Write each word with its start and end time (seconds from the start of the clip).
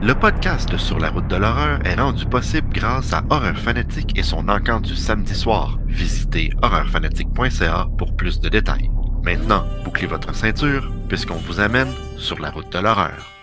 Le 0.00 0.14
podcast 0.14 0.76
Sur 0.76 1.00
la 1.00 1.10
route 1.10 1.26
de 1.26 1.34
l'horreur 1.34 1.80
est 1.84 1.96
rendu 1.96 2.24
possible 2.24 2.68
grâce 2.72 3.12
à 3.12 3.24
Horreur 3.30 3.58
Fanatique 3.58 4.16
et 4.16 4.22
son 4.22 4.48
encamp 4.48 4.80
du 4.80 4.94
samedi 4.94 5.34
soir. 5.34 5.80
Visitez 5.86 6.52
horreurfanatique.ca 6.62 7.88
pour 7.98 8.14
plus 8.14 8.38
de 8.38 8.48
détails. 8.48 8.90
Maintenant, 9.24 9.64
bouclez 9.84 10.06
votre 10.06 10.32
ceinture 10.36 10.88
puisqu'on 11.08 11.34
vous 11.34 11.58
amène 11.58 11.92
sur 12.16 12.38
la 12.38 12.50
route 12.50 12.72
de 12.72 12.78
l'horreur. 12.78 13.37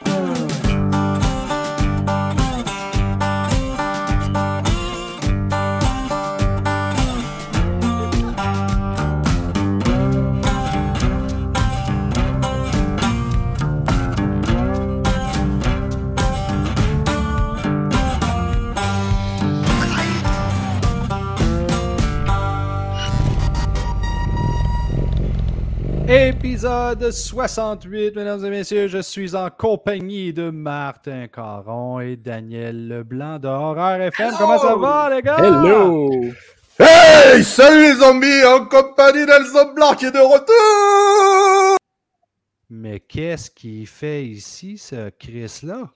Épisode 26.66 27.12
68, 27.12 28.16
mesdames 28.16 28.44
et 28.44 28.50
messieurs, 28.50 28.88
je 28.88 28.98
suis 28.98 29.36
en 29.36 29.52
compagnie 29.52 30.34
de 30.34 30.50
Martin 30.50 31.28
Caron 31.28 32.00
et 32.00 32.16
Daniel 32.16 32.88
Leblanc 32.88 33.38
de 33.38 33.48
Horreur 33.48 34.02
FM. 34.02 34.34
Comment 34.40 34.58
ça 34.58 34.76
va, 34.76 35.12
les 35.16 35.22
gars? 35.22 35.38
Hello! 35.38 36.10
Hey! 36.80 37.44
Salut 37.44 37.84
les 37.84 37.94
zombies! 37.94 38.44
En 38.46 38.66
compagnie 38.66 39.28
d'Elsa 39.28 39.66
Blanc 39.76 39.94
qui 39.94 40.08
est 40.08 40.12
de 40.12 40.18
retour! 40.18 41.78
Mais 42.72 43.00
qu'est-ce 43.00 43.52
qu'il 43.52 43.86
fait 43.86 44.26
ici, 44.26 44.80
ce 44.80 45.12
Chris-là? 45.12 45.92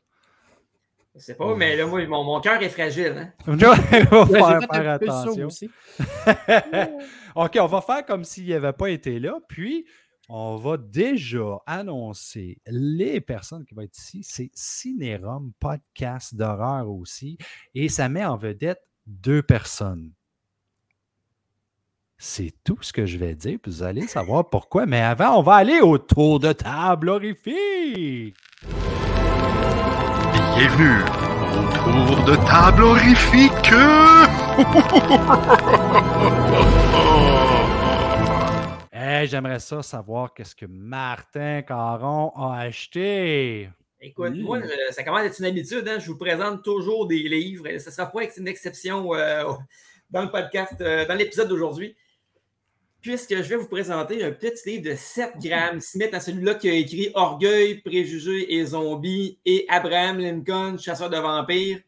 Je 1.16 1.20
sais 1.20 1.34
pas, 1.34 1.56
mais 1.56 1.78
là, 1.78 1.88
moi, 1.88 2.06
mon, 2.06 2.23
mon 2.23 2.40
cœur 2.42 2.62
est 2.62 2.70
fragile. 2.70 3.16
Hein? 3.17 3.34
On 3.48 3.56
va 3.56 4.59
faire, 4.72 4.92
attention. 4.92 5.48
aussi. 5.48 5.67
OK, 7.36 7.58
on 7.59 7.66
va 7.66 7.81
faire 7.81 8.06
comme 8.06 8.23
s'il 8.23 8.50
n'avait 8.50 8.73
pas 8.73 8.89
été 8.89 9.20
là, 9.20 9.39
puis 9.48 9.86
on 10.30 10.55
va 10.58 10.77
déjà 10.77 11.58
annoncer 11.66 12.61
les 12.67 13.19
personnes 13.19 13.66
qui 13.66 13.73
vont 13.73 13.81
être 13.81 13.97
ici. 13.97 14.22
C'est 14.23 14.52
Cinérum, 14.53 15.52
podcast 15.59 16.36
d'horreur 16.36 16.88
aussi, 16.89 17.39
et 17.73 17.89
ça 17.89 18.08
met 18.09 18.23
en 18.23 18.38
vedette 18.38 18.81
deux 19.08 19.41
personnes. 19.41 20.11
C'est 22.19 22.53
tout 22.63 22.77
ce 22.81 22.94
que 22.94 23.08
je 23.08 23.17
vais 23.17 23.33
dire, 23.33 23.58
puis 23.61 23.71
vous 23.71 23.81
allez 23.81 24.05
savoir 24.05 24.49
pourquoi. 24.49 24.86
Mais 24.86 25.02
avant, 25.02 25.39
on 25.39 25.41
va 25.41 25.55
aller 25.55 25.80
au 25.81 25.97
tour 25.97 26.39
de 26.39 26.52
table 26.52 27.09
horrifique. 27.09 28.36
Bienvenue 30.55 31.02
au 31.55 31.64
tour 31.73 32.23
de 32.25 32.36
table 32.45 32.83
horrifique! 32.83 33.73
J'aimerais 39.25 39.59
ça 39.59 39.81
savoir 39.81 40.34
qu'est-ce 40.34 40.56
que 40.56 40.66
Martin 40.66 41.62
Caron 41.64 42.31
a 42.36 42.59
acheté. 42.62 43.70
Écoute, 44.02 44.30
Oui. 44.31 44.44
moi, 44.44 44.61
je- 44.61 44.94
ça 44.94 45.03
commence 45.03 45.22
à 45.22 45.26
être 45.26 45.39
une 45.39 45.45
habitude. 45.45 45.88
Hein? 45.88 46.00
Je 46.00 46.08
vous 46.08 46.17
présente 46.17 46.64
toujours 46.64 47.08
des 47.08 47.20
livres. 47.23 47.66
Ce 47.80 47.89
ne 47.89 47.94
sera 47.94 48.08
pas 48.11 48.22
une 48.38 48.48
exception 48.48 49.14
euh, 49.14 49.44
dans 50.09 50.22
le 50.23 50.30
podcast, 50.31 50.80
euh, 50.81 51.06
dans 51.06 51.16
l'épisode 51.16 51.50
d'aujourd'hui. 51.50 51.95
Puisque 53.02 53.34
je 53.36 53.42
vais 53.44 53.56
vous 53.56 53.67
présenter 53.67 54.23
un 54.26 54.31
petit 54.31 54.70
livre 54.70 54.89
de 54.92 54.95
7 54.95 55.33
grammes. 55.42 55.80
Smith, 55.80 56.14
à 56.14 56.20
celui-là 56.20 56.56
qui 56.56 56.70
a 56.70 56.73
écrit 56.73 57.09
Orgueil, 57.14 57.76
Préjugés 57.81 58.54
et 58.56 58.66
Zombies 58.66 59.39
et 59.45 59.66
Abraham 59.70 60.20
Lincoln, 60.20 60.78
Chasseur 60.78 61.09
de 61.09 61.17
vampires. 61.17 61.80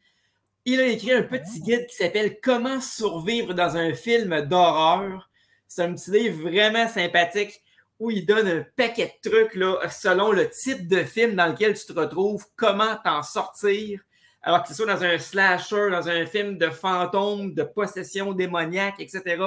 Il 0.64 0.80
a 0.80 0.88
écrit 0.88 1.12
un 1.12 1.23
petit 1.23 1.60
guide 1.62 1.86
qui 1.88 1.95
s'appelle 1.95 2.40
Comment 2.42 2.80
survivre 2.80 3.54
dans 3.54 3.76
un 3.76 3.94
film 3.94 4.42
d'horreur. 4.42 5.30
C'est 5.73 5.83
un 5.83 5.94
petit 5.94 6.11
livre 6.11 6.49
vraiment 6.49 6.86
sympathique 6.89 7.61
où 7.98 8.11
il 8.11 8.26
donne 8.26 8.45
un 8.45 8.65
paquet 8.76 9.15
de 9.23 9.30
trucs 9.30 9.55
là, 9.55 9.77
selon 9.89 10.33
le 10.33 10.49
type 10.49 10.86
de 10.89 11.02
film 11.02 11.36
dans 11.36 11.48
lequel 11.48 11.80
tu 11.80 11.86
te 11.86 11.98
retrouves, 11.98 12.45
comment 12.58 12.98
t'en 13.05 13.23
sortir. 13.23 14.02
Alors 14.42 14.64
que 14.64 14.67
ce 14.67 14.73
soit 14.73 14.86
dans 14.86 15.02
un 15.02 15.17
slasher, 15.17 15.89
dans 15.89 16.10
un 16.10 16.26
film 16.26 16.58
de 16.58 16.70
fantôme, 16.70 17.54
de 17.54 17.64
possession 17.64 18.33
démoniaque, 18.33 18.95
etc. 18.99 19.42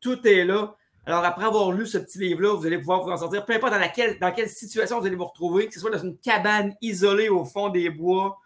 Tout 0.00 0.24
est 0.24 0.44
là. 0.44 0.76
Alors, 1.04 1.24
après 1.24 1.46
avoir 1.46 1.72
lu 1.72 1.84
ce 1.84 1.98
petit 1.98 2.20
livre-là, 2.20 2.54
vous 2.54 2.64
allez 2.64 2.78
pouvoir 2.78 3.02
vous 3.02 3.10
en 3.10 3.16
sortir, 3.16 3.44
peu 3.44 3.52
importe 3.54 3.72
dans, 3.72 3.80
laquelle, 3.80 4.20
dans 4.20 4.30
quelle 4.30 4.48
situation 4.48 5.00
vous 5.00 5.06
allez 5.06 5.16
vous 5.16 5.24
retrouver, 5.24 5.66
que 5.66 5.74
ce 5.74 5.80
soit 5.80 5.90
dans 5.90 5.98
une 5.98 6.16
cabane 6.18 6.76
isolée 6.80 7.28
au 7.28 7.44
fond 7.44 7.70
des 7.70 7.90
bois 7.90 8.38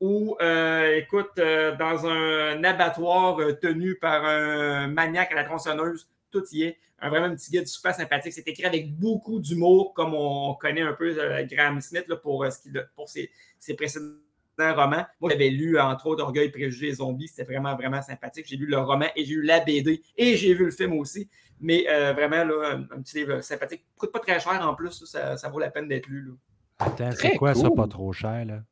ou, 0.00 0.36
euh, 0.40 0.94
écoute, 0.94 1.32
euh, 1.38 1.74
dans 1.74 2.06
un 2.06 2.62
abattoir 2.62 3.40
euh, 3.40 3.52
tenu 3.54 3.96
par 3.96 4.24
un 4.24 4.86
maniaque 4.86 5.32
à 5.32 5.34
la 5.34 5.44
tronçonneuse, 5.44 6.06
tout 6.32 6.44
y 6.52 6.62
est. 6.64 6.78
Un 6.98 7.10
vraiment 7.10 7.26
un 7.26 7.34
petit 7.34 7.50
guide 7.50 7.66
super 7.66 7.94
sympathique. 7.94 8.32
C'est 8.32 8.46
écrit 8.48 8.64
avec 8.64 8.94
beaucoup 8.96 9.38
d'humour, 9.40 9.92
comme 9.94 10.14
on 10.14 10.54
connaît 10.54 10.82
un 10.82 10.92
peu 10.94 11.14
euh, 11.18 11.44
Graham 11.44 11.80
Smith 11.80 12.04
là, 12.08 12.16
pour, 12.16 12.44
euh, 12.44 12.50
ce 12.50 12.60
qu'il 12.60 12.88
pour 12.96 13.08
ses, 13.08 13.30
ses 13.58 13.74
précédents 13.74 14.12
romans. 14.58 15.04
Moi, 15.20 15.30
j'avais 15.30 15.50
lu, 15.50 15.78
entre 15.78 16.06
autres, 16.06 16.22
Orgueil, 16.22 16.50
Préjugés 16.50 16.88
et 16.88 16.94
Zombies. 16.94 17.28
C'était 17.28 17.44
vraiment, 17.44 17.74
vraiment 17.76 18.02
sympathique. 18.02 18.46
J'ai 18.48 18.56
lu 18.56 18.66
le 18.66 18.78
roman 18.78 19.06
et 19.16 19.24
j'ai 19.24 19.34
lu 19.34 19.42
la 19.42 19.60
BD 19.60 20.02
et 20.16 20.36
j'ai 20.36 20.54
vu 20.54 20.64
le 20.66 20.70
film 20.70 20.92
aussi. 20.94 21.28
Mais 21.60 21.86
euh, 21.88 22.12
vraiment, 22.12 22.44
là, 22.44 22.72
un, 22.74 22.80
un 22.96 23.02
petit 23.02 23.18
livre 23.18 23.40
sympathique. 23.40 23.84
Coûte 23.96 24.12
pas 24.12 24.18
très 24.20 24.38
cher 24.40 24.60
en 24.66 24.74
plus. 24.74 25.04
Ça, 25.04 25.36
ça 25.36 25.48
vaut 25.48 25.58
la 25.58 25.70
peine 25.70 25.88
d'être 25.88 26.06
lu. 26.08 26.22
là. 26.22 26.32
Attends, 26.78 27.10
c'est 27.12 27.36
quoi 27.36 27.54
ça, 27.54 27.70
pas 27.70 27.86
trop 27.86 28.12
cher, 28.12 28.44
là? 28.44 28.62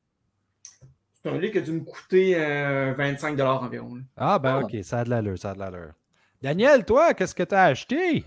C'est 1.23 1.29
un 1.29 1.39
livre 1.39 1.53
qui 1.53 1.59
a 1.59 1.61
dû 1.61 1.73
me 1.73 1.81
coûter 1.81 2.35
euh, 2.37 2.93
25 2.97 3.39
environ. 3.41 3.95
là. 3.97 4.03
Ah, 4.17 4.39
ben 4.39 4.57
Ah. 4.57 4.65
OK, 4.65 4.77
ça 4.83 5.01
a 5.01 5.05
de 5.05 5.11
l'allure, 5.11 5.39
ça 5.39 5.51
a 5.51 5.55
de 5.55 5.59
l'allure. 5.59 5.93
Daniel, 6.43 6.85
toi, 6.85 7.13
qu'est-ce 7.15 7.35
que 7.35 7.43
tu 7.43 7.55
as 7.55 7.65
acheté? 7.65 8.25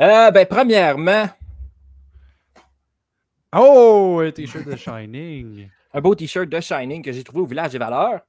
Euh, 0.00 0.30
ben, 0.30 0.46
premièrement, 0.46 1.26
Oh, 3.54 4.20
un 4.22 4.30
t-shirt 4.30 4.66
de 4.66 4.76
Shining. 4.76 5.68
un 5.94 6.00
beau 6.02 6.14
t-shirt 6.14 6.48
de 6.48 6.60
Shining 6.60 7.02
que 7.02 7.12
j'ai 7.12 7.24
trouvé 7.24 7.40
au 7.40 7.46
village 7.46 7.72
des 7.72 7.78
valeurs. 7.78 8.20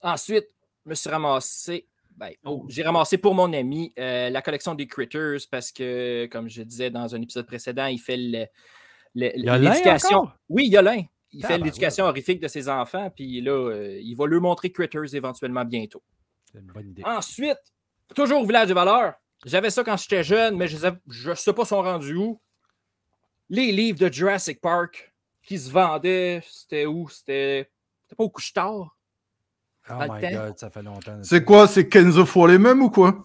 Ensuite, 0.00 0.46
je 0.84 0.90
me 0.90 0.94
suis 0.94 1.10
ramassé. 1.10 1.86
Ben, 2.16 2.30
Oh, 2.44 2.64
j'ai 2.68 2.82
ramassé 2.84 3.18
pour 3.18 3.34
mon 3.34 3.52
ami 3.52 3.92
euh, 3.98 4.30
la 4.30 4.40
collection 4.40 4.74
des 4.76 4.86
Critters 4.86 5.38
parce 5.50 5.72
que, 5.72 6.26
comme 6.26 6.48
je 6.48 6.62
disais 6.62 6.90
dans 6.90 7.12
un 7.14 7.20
épisode 7.20 7.46
précédent, 7.46 7.86
il 7.86 7.98
fait 7.98 8.16
le- 8.16 8.46
le- 9.16 9.32
Il 9.36 9.44
y 9.44 9.48
a 9.48 9.58
l'un 9.58 9.70
l'éducation. 9.70 10.30
Oui. 10.48 10.70
Il 11.32 11.44
fait 11.44 11.58
l'éducation 11.64 12.04
horrifique 12.06 12.40
de 12.40 12.48
ses 12.48 12.68
enfants, 12.68 13.10
puis 13.14 13.40
là, 13.40 13.50
euh, 13.52 13.98
il 14.00 14.14
va 14.14 14.26
leur 14.26 14.40
montrer 14.40 14.70
Critters 14.72 15.14
éventuellement 15.14 15.64
bientôt. 15.64 16.02
C'est 16.58 16.64
une 16.66 16.72
bonne 16.72 16.90
idée. 16.90 17.02
Ensuite, 17.04 17.58
toujours 18.14 18.42
au 18.42 18.46
village 18.46 18.66
des 18.68 18.74
valeurs. 18.74 19.14
J'avais 19.44 19.70
ça 19.70 19.84
quand 19.84 19.96
j'étais 19.96 20.24
jeune, 20.24 20.56
mais 20.56 20.66
je 20.66 21.30
ne 21.30 21.34
sais 21.34 21.52
pas 21.52 21.64
sont 21.64 21.82
rendus 21.82 22.14
où. 22.16 22.40
Les 23.48 23.70
livres 23.72 23.98
de 23.98 24.12
Jurassic 24.12 24.60
Park 24.60 25.12
qui 25.42 25.58
se 25.58 25.70
vendaient, 25.70 26.42
c'était 26.50 26.84
où? 26.86 27.08
C'était 27.08 27.70
c'était 28.02 28.16
pas 28.16 28.24
au 28.24 28.30
couche-tard? 28.30 28.96
Oh 29.90 29.94
my 30.10 30.20
temps? 30.20 30.46
God, 30.46 30.58
ça 30.58 30.70
fait 30.70 30.82
longtemps. 30.82 31.22
C'est 31.22 31.44
quoi, 31.44 31.66
c'est 31.68 31.88
Kenzo 31.88 32.26
fois 32.26 32.48
les 32.48 32.58
mêmes 32.58 32.82
ou 32.82 32.90
quoi? 32.90 33.24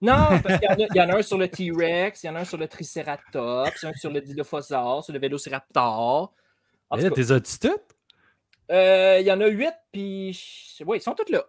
Non, 0.00 0.38
parce 0.42 0.58
qu'il 0.58 0.68
y, 0.68 0.72
en 0.72 0.74
a- 0.74 0.86
il 0.90 0.96
y 0.96 1.00
en 1.00 1.08
a 1.08 1.16
un 1.18 1.22
sur 1.22 1.38
le 1.38 1.48
T-Rex, 1.48 2.22
il 2.22 2.26
y 2.26 2.28
en 2.30 2.36
a 2.36 2.40
un 2.40 2.44
sur 2.44 2.58
le 2.58 2.68
Triceratops, 2.68 3.82
un 3.84 3.92
sur 3.94 4.10
le 4.10 4.20
Dilophosaure, 4.20 5.02
sur 5.02 5.12
le 5.14 5.18
Vélociraptor. 5.18 6.32
T'es 6.94 7.06
as-tu 7.06 7.58
toutes? 7.58 7.96
euh, 8.70 9.18
il 9.20 9.26
y 9.26 9.32
en 9.32 9.40
a 9.40 9.46
huit, 9.48 9.74
puis 9.90 10.38
ouais, 10.84 10.98
ils 10.98 11.00
sont 11.00 11.14
tous 11.14 11.32
là. 11.32 11.44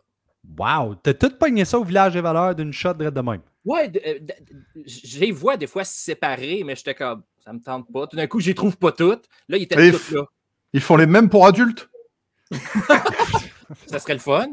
Wow, 0.58 0.96
t'as 0.96 1.14
tout 1.14 1.32
pogné 1.38 1.66
ça 1.66 1.78
au 1.80 1.84
village 1.84 2.14
des 2.14 2.22
valeurs 2.22 2.56
d'une 2.56 2.72
shot 2.72 2.94
de 2.94 3.10
de 3.10 3.22
même. 3.22 3.42
Ouais, 3.66 3.92
euh, 4.06 4.20
les 5.20 5.32
vois 5.32 5.58
des 5.58 5.68
fois 5.68 5.84
séparés, 5.84 6.64
mais 6.64 6.76
j'étais 6.76 6.96
comme, 6.96 7.24
ça 7.40 7.52
me 7.52 7.60
tente 7.60 7.92
pas. 7.92 8.08
Tout 8.08 8.16
d'un 8.16 8.28
coup, 8.28 8.40
je 8.40 8.48
les 8.48 8.56
trouve 8.56 8.78
pas 8.78 8.92
toutes. 8.94 9.26
Là, 9.50 9.58
ils 9.58 9.64
étaient 9.64 9.92
toutes 9.92 10.02
f- 10.02 10.16
là. 10.16 10.24
Ils 10.74 10.82
font 10.82 10.96
les 10.96 11.06
mêmes 11.06 11.30
pour 11.30 11.46
adultes? 11.46 11.90
Ça 13.88 14.00
serait 14.00 14.14
le 14.14 14.20
fun. 14.20 14.48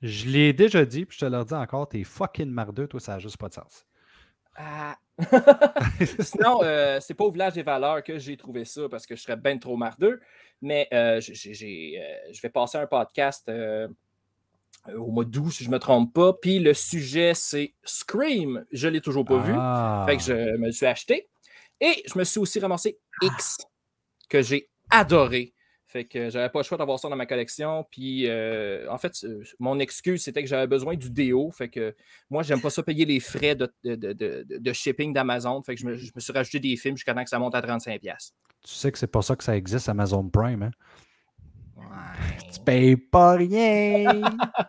Je 0.00 0.26
l'ai 0.28 0.52
déjà 0.52 0.84
dit, 0.84 1.04
puis 1.06 1.16
je 1.20 1.24
te 1.26 1.30
le 1.30 1.44
dis 1.44 1.54
encore, 1.54 1.88
t'es 1.88 2.04
fucking 2.04 2.50
mardeux, 2.50 2.86
toi, 2.88 3.00
ça 3.00 3.12
n'a 3.12 3.18
juste 3.18 3.36
pas 3.36 3.48
de 3.48 3.54
sens. 3.54 3.84
Ah. 4.56 4.96
Sinon, 6.20 6.60
euh, 6.62 6.98
c'est 7.00 7.14
pas 7.14 7.24
au 7.24 7.30
village 7.30 7.54
des 7.54 7.62
valeurs 7.62 8.02
que 8.02 8.18
j'ai 8.18 8.36
trouvé 8.36 8.64
ça 8.64 8.82
parce 8.90 9.06
que 9.06 9.14
je 9.16 9.22
serais 9.22 9.36
bien 9.36 9.56
trop 9.58 9.76
mardeux. 9.76 10.20
Mais 10.60 10.88
euh, 10.92 11.20
j'ai- 11.20 11.34
j'ai- 11.34 11.54
j'ai, 11.54 12.00
euh, 12.00 12.32
je 12.32 12.40
vais 12.40 12.48
passer 12.50 12.78
un 12.78 12.86
podcast 12.86 13.48
euh, 13.48 13.88
au 14.96 15.10
mois 15.10 15.24
d'août, 15.24 15.50
si 15.50 15.64
je 15.64 15.68
ne 15.68 15.74
me 15.74 15.78
trompe 15.78 16.12
pas. 16.12 16.32
Puis 16.32 16.58
le 16.58 16.74
sujet, 16.74 17.32
c'est 17.34 17.74
Scream. 17.84 18.64
Je 18.72 18.88
ne 18.88 18.92
l'ai 18.94 19.00
toujours 19.00 19.24
pas 19.24 19.38
vu. 19.38 19.52
Ah. 19.56 20.04
Fait 20.08 20.16
que 20.16 20.22
je 20.22 20.32
me 20.58 20.66
le 20.66 20.72
suis 20.72 20.86
acheté. 20.86 21.28
Et 21.80 22.02
je 22.06 22.18
me 22.18 22.24
suis 22.24 22.38
aussi 22.38 22.60
ramassé 22.60 22.98
X, 23.22 23.56
que 24.28 24.40
j'ai 24.42 24.68
adoré. 24.90 25.52
Fait 25.86 26.04
que 26.06 26.30
j'avais 26.30 26.48
pas 26.48 26.60
le 26.60 26.62
choix 26.64 26.78
d'avoir 26.78 26.98
ça 26.98 27.08
dans 27.10 27.16
ma 27.16 27.26
collection. 27.26 27.84
Puis 27.90 28.26
euh, 28.26 28.86
en 28.90 28.96
fait, 28.98 29.12
euh, 29.24 29.42
mon 29.58 29.78
excuse, 29.78 30.22
c'était 30.22 30.42
que 30.42 30.48
j'avais 30.48 30.66
besoin 30.66 30.94
du 30.94 31.10
déo. 31.10 31.50
Fait 31.50 31.68
que 31.68 31.94
moi, 32.30 32.42
j'aime 32.42 32.60
pas 32.62 32.70
ça 32.70 32.82
payer 32.82 33.04
les 33.04 33.20
frais 33.20 33.54
de, 33.54 33.70
de, 33.84 33.94
de- 33.96 34.12
de- 34.14 34.46
de 34.58 34.72
shipping 34.72 35.12
d'Amazon. 35.12 35.62
Fait 35.62 35.74
que 35.74 35.80
je 35.80 35.86
me, 35.86 35.94
je 35.96 36.10
me 36.14 36.20
suis 36.20 36.32
rajouté 36.32 36.60
des 36.60 36.76
films 36.76 36.96
jusqu'à 36.96 37.12
temps 37.14 37.24
que 37.24 37.28
ça 37.30 37.38
monte 37.38 37.54
à 37.54 37.60
35$. 37.60 38.00
Tu 38.00 38.72
sais 38.74 38.90
que 38.90 38.96
c'est 38.98 39.06
pas 39.06 39.20
ça 39.22 39.36
que 39.36 39.44
ça 39.44 39.54
existe 39.56 39.88
Amazon 39.88 40.26
Prime, 40.28 40.62
hein? 40.62 40.70
Tu 42.52 42.60
payes 42.60 42.96
pas 42.96 43.32
rien. 43.32 44.22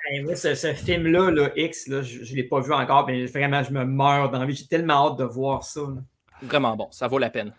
Hey, 0.06 0.22
moi, 0.24 0.36
ce, 0.36 0.56
ce 0.56 0.74
film-là, 0.74 1.32
là, 1.32 1.50
X, 1.56 1.88
là, 1.88 2.02
je 2.02 2.20
ne 2.20 2.36
l'ai 2.36 2.44
pas 2.44 2.60
vu 2.62 2.74
encore, 2.74 3.06
mais 3.08 3.26
vraiment, 3.26 3.62
je 3.64 3.72
me 3.72 3.84
meurs 3.86 4.32
d'envie. 4.32 4.56
J'ai 4.56 4.68
tellement 4.68 5.12
hâte 5.12 5.20
de 5.20 5.26
voir 5.26 5.64
ça. 5.64 5.82
là. 5.82 6.02
Vraiment 6.42 6.76
bon, 6.76 6.88
ça 6.92 7.08
vaut 7.08 7.20
la 7.20 7.30
peine. 7.30 7.54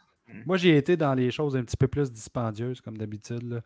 Moi, 0.46 0.56
j'ai 0.56 0.76
été 0.76 0.96
dans 0.96 1.14
les 1.14 1.30
choses 1.30 1.56
un 1.56 1.62
petit 1.62 1.76
peu 1.76 1.86
plus 1.86 2.10
dispendieuses, 2.10 2.80
comme 2.80 2.96
d'habitude. 2.96 3.62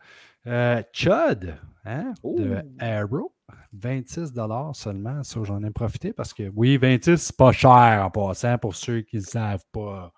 Euh, 0.46 0.82
Chud, 0.92 1.56
hein, 1.84 2.12
de. 2.22 2.62
Arrow, 2.78 3.32
26 3.72 4.32
seulement. 4.74 5.22
Ça, 5.22 5.40
j'en 5.44 5.62
ai 5.62 5.70
profité 5.70 6.12
parce 6.12 6.34
que, 6.34 6.50
oui, 6.54 6.76
26, 6.76 7.16
c'est 7.16 7.36
pas 7.36 7.52
cher 7.52 8.02
en 8.04 8.10
passant 8.10 8.58
pour 8.58 8.74
ceux 8.74 9.00
qui 9.00 9.16
ne 9.16 9.22
savent 9.22 9.64
pas. 9.72 10.12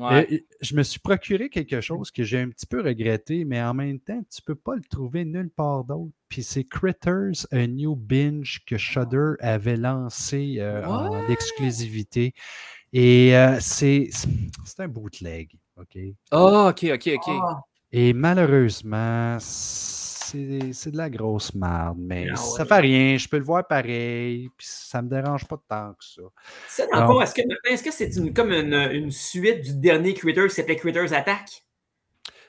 Ouais. 0.00 0.26
Et- 0.30 0.34
et 0.34 0.46
je 0.62 0.74
me 0.74 0.82
suis 0.82 0.98
procuré 1.00 1.50
quelque 1.50 1.80
chose 1.80 2.10
que 2.10 2.24
j'ai 2.24 2.38
un 2.40 2.48
petit 2.48 2.66
peu 2.66 2.80
regretté, 2.80 3.44
mais 3.44 3.62
en 3.62 3.74
même 3.74 4.00
temps, 4.00 4.22
tu 4.34 4.40
peux 4.42 4.54
pas 4.54 4.74
le 4.74 4.82
trouver 4.82 5.24
nulle 5.24 5.50
part 5.50 5.84
d'autre. 5.84 6.12
Puis 6.28 6.42
c'est 6.42 6.64
Critters, 6.64 7.46
a 7.50 7.66
new 7.66 7.94
binge 7.96 8.60
que 8.66 8.78
Shudder 8.78 9.32
avait 9.40 9.76
lancé 9.76 10.56
euh, 10.58 10.86
en 10.86 11.28
exclusivité. 11.30 12.32
Et 12.92 13.36
euh, 13.36 13.58
c'est 13.60 14.08
un 14.78 14.88
bootleg, 14.88 15.50
OK? 15.76 15.98
Ah, 16.30 16.68
ok, 16.70 16.86
ok, 16.94 17.10
ok. 17.14 17.28
Et 17.92 18.12
malheureusement, 18.12 19.38
c'est 20.32 20.72
c'est 20.72 20.90
de 20.90 20.96
la 20.96 21.10
grosse 21.10 21.54
merde, 21.54 21.96
mais 21.98 22.26
Ah 22.32 22.36
ça 22.36 22.62
ouais. 22.62 22.68
fait 22.68 22.80
rien. 22.80 23.16
Je 23.16 23.28
peux 23.28 23.38
le 23.38 23.44
voir 23.44 23.66
pareil, 23.66 24.48
puis 24.56 24.66
ça 24.70 25.02
me 25.02 25.08
dérange 25.08 25.46
pas 25.46 25.56
tant 25.68 25.92
que 25.94 26.04
ça. 26.04 26.22
ça, 26.68 26.84
est-ce 27.22 27.34
que 27.34 27.42
est-ce 27.70 27.82
que 27.82 27.90
c'est 27.92 28.16
une, 28.16 28.32
comme 28.32 28.52
une, 28.52 28.74
une 28.74 29.10
suite 29.10 29.62
du 29.62 29.74
dernier 29.80 30.14
Critters 30.14 30.48
qui 30.48 30.54
s'appelait 30.54 30.76
Critters 30.76 31.12
Attack? 31.12 31.64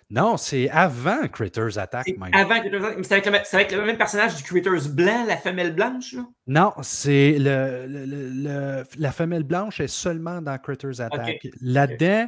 Non, 0.09 0.35
c'est 0.35 0.69
avant 0.69 1.25
Critters 1.29 1.77
Attack, 1.77 2.03
C'est 2.05 2.17
même. 2.17 2.33
Avant 2.33 2.59
Critters 2.59 2.83
Attack, 2.83 2.97
mais 2.97 3.03
c'est 3.03 3.13
avec, 3.13 3.25
le, 3.27 3.37
c'est 3.45 3.55
avec 3.55 3.71
le 3.71 3.85
même 3.85 3.97
personnage 3.97 4.35
du 4.35 4.43
Critters 4.43 4.89
blanc, 4.89 5.23
la 5.25 5.37
femelle 5.37 5.73
blanche, 5.73 6.13
là? 6.13 6.25
Non, 6.47 6.73
c'est 6.81 7.37
le, 7.39 7.85
le- 7.87 8.05
le- 8.05 8.83
la 8.97 9.11
femelle 9.13 9.43
blanche 9.43 9.79
est 9.79 9.87
seulement 9.87 10.41
dans 10.41 10.57
Critters 10.57 10.99
Attack. 10.99 11.47
Là-dedans, 11.61 12.27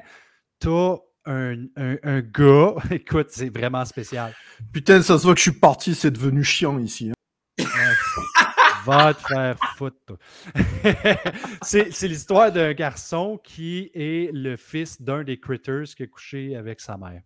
t'as 0.59 0.95
un, 1.25 1.65
un, 1.75 1.97
un 2.03 2.21
gars, 2.21 2.75
écoute, 2.91 3.27
c'est 3.29 3.49
vraiment 3.49 3.85
spécial. 3.85 4.33
Putain, 4.71 5.01
ça 5.01 5.17
se 5.17 5.23
voit 5.23 5.33
que 5.33 5.39
je 5.39 5.49
suis 5.51 5.59
parti, 5.59 5.95
c'est 5.95 6.11
devenu 6.11 6.43
chiant 6.43 6.79
ici. 6.79 7.11
hein. 7.11 7.13
Va 8.85 9.13
te 9.13 9.21
faire 9.21 9.57
foutre. 9.77 10.17
c'est 11.61 12.07
l'histoire 12.07 12.51
d'un 12.51 12.73
garçon 12.73 13.39
qui 13.41 13.89
est 13.93 14.29
le 14.33 14.57
fils 14.57 15.01
d'un 15.01 15.23
des 15.23 15.39
Critters 15.39 15.85
qui 15.95 16.03
a 16.03 16.07
couché 16.07 16.55
avec 16.57 16.81
sa 16.81 16.97
mère. 16.97 17.21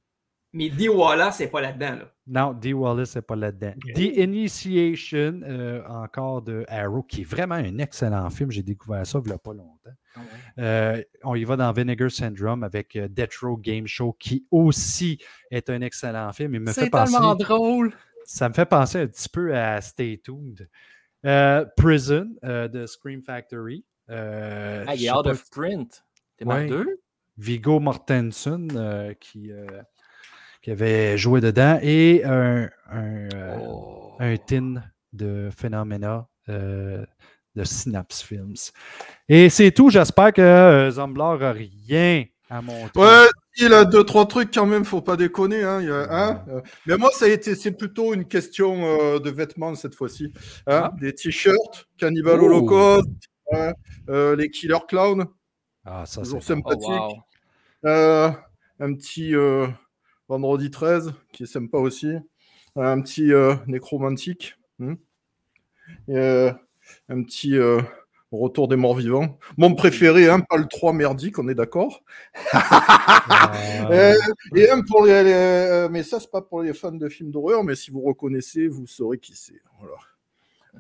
Mais 0.54 0.70
Dee 0.70 0.90
Wallace, 0.90 1.38
c'est 1.38 1.48
pas 1.50 1.62
là-dedans, 1.62 1.96
là. 1.98 2.12
Non, 2.26 2.54
Dee 2.54 2.74
Wallace 2.74 3.16
n'est 3.16 3.22
pas 3.22 3.36
là-dedans. 3.36 3.74
The 3.96 4.00
Initiation, 4.00 5.42
euh, 5.44 5.82
encore 5.88 6.42
de 6.42 6.66
Arrow, 6.68 7.04
qui 7.04 7.22
est 7.22 7.26
vraiment 7.26 7.56
un 7.56 7.78
excellent 7.80 8.30
film. 8.30 8.52
J'ai 8.52 8.64
découvert 8.64 9.06
ça 9.06 9.20
il 9.24 9.28
n'y 9.28 9.34
a 9.34 9.38
pas 9.38 9.54
longtemps. 9.54 9.90
Ah. 10.16 10.20
Euh, 10.60 11.04
on 11.24 11.36
y 11.36 11.44
va 11.44 11.56
dans 11.58 11.72
Vinegar 11.74 12.10
Syndrome 12.10 12.64
avec 12.64 12.96
euh, 12.96 13.08
Death 13.08 13.36
Row 13.42 13.58
Game 13.58 13.88
Show, 13.88 14.16
qui 14.20 14.46
aussi 14.50 15.20
est 15.52 15.70
un 15.70 15.82
excellent 15.82 16.32
film. 16.34 16.56
Il 16.56 16.62
me 16.62 16.72
fait 16.72 16.86
C'est 16.86 16.90
penser, 16.90 17.14
tellement 17.14 17.36
drôle. 17.36 17.94
ça 18.26 18.50
me 18.50 18.54
fait 18.54 18.66
penser 18.66 19.00
un 19.02 19.08
petit 19.08 19.30
peu 19.30 19.56
à 19.56 19.80
Stay 19.82 20.20
Tuned. 20.24 20.68
Euh, 21.26 21.66
Prison 21.76 22.30
euh, 22.44 22.68
de 22.68 22.86
Scream 22.86 23.22
Factory. 23.22 23.84
Euh, 24.10 24.86
Ah, 24.88 24.96
il 24.96 25.06
est 25.06 25.12
out 25.12 25.28
of 25.28 25.50
print. 25.52 26.04
T'es 26.38 26.46
Ouais. 26.46 26.70
Vigo 27.38 27.80
Mortensen 27.80 28.70
euh, 28.76 29.14
qui, 29.20 29.52
euh, 29.52 29.68
qui 30.68 30.72
avait 30.72 31.18
joué 31.18 31.40
dedans 31.40 31.80
et 31.81 32.25
un, 32.25 32.69
un, 32.92 33.30
euh, 33.34 33.58
Oh. 33.66 34.12
un 34.19 34.36
tin 34.36 34.84
de 35.14 35.50
Phenomena 35.56 36.28
euh, 36.50 37.06
de 37.56 37.64
Synapse 37.64 38.22
Films. 38.22 38.56
Et 39.30 39.48
c'est 39.50 39.72
tout. 39.72 39.90
J'espère 39.90 40.34
que 40.34 40.42
euh, 40.42 40.92
Zomblard 40.92 41.40
n'a 41.40 41.54
rien 41.54 42.25
à 42.50 42.62
montrer. 42.62 43.00
Ouais, 43.02 43.28
il 43.60 43.72
a 43.74 43.86
deux, 43.86 44.04
trois 44.04 44.25
trucs 44.28 44.54
quand 44.54 44.66
même, 44.66 44.84
faut 44.84 45.02
pas 45.02 45.16
déconner. 45.16 45.64
Hein, 45.64 45.80
il 45.81 45.88
y 45.88 45.90
a- 45.92 46.08
hein, 46.34 46.44
mais 46.86 46.98
moi, 46.98 47.12
ça 47.13 47.25
a 47.25 47.30
été, 47.30 47.56
c'est 47.56 47.72
plutôt 47.72 48.13
une 48.13 48.25
question 48.25 48.75
euh, 49.00 49.20
de 49.20 49.30
vêtements 49.30 49.74
cette 49.74 49.96
fois-ci. 49.96 50.34
Hein, 50.68 50.90
Ah. 50.92 50.92
Des 51.00 51.13
t-shirts, 51.16 51.88
Cannibal 51.98 52.40
Oh. 52.42 52.46
Holocaust, 52.46 53.08
hein, 53.54 53.72
euh, 54.10 54.36
les 54.36 54.50
Killer 54.50 54.80
Clowns, 54.86 55.28
Ah, 55.86 56.04
ça, 56.06 56.24
toujours. 56.24 56.40
Oh, 56.40 56.46
sympathique. 56.46 56.90
wow. 56.90 57.13
Euh, 57.86 58.30
un 58.81 58.94
petit 58.96 59.34
euh, 59.34 59.68
Vendredi 60.27 60.69
13, 60.71 61.13
qui 61.31 61.44
est 61.44 61.47
sympa 61.47 61.77
aussi. 61.77 62.13
Un 62.75 63.01
petit 63.01 63.33
euh, 63.33 63.56
Nécromantique. 63.68 64.56
hmm. 64.79 64.94
Et, 66.09 66.18
euh, 66.18 66.51
un 67.09 67.24
petit 67.24 67.57
euh, 67.57 67.81
Retour 68.31 68.68
des 68.68 68.75
morts 68.75 68.95
vivants. 68.95 69.38
Mon 69.57 69.74
préféré, 69.74 70.27
hein, 70.29 70.41
pas 70.41 70.57
le 70.57 70.65
3 70.68 70.91
merdique, 70.91 71.39
on 71.39 71.47
est 71.47 71.56
d'accord? 71.56 72.03
Ah, 72.51 73.53
Euh, 73.91 74.13
et 74.53 74.69
un 74.69 74.81
pour 74.81 75.06
les, 75.06 75.24
les- 75.24 75.31
euh, 75.33 75.88
mais 75.89 76.03
ça 76.03 76.19
c'est 76.19 76.29
pas 76.29 76.41
pour 76.41 76.62
les 76.62 76.74
fans 76.74 76.91
de 76.91 77.07
films 77.07 77.31
d'horreur, 77.31 77.63
mais 77.63 77.75
si 77.75 77.89
vous 77.89 78.01
reconnaissez, 78.01 78.68
vous 78.68 78.85
saurez 78.85 79.18
qui 79.18 79.33
c'est. 79.33 79.62
Voilà. 79.79 79.95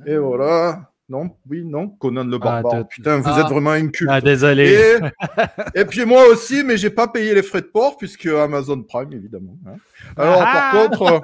Et 0.05 0.17
voilà. 0.17 0.91
Non, 1.09 1.29
oui, 1.49 1.63
non, 1.63 1.87
Conan 1.87 2.25
le 2.25 2.35
Ah, 2.35 2.61
barbare. 2.61 2.87
Putain, 2.87 3.17
vous 3.19 3.29
Ah. 3.29 3.39
êtes 3.41 3.47
vraiment 3.47 3.71
un 3.71 3.87
culte. 3.87 4.09
ah, 4.11 4.19
désolé. 4.19 4.73
Et, 4.73 4.95
et 5.81 5.85
puis 5.85 6.03
moi 6.05 6.27
aussi, 6.27 6.63
mais 6.63 6.75
j'ai 6.75 6.89
pas 6.89 7.07
payé 7.07 7.33
les 7.33 7.43
frais 7.43 7.61
de 7.61 7.67
port 7.67 7.95
puisque 7.95 8.25
Amazon 8.25 8.81
Prime 8.83 9.13
évidemment. 9.13 9.57
hein. 9.65 9.75
Alors 10.17 10.41
Ah. 10.45 10.71
par 10.73 10.89
contre, 10.89 11.01
euh, 11.13 11.19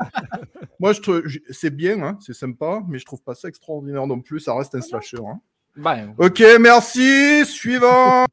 moi 0.80 0.94
je 0.94 1.02
trouve 1.02 1.22
c'est 1.52 1.76
bien, 1.76 2.02
hein, 2.02 2.18
c'est 2.26 2.34
sympa, 2.34 2.82
mais 2.88 2.98
je 2.98 3.06
trouve 3.06 3.22
pas 3.22 3.36
ça 3.36 3.50
extraordinaire 3.50 4.08
non 4.08 4.22
plus. 4.22 4.40
Ça 4.40 4.56
reste 4.56 4.74
un 4.76 4.82
slasher. 4.82 5.18
hein. 5.18 5.40
Ben, 5.76 6.14
Ok, 6.18 6.42
merci. 6.62 7.46
Suivant. 7.46 8.26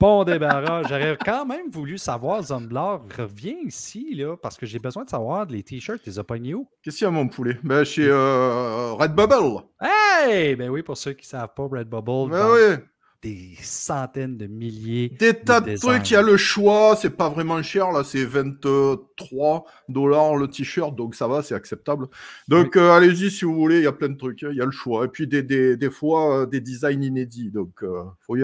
Bon 0.00 0.22
débarras. 0.22 0.84
J'aurais 0.84 1.18
quand 1.24 1.44
même 1.44 1.70
voulu 1.72 1.98
savoir, 1.98 2.42
Zomblard, 2.44 3.02
reviens 3.16 3.56
ici, 3.66 4.14
là, 4.14 4.36
parce 4.36 4.56
que 4.56 4.64
j'ai 4.64 4.78
besoin 4.78 5.04
de 5.04 5.10
savoir 5.10 5.46
les 5.46 5.64
t-shirts, 5.64 6.06
les 6.06 6.22
pognés 6.22 6.54
où? 6.54 6.68
Qu'est-ce 6.82 6.98
qu'il 6.98 7.04
y 7.04 7.08
a 7.08 7.10
mon 7.10 7.26
poulet? 7.26 7.58
Ben 7.64 7.82
chez 7.82 8.06
euh, 8.08 8.92
Redbubble. 8.92 9.64
Hey! 9.80 10.54
Ben 10.54 10.70
oui, 10.70 10.82
pour 10.84 10.96
ceux 10.96 11.14
qui 11.14 11.26
ne 11.26 11.30
savent 11.30 11.52
pas, 11.54 11.64
Redbubble, 11.66 12.30
Ben 12.30 12.46
oui. 12.52 12.76
des 13.22 13.56
centaines 13.60 14.36
de 14.36 14.46
milliers. 14.46 15.08
Des 15.18 15.34
tas 15.34 15.60
de 15.60 15.74
trucs, 15.76 16.08
il 16.10 16.14
y 16.14 16.16
a 16.16 16.22
le 16.22 16.36
choix, 16.36 16.94
c'est 16.94 17.16
pas 17.16 17.28
vraiment 17.28 17.60
cher, 17.64 17.90
là, 17.90 18.04
c'est 18.04 18.24
23 18.24 19.64
dollars 19.88 20.36
le 20.36 20.46
t-shirt, 20.46 20.94
donc 20.94 21.16
ça 21.16 21.26
va, 21.26 21.42
c'est 21.42 21.56
acceptable. 21.56 22.06
Donc 22.46 22.76
euh, 22.76 22.92
allez-y 22.92 23.32
si 23.32 23.44
vous 23.44 23.54
voulez, 23.56 23.78
il 23.78 23.84
y 23.84 23.88
a 23.88 23.92
plein 23.92 24.10
de 24.10 24.16
trucs, 24.16 24.42
il 24.42 24.56
y 24.56 24.60
a 24.60 24.64
le 24.64 24.70
choix. 24.70 25.06
Et 25.06 25.08
puis 25.08 25.26
des, 25.26 25.42
des, 25.42 25.76
des 25.76 25.90
fois, 25.90 26.42
euh, 26.42 26.46
des 26.46 26.60
designs 26.60 27.02
inédits, 27.02 27.50
donc 27.50 27.82
euh, 27.82 28.04
faut 28.20 28.36
y 28.36 28.42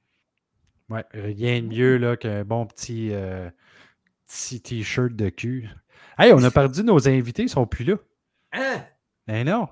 Ouais, 0.90 1.04
rien 1.12 1.62
de 1.62 1.68
mieux 1.68 1.96
là, 1.96 2.16
qu'un 2.16 2.44
bon 2.44 2.66
petit, 2.66 3.10
euh, 3.12 3.48
petit 4.26 4.60
t-shirt 4.60 5.12
de 5.12 5.30
cul. 5.30 5.68
Hey, 6.18 6.32
on 6.32 6.42
a 6.42 6.50
perdu 6.50 6.84
nos 6.84 7.08
invités, 7.08 7.42
ils 7.44 7.48
sont 7.48 7.66
plus 7.66 7.84
là. 7.84 7.96
Hein? 8.52 8.84
Ben 9.26 9.46
non. 9.46 9.68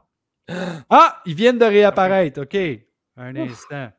Ah, 0.91 1.23
ils 1.25 1.35
viennent 1.35 1.59
de 1.59 1.65
réapparaître. 1.65 2.43
OK. 2.43 2.57
Un 3.17 3.37
instant. 3.37 3.91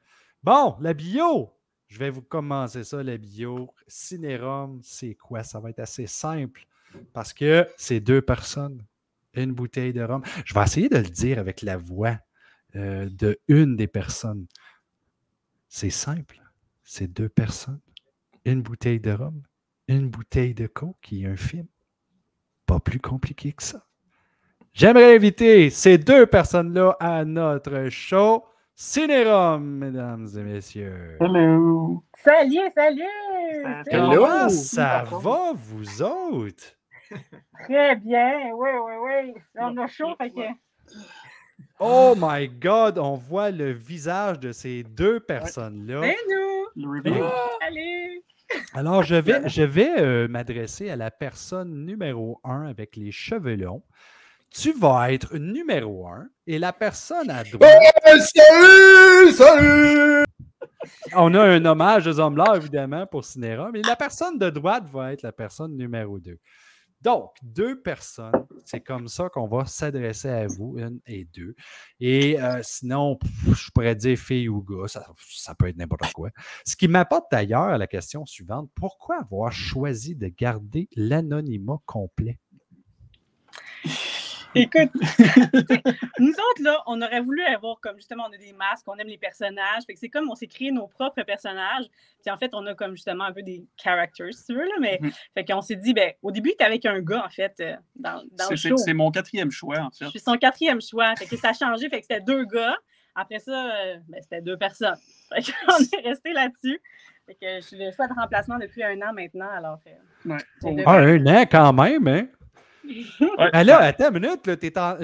Bon, 0.44 0.76
la 0.82 0.94
bio. 0.94 1.54
Je 1.88 2.00
vais 2.00 2.10
vous 2.10 2.22
commencer 2.22 2.84
ça, 2.84 3.02
la 3.02 3.18
bio. 3.18 3.74
Cinérum, 3.88 4.82
c'est 4.84 5.16
quoi? 5.16 5.44
Ça 5.44 5.60
va 5.60 5.70
être 5.70 5.80
assez 5.80 6.06
simple 6.06 6.68
parce 7.14 7.34
que 7.34 7.68
c'est 7.78 8.00
deux 8.00 8.22
personnes, 8.22 8.84
une 9.34 9.54
bouteille 9.54 9.94
de 9.94 10.04
rhum. 10.04 10.24
Je 10.46 10.54
vais 10.54 10.64
essayer 10.64 10.90
de 10.90 10.98
le 10.98 11.10
dire 11.10 11.40
avec 11.40 11.62
la 11.62 11.78
voix 11.78 12.18
euh, 12.76 13.08
de 13.10 13.40
une 13.48 13.76
des 13.76 13.88
personnes. 13.88 14.48
C'est 15.70 15.90
simple. 15.90 16.43
C'est 16.84 17.08
deux 17.08 17.30
personnes, 17.30 17.80
une 18.46 18.62
bouteille 18.62 19.00
de 19.00 19.12
rhum, 19.12 19.42
une 19.88 20.10
bouteille 20.10 20.54
de 20.54 20.68
coke 20.68 21.12
et 21.12 21.26
un 21.26 21.38
film. 21.38 21.68
Pas 22.66 22.80
plus 22.80 23.00
compliqué 23.00 23.54
que 23.54 23.64
ça. 23.64 23.86
J'aimerais 24.74 25.16
inviter 25.16 25.70
ces 25.70 25.98
deux 25.98 26.26
personnes-là 26.26 26.98
à 27.00 27.24
notre 27.26 27.90
show 27.90 28.44
Cinérum, 28.76 29.64
mesdames 29.78 30.28
et 30.36 30.42
messieurs. 30.42 31.18
Hello. 31.22 32.04
Salut, 32.18 32.72
salut! 32.76 33.04
Hello. 33.86 34.26
Comment 34.26 34.50
ça 34.50 35.04
va, 35.04 35.54
vous 35.54 36.02
autres? 36.02 36.76
Très 37.66 37.96
bien, 37.98 38.52
oui, 38.56 38.70
oui, 38.84 38.94
oui. 39.04 39.34
On 39.56 39.78
a 39.78 39.88
chaud, 39.88 40.16
fait 40.18 40.32
que. 40.32 40.42
Oh 41.80 42.16
my 42.18 42.50
God, 42.50 42.98
on 42.98 43.14
voit 43.14 43.52
le 43.52 43.72
visage 43.72 44.40
de 44.40 44.52
ces 44.52 44.84
deux 44.84 45.20
personnes-là. 45.20 46.02
C'est 46.02 46.34
nous! 46.76 46.92
Le 46.92 47.00
reveal. 47.00 47.24
Salut! 47.62 48.24
Alors, 48.74 49.04
je 49.04 49.16
vais, 49.16 49.42
je 49.50 49.64
vais 49.64 50.00
euh, 50.00 50.28
m'adresser 50.28 50.90
à 50.90 50.96
la 50.96 51.12
personne 51.12 51.86
numéro 51.86 52.40
un 52.44 52.66
avec 52.68 52.96
les 52.96 53.12
cheveux 53.12 53.56
longs. 53.56 53.84
Tu 54.52 54.72
vas 54.72 55.12
être 55.12 55.38
numéro 55.38 56.08
un 56.08 56.28
et 56.46 56.60
la 56.60 56.74
personne 56.74 57.30
à 57.30 57.44
droite. 57.44 57.72
Salut 58.06 59.32
Salut 59.32 60.24
On 61.16 61.34
a 61.34 61.42
un 61.42 61.66
hommage 61.66 62.06
de 62.06 62.12
Zombler, 62.12 62.56
évidemment, 62.56 63.08
pour 63.08 63.26
Cinéra, 63.26 63.72
mais 63.74 63.82
la 63.82 63.96
personne 63.96 64.38
de 64.38 64.52
droite 64.52 64.84
va 64.94 65.14
être 65.14 65.24
la 65.24 65.32
personne 65.32 65.76
numéro 65.76 66.20
2. 66.20 66.38
Donc, 67.04 67.34
deux 67.42 67.82
personnes, 67.82 68.48
c'est 68.64 68.80
comme 68.80 69.10
ça 69.10 69.28
qu'on 69.28 69.46
va 69.46 69.66
s'adresser 69.66 70.30
à 70.30 70.48
vous, 70.48 70.78
une 70.78 71.02
et 71.06 71.26
deux. 71.26 71.54
Et 72.00 72.42
euh, 72.42 72.62
sinon, 72.64 73.20
je 73.46 73.70
pourrais 73.72 73.94
dire 73.94 74.18
fille 74.18 74.48
ou 74.48 74.62
gars, 74.62 74.88
ça, 74.88 75.06
ça 75.30 75.54
peut 75.54 75.68
être 75.68 75.76
n'importe 75.76 76.14
quoi. 76.14 76.30
Ce 76.66 76.78
qui 76.78 76.88
m'apporte 76.88 77.26
d'ailleurs 77.30 77.64
à 77.64 77.78
la 77.78 77.88
question 77.88 78.26
suivante, 78.26 78.70
pourquoi 78.74 79.18
avoir 79.20 79.52
choisi 79.52 80.16
de 80.16 80.28
garder 80.28 80.88
l'anonymat 80.96 81.80
complet? 81.86 82.40
Écoute, 84.56 84.90
nous 86.20 86.30
autres, 86.32 86.62
là, 86.62 86.82
on 86.88 87.02
aurait 87.02 87.22
voulu 87.22 87.42
avoir 87.44 87.80
comme 87.80 87.96
justement, 87.98 88.26
on 88.30 88.34
a 88.34 88.38
des 88.38 88.54
masques, 88.54 88.86
on 88.88 88.96
aime 88.98 89.08
les 89.08 89.18
personnages. 89.18 89.84
Fait 89.88 89.94
que 89.94 90.00
c'est 90.00 90.10
comme 90.10 90.30
on 90.30 90.36
s'est 90.36 90.48
créé 90.48 90.72
nos 90.72 90.88
propres 90.88 91.24
personnages. 91.24 91.86
Puis 92.24 92.32
en 92.32 92.38
fait, 92.38 92.52
on 92.54 92.66
a 92.66 92.74
comme 92.76 92.92
justement 92.92 93.26
un 93.26 93.34
peu 93.34 93.42
des 93.44 93.66
characters, 93.78 94.34
si 94.34 94.46
tu 94.46 94.54
veux, 94.54 94.64
là. 94.66 94.76
Mais 94.80 95.00
Mhm. 95.02 95.12
fait 95.34 95.46
qu'on 95.46 95.62
s'est 95.62 95.76
dit, 95.76 95.94
ben, 95.94 96.12
au 96.22 96.32
début, 96.32 96.54
tu 96.58 96.64
avec 96.66 96.86
un 96.86 97.00
gars, 97.02 97.24
en 97.26 97.30
fait, 97.30 97.54
euh, 97.60 97.76
dans, 97.96 98.22
dans 98.32 98.50
le 98.50 98.56
C'est- 98.56 98.70
show. 98.70 98.78
C'est 98.78 98.86
c'est 98.86 98.94
mon 98.94 99.12
quatrième 99.12 99.52
choix, 99.52 99.80
en 99.80 99.90
fait. 99.92 100.06
Je 100.06 100.10
suis 100.12 100.20
son 100.20 100.36
quatrième 100.38 100.82
choix. 100.82 101.16
Fait 101.16 101.26
que 101.26 101.36
ça 101.38 101.50
a 101.50 101.54
changé. 101.54 101.90
Fait 101.90 102.00
que 102.02 102.06
c'était 102.10 102.22
deux 102.22 102.46
gars. 102.46 102.78
Après 103.16 103.40
ça, 103.40 103.52
euh, 103.76 103.98
ben, 104.08 104.22
c'était 104.22 104.42
deux 104.42 104.58
personnes. 104.58 104.98
Fait 105.34 105.42
qu'on 105.44 105.78
est 105.84 106.08
resté 106.08 106.34
là-dessus. 106.34 106.82
Fait 107.28 107.36
que 107.36 107.56
je 107.56 107.62
suis 107.62 107.78
le 107.78 107.92
choix 107.92 108.08
de 108.08 108.14
remplacement 108.14 108.58
depuis 108.58 108.84
un 108.84 109.00
an 109.02 109.14
maintenant. 109.14 109.50
Alors, 109.56 109.80
euh, 109.88 109.92
Ouais. 110.30 110.38
C'est 110.62 110.84
Ah, 110.86 110.98
un 110.98 111.26
an 111.28 111.42
quand 111.50 111.74
même, 111.74 112.08
hein? 112.08 112.28
Ouais. 112.86 113.50
Ah 113.54 113.64
là, 113.64 113.80
attends 113.80 114.10
une 114.14 114.20
minute, 114.22 114.48
là, 114.48 114.58
t'es 114.58 114.78
en 114.78 114.98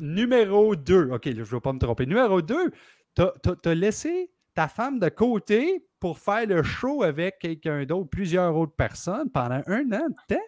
numéro 0.00 0.76
2. 0.76 1.10
OK, 1.12 1.24
là, 1.26 1.32
je 1.32 1.38
ne 1.38 1.44
veux 1.44 1.60
pas 1.60 1.72
me 1.72 1.78
tromper. 1.78 2.06
Numéro 2.06 2.42
2, 2.42 2.72
t'as 3.14 3.32
as, 3.64 3.74
laissé 3.74 4.30
ta 4.54 4.68
femme 4.68 4.98
de 4.98 5.08
côté 5.08 5.84
pour 6.00 6.18
faire 6.18 6.46
le 6.46 6.62
show 6.62 7.02
avec 7.02 7.38
quelqu'un 7.38 7.84
d'autre, 7.84 8.08
plusieurs 8.10 8.56
autres 8.56 8.74
personnes 8.74 9.30
pendant 9.30 9.62
un 9.66 9.92
an 9.92 10.08
de 10.08 10.34
temps? 10.34 10.42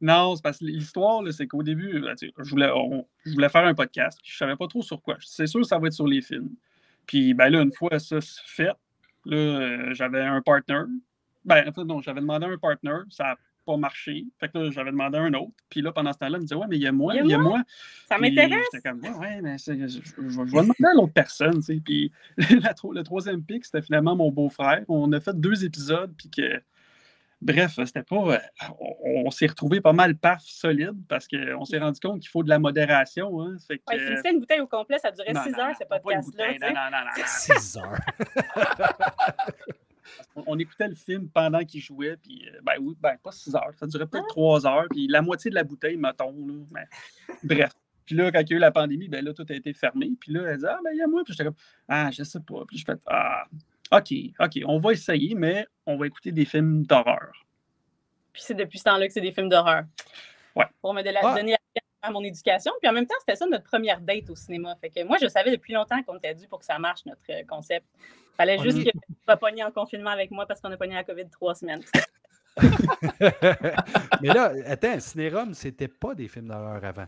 Non, 0.00 0.34
c'est 0.34 0.42
parce 0.42 0.58
que 0.58 0.64
l'histoire, 0.64 1.22
là, 1.22 1.30
c'est 1.30 1.46
qu'au 1.46 1.62
début, 1.62 2.00
ben, 2.00 2.14
je 2.16 2.50
voulais, 2.50 2.70
on- 2.74 3.06
je 3.24 3.32
voulais 3.32 3.48
faire 3.48 3.64
un 3.64 3.74
podcast, 3.74 4.18
puis 4.20 4.32
je 4.32 4.36
savais 4.36 4.56
pas 4.56 4.66
trop 4.66 4.82
sur 4.82 5.00
quoi. 5.00 5.16
C'est 5.20 5.46
sûr 5.46 5.60
que 5.60 5.66
ça 5.66 5.78
va 5.78 5.86
être 5.86 5.92
sur 5.92 6.08
les 6.08 6.20
films. 6.22 6.50
Puis 7.06 7.34
ben 7.34 7.48
là, 7.50 7.62
une 7.62 7.72
fois 7.72 7.98
ça 7.98 8.20
se 8.20 8.40
fait, 8.46 8.70
là, 9.24 9.36
euh, 9.36 9.94
j'avais 9.94 10.22
un 10.22 10.40
partner. 10.42 10.82
Ben, 11.44 11.68
en 11.68 11.72
fait, 11.72 11.84
non, 11.84 12.00
j'avais 12.00 12.20
demandé 12.20 12.46
un 12.46 12.58
partner, 12.58 12.94
ça 13.10 13.24
n'a 13.24 13.36
pas 13.64 13.76
marché. 13.76 14.24
Fait 14.38 14.48
que 14.48 14.58
là, 14.58 14.70
j'avais 14.70 14.90
demandé 14.90 15.18
un 15.18 15.32
autre. 15.34 15.52
Puis 15.68 15.80
là, 15.82 15.92
pendant 15.92 16.12
ce 16.12 16.18
temps-là, 16.18 16.38
il 16.38 16.42
me 16.42 16.46
disait 16.46 16.54
Ouais, 16.54 16.66
mais 16.68 16.76
il 16.76 16.82
y 16.82 16.86
a 16.86 16.92
moi, 16.92 17.14
Il 17.14 17.18
y 17.18 17.20
a 17.20 17.24
il 17.24 17.30
y 17.30 17.34
a 17.34 17.38
moi? 17.38 17.62
ça 18.08 18.18
m'intéresse. 18.18 18.64
J'étais 18.72 18.88
comme, 18.90 19.00
ouais, 19.20 19.40
mais 19.40 19.56
je, 19.58 19.72
je- 19.72 19.88
je 19.88 20.22
vais 20.22 20.44
demander 20.60 20.74
à 20.90 20.94
l'autre 20.94 21.12
personne, 21.12 21.56
tu 21.56 21.62
sais. 21.62 21.80
Puis 21.84 22.12
la 22.62 22.74
le 22.92 23.02
troisième 23.02 23.42
pic, 23.42 23.64
c'était 23.64 23.82
finalement 23.82 24.16
mon 24.16 24.30
beau-frère. 24.30 24.82
On 24.88 25.10
a 25.12 25.20
fait 25.20 25.38
deux 25.38 25.64
épisodes, 25.64 26.12
puis 26.16 26.28
que, 26.30 26.62
bref, 27.40 27.78
c'était 27.84 28.02
pas. 28.02 28.16
euh, 28.34 28.38
on 28.80 28.96
on 29.24 29.30
s'est 29.30 29.46
retrouvé 29.46 29.80
pas 29.80 29.92
mal 29.92 30.16
paf 30.16 30.42
solide 30.42 30.96
parce 31.08 31.28
qu'on 31.28 31.64
s'est 31.64 31.78
rendu 31.78 32.00
compte 32.00 32.20
qu'il 32.20 32.28
faut 32.28 32.42
de 32.42 32.48
la 32.48 32.58
modération. 32.58 33.40
Hein, 33.40 33.56
fait 33.66 33.78
que, 33.78 33.82
Ouais, 33.92 33.98
si 34.00 34.16
c'était 34.16 34.32
une 34.32 34.40
bouteille 34.40 34.60
au 34.60 34.66
complet, 34.66 34.98
ça 34.98 35.12
durait 35.12 35.32
non, 35.32 35.42
six 35.44 35.52
non, 35.52 35.58
heures, 35.60 35.68
non, 35.68 35.74
ce 35.80 35.86
podcast-là. 35.86 36.52
non, 36.60 36.68
non, 36.68 36.90
non, 36.90 37.04
non. 37.04 37.24
6 37.24 37.76
heures. 37.78 37.98
On, 40.36 40.44
on 40.46 40.58
écoutait 40.58 40.88
le 40.88 40.94
film 40.94 41.28
pendant 41.28 41.64
qu'il 41.64 41.80
jouait, 41.80 42.16
puis 42.16 42.48
euh, 42.48 42.58
ben 42.62 42.74
oui, 42.80 42.94
ben 43.00 43.16
pas 43.22 43.32
six 43.32 43.54
heures, 43.54 43.72
ça 43.76 43.86
durait 43.86 44.06
peut-être 44.06 44.26
trois 44.28 44.66
heures, 44.66 44.86
puis 44.90 45.06
la 45.08 45.22
moitié 45.22 45.50
de 45.50 45.54
la 45.54 45.64
bouteille, 45.64 45.96
mettons. 45.96 46.32
Là, 46.46 46.54
mais, 46.72 46.86
bref. 47.42 47.72
Puis 48.04 48.16
là, 48.16 48.32
quand 48.32 48.40
il 48.40 48.50
y 48.50 48.52
a 48.54 48.56
eu 48.56 48.60
la 48.60 48.72
pandémie, 48.72 49.08
ben 49.08 49.24
là, 49.24 49.32
tout 49.32 49.46
a 49.48 49.52
été 49.54 49.72
fermé. 49.72 50.10
Puis 50.20 50.32
là, 50.32 50.42
elle 50.50 50.58
dit 50.58 50.66
Ah, 50.68 50.78
ben 50.82 50.90
il 50.92 50.98
y 50.98 51.02
a 51.02 51.06
moi. 51.06 51.22
Puis 51.24 51.34
j'étais 51.34 51.44
comme 51.44 51.54
Ah, 51.88 52.10
je 52.10 52.24
sais 52.24 52.40
pas. 52.40 52.64
Puis 52.66 52.78
je 52.78 52.84
fais 52.84 52.96
Ah, 53.06 53.44
OK, 53.92 54.12
OK, 54.40 54.58
on 54.66 54.78
va 54.80 54.92
essayer, 54.92 55.34
mais 55.36 55.66
on 55.86 55.96
va 55.96 56.06
écouter 56.08 56.32
des 56.32 56.44
films 56.44 56.84
d'horreur. 56.84 57.30
Puis 58.32 58.42
c'est 58.44 58.54
depuis 58.54 58.78
ce 58.78 58.84
temps-là 58.84 59.06
que 59.06 59.12
c'est 59.12 59.20
des 59.20 59.32
films 59.32 59.48
d'horreur. 59.48 59.84
Ouais. 60.56 60.64
Pour 60.80 60.94
me 60.94 61.02
de 61.02 61.10
la- 61.10 61.20
Ah. 61.22 61.34
donner 61.36 61.54
à 62.02 62.10
mon 62.10 62.22
éducation. 62.22 62.72
Puis 62.80 62.88
en 62.90 62.92
même 62.92 63.06
temps, 63.06 63.14
c'était 63.20 63.36
ça 63.36 63.46
notre 63.46 63.64
première 63.64 64.00
date 64.00 64.28
au 64.28 64.34
cinéma. 64.34 64.76
Fait 64.80 64.90
que 64.90 65.04
moi, 65.04 65.16
je 65.22 65.28
savais 65.28 65.50
depuis 65.52 65.72
longtemps 65.72 66.02
qu'on 66.02 66.16
était 66.18 66.34
dû 66.34 66.46
pour 66.48 66.58
que 66.58 66.64
ça 66.64 66.78
marche, 66.78 67.06
notre 67.06 67.20
euh, 67.30 67.42
concept. 67.48 67.86
Fallait 68.36 68.58
juste 68.58 68.78
Mhm. 68.78 68.84
que 68.84 68.90
tu 68.90 69.14
sois 69.24 69.36
pogné 69.36 69.62
en 69.64 69.70
confinement 69.70 70.10
avec 70.10 70.30
moi 70.30 70.46
parce 70.46 70.60
qu'on 70.60 70.70
a 70.72 70.76
pogné 70.76 70.94
la 70.94 71.04
COVID 71.04 71.28
trois 71.30 71.54
semaines. 71.54 71.82
Mais 74.20 74.28
là, 74.28 74.52
attends, 74.66 74.98
Cinérum, 75.00 75.54
c'était 75.54 75.88
pas 75.88 76.14
des 76.14 76.28
films 76.28 76.48
d'horreur 76.48 76.84
avant. 76.84 77.06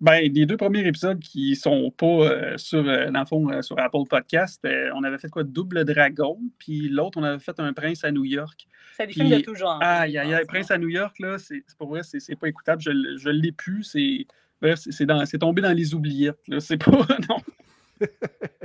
Ben, 0.00 0.30
les 0.32 0.44
deux 0.44 0.56
premiers 0.56 0.86
épisodes 0.86 1.18
qui 1.20 1.54
sont 1.56 1.90
pas 1.90 2.06
euh, 2.06 2.58
sur, 2.58 2.86
euh, 2.86 3.10
dans 3.10 3.20
le 3.20 3.26
fond, 3.26 3.50
euh, 3.50 3.62
sur 3.62 3.78
Apple 3.78 4.04
Podcast, 4.10 4.60
on 4.94 5.04
avait 5.04 5.18
fait 5.18 5.28
quoi? 5.28 5.44
Double 5.44 5.84
Dragon, 5.84 6.38
puis 6.58 6.88
l'autre, 6.88 7.18
on 7.18 7.22
avait 7.22 7.38
fait 7.38 7.58
un 7.60 7.72
Prince 7.72 8.04
à 8.04 8.10
New 8.10 8.24
York. 8.24 8.66
C'est 8.96 9.06
des 9.06 9.12
films 9.12 9.30
de 9.30 9.40
tout 9.40 9.54
genre. 9.54 9.78
Aïe, 9.82 10.18
aïe, 10.18 10.34
aïe, 10.34 10.44
Prince 10.46 10.70
à 10.70 10.78
New 10.78 10.88
York, 10.88 11.18
là, 11.20 11.38
c'est 11.38 11.62
pas 11.78 11.86
vrai, 11.86 12.02
c'est 12.02 12.36
pas 12.36 12.48
écoutable, 12.48 12.82
je, 12.82 12.90
je 13.16 13.30
l'ai 13.30 13.52
plus, 13.52 13.84
c'est 13.84 14.26
bref, 14.60 14.80
c'est- 14.90 15.38
tombé 15.38 15.62
dans 15.62 15.72
les 15.72 15.94
oubliettes, 15.94 16.40
là, 16.48 16.60
c'est 16.60 16.76
pas, 16.76 16.90
non. 17.30 17.38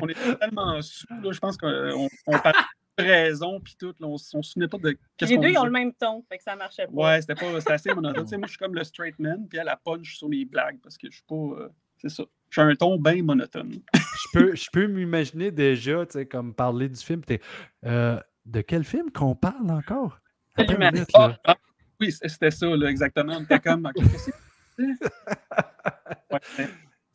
On 0.01 0.08
était 0.10 0.36
tellement 0.36 0.82
sous, 0.82 1.08
là, 1.24 1.32
je 1.32 1.39
pense 1.39 1.58
qu'on 1.58 1.70
de 1.70 2.53
raison, 3.01 3.60
puis 3.60 3.75
tout, 3.79 3.94
là, 4.00 4.08
on, 4.08 4.18
se 4.18 4.41
souvenait 4.41 4.68
pas 4.68 4.77
de 4.77 4.98
qu'est-ce 5.18 5.32
les 5.32 5.38
deux, 5.38 5.50
ils 5.50 5.58
ont 5.58 5.65
le 5.65 5.72
même 5.72 5.94
ton, 5.94 6.24
fait 6.29 6.38
que 6.38 6.44
ça 6.44 6.56
marchait 6.56 6.88
pas. 6.88 6.94
Ouais, 6.94 7.22
c'était 7.22 7.36
pas, 7.36 7.60
c'était 7.60 7.74
assez 7.74 7.89
monotone. 7.94 8.24
Tu 8.24 8.29
sais, 8.29 8.38
moi, 8.38 8.48
je 8.48 8.51
suis 8.51 8.60
comme 8.60 8.75
le 8.75 8.84
straight 8.84 9.18
man, 9.20 9.48
puis 9.48 9.60
elle, 9.60 9.70
a 9.70 9.77
punch 9.77 10.18
sur 10.18 10.29
les 10.29 10.46
blagues, 10.46 10.79
parce 10.82 10.98
que 10.98 11.08
je 11.10 11.15
suis 11.15 11.25
pas, 11.27 11.36
euh, 11.36 11.70
c'est 11.98 12.10
ça. 12.10 12.24
J'ai 12.51 12.62
un 12.62 12.75
ton 12.75 12.98
bien 12.98 13.22
monotone. 13.24 13.82
Je 13.94 14.39
peux, 14.39 14.56
je 14.56 14.68
peux 14.72 14.88
m'imaginer 14.88 15.51
déjà, 15.51 16.06
tu 16.06 16.13
sais, 16.13 16.25
comme 16.25 16.53
parler 16.53 16.89
du 16.89 17.00
film. 17.00 17.24
t'es, 17.24 17.41
euh, 17.86 18.20
de 18.46 18.62
quel 18.62 18.84
film 18.84 19.12
qu'on 19.12 19.36
parle 19.36 19.70
encore? 19.70 20.20
Minute. 20.58 21.08
Ah, 21.13 21.38
ah, 21.46 21.56
oui, 22.01 22.12
c'était 22.12 22.51
ça, 22.51 22.68
là, 22.68 22.89
exactement. 22.89 23.38
On 23.38 23.44
était 23.44 23.60
comme? 23.60 23.89
Ouais, 26.32 26.68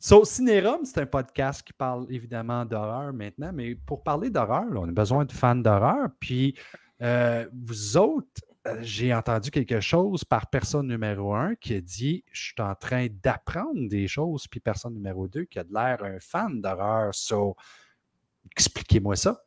So, 0.07 0.23
Cinérum, 0.23 0.85
c'est 0.85 0.99
un 0.99 1.07
podcast 1.07 1.63
qui 1.63 1.73
parle 1.73 2.05
évidemment 2.11 2.63
d'horreur 2.63 3.11
maintenant, 3.11 3.49
mais 3.51 3.73
pour 3.73 4.03
parler 4.03 4.29
d'horreur, 4.29 4.65
on 4.75 4.87
a 4.87 4.91
besoin 4.91 5.25
de 5.25 5.31
fans 5.31 5.55
d'horreur. 5.55 6.09
Puis, 6.19 6.53
euh, 7.01 7.47
vous 7.51 7.97
autres, 7.97 8.43
euh, 8.67 8.77
j'ai 8.81 9.15
entendu 9.15 9.49
quelque 9.49 9.79
chose 9.79 10.23
par 10.23 10.45
personne 10.51 10.85
numéro 10.85 11.33
un 11.33 11.55
qui 11.55 11.73
a 11.73 11.81
dit 11.81 12.23
Je 12.31 12.39
suis 12.39 12.61
en 12.61 12.75
train 12.75 13.07
d'apprendre 13.23 13.89
des 13.89 14.07
choses, 14.07 14.45
puis 14.45 14.59
personne 14.59 14.93
numéro 14.93 15.27
deux 15.27 15.45
qui 15.45 15.57
a 15.57 15.63
de 15.63 15.73
l'air 15.73 16.03
un 16.03 16.19
fan 16.19 16.61
d'horreur. 16.61 17.15
So, 17.15 17.55
expliquez-moi 18.51 19.15
ça. 19.15 19.41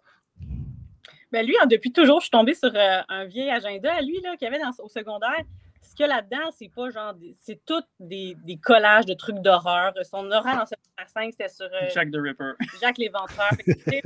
Ben 1.31 1.47
lui, 1.47 1.55
depuis 1.71 1.93
toujours, 1.93 2.19
je 2.19 2.25
suis 2.25 2.31
tombée 2.33 2.55
sur 2.55 2.75
euh, 2.75 3.01
un 3.09 3.27
vieil 3.27 3.51
agenda 3.51 3.95
à 3.95 4.01
lui 4.01 4.21
là, 4.23 4.37
qu'il 4.37 4.51
y 4.51 4.53
avait 4.53 4.65
au 4.81 4.89
secondaire. 4.89 5.45
Ce 5.83 5.95
qu'il 5.95 6.07
y 6.07 6.11
a 6.11 6.17
là-dedans, 6.17 6.51
c'est 6.53 6.69
pas 6.69 6.91
genre. 6.91 7.15
des- 7.15 7.37
C'est 7.41 7.65
tout 7.65 7.83
des, 7.99 8.37
des 8.45 8.57
collages 8.57 9.07
de 9.07 9.15
trucs 9.15 9.39
d'horreur. 9.41 9.93
Son 10.05 10.31
horaire 10.31 10.63
en 10.63 10.67
secondaire 10.67 11.09
5, 11.09 11.31
c'était 11.33 11.49
sur 11.49 11.67
euh, 11.67 11.89
Jack 11.95 12.11
the 12.11 12.17
Ripper. 12.17 12.53
Jacques 12.81 12.99
Léventreur. 12.99 13.51
Depuis 13.67 14.03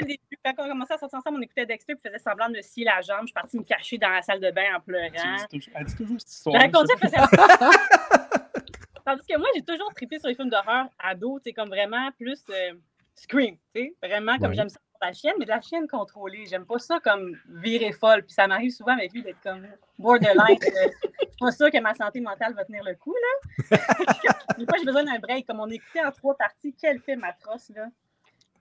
le 0.00 0.06
début, 0.06 0.18
quand 0.44 0.54
on 0.58 0.68
commençait 0.68 0.94
à 0.94 0.98
sortir 0.98 1.18
ensemble, 1.18 1.38
on 1.38 1.42
écoutait 1.42 1.66
Dexter 1.66 1.94
puis 1.94 2.02
faisait 2.10 2.18
semblant 2.18 2.48
de 2.48 2.56
me 2.56 2.62
scier 2.62 2.84
la 2.84 3.00
jambe. 3.02 3.20
Je 3.22 3.26
suis 3.26 3.34
partie 3.34 3.58
me 3.58 3.62
cacher 3.64 3.98
dans 3.98 4.08
la 4.10 4.22
salle 4.22 4.40
de 4.40 4.50
bain 4.50 4.76
en 4.76 4.80
pleurant. 4.80 5.04
Elle 5.14 5.36
dit 5.48 5.58
toujours- 5.60 5.74
elle 5.76 5.86
dit 5.86 5.96
toujours 5.96 6.20
cette 6.20 6.30
histoire. 6.30 6.60
racontais, 6.60 6.94
elle 7.02 7.08
faisait- 7.08 8.58
Tandis 9.04 9.26
que 9.26 9.38
moi, 9.38 9.48
j'ai 9.54 9.62
toujours 9.62 9.92
trippé 9.94 10.18
sur 10.18 10.28
les 10.28 10.34
films 10.34 10.50
d'horreur 10.50 10.86
ado, 10.98 11.38
tu 11.38 11.44
sais, 11.44 11.52
comme 11.54 11.68
vraiment 11.68 12.10
plus 12.18 12.42
euh, 12.50 12.74
Scream, 13.14 13.56
tu 13.74 13.82
sais, 13.82 13.94
vraiment 14.02 14.36
comme 14.38 14.48
Ouais. 14.50 14.54
j'aime 14.54 14.68
ça 14.68 14.78
pour 14.98 15.06
la 15.06 15.12
chienne, 15.12 15.34
mais 15.38 15.44
de 15.44 15.50
la 15.50 15.60
chienne 15.60 15.86
contrôlée. 15.88 16.44
J'aime 16.46 16.66
pas 16.66 16.78
ça 16.78 16.98
comme 17.00 17.36
virer 17.48 17.92
folle. 17.92 18.22
Puis 18.24 18.34
ça 18.34 18.46
m'arrive 18.46 18.70
souvent 18.72 18.92
avec 18.92 19.12
lui 19.12 19.22
d'être 19.22 19.40
comme 19.42 19.66
borderline. 19.98 20.58
je 20.60 20.68
suis 20.68 21.30
pas 21.40 21.52
sûre 21.52 21.70
que 21.70 21.80
ma 21.80 21.94
santé 21.94 22.20
mentale 22.20 22.54
va 22.54 22.64
tenir 22.64 22.82
le 22.84 22.94
coup, 22.96 23.14
là. 23.14 23.76
Des 24.58 24.64
fois, 24.64 24.78
j'ai 24.78 24.84
besoin 24.84 25.04
d'un 25.04 25.18
break. 25.18 25.46
Comme 25.46 25.60
on 25.60 25.68
écoutait 25.70 26.04
en 26.04 26.10
trois 26.10 26.36
parties, 26.36 26.74
quel 26.80 27.00
film 27.00 27.22
atroce, 27.24 27.70
là. 27.74 27.88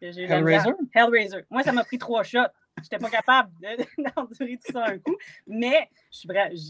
Hellraiser? 0.01 0.69
Hellraiser. 0.93 1.45
Moi, 1.49 1.63
ça 1.63 1.71
m'a 1.71 1.83
pris 1.83 1.97
trois 1.97 2.21
shots. 2.23 2.39
J'étais 2.83 2.99
pas 2.99 3.09
capable 3.09 3.49
de- 3.59 4.11
d'endurer 4.15 4.59
tout 4.63 4.71
ça 4.71 4.85
un 4.85 4.99
coup. 4.99 5.17
Mais 5.47 5.89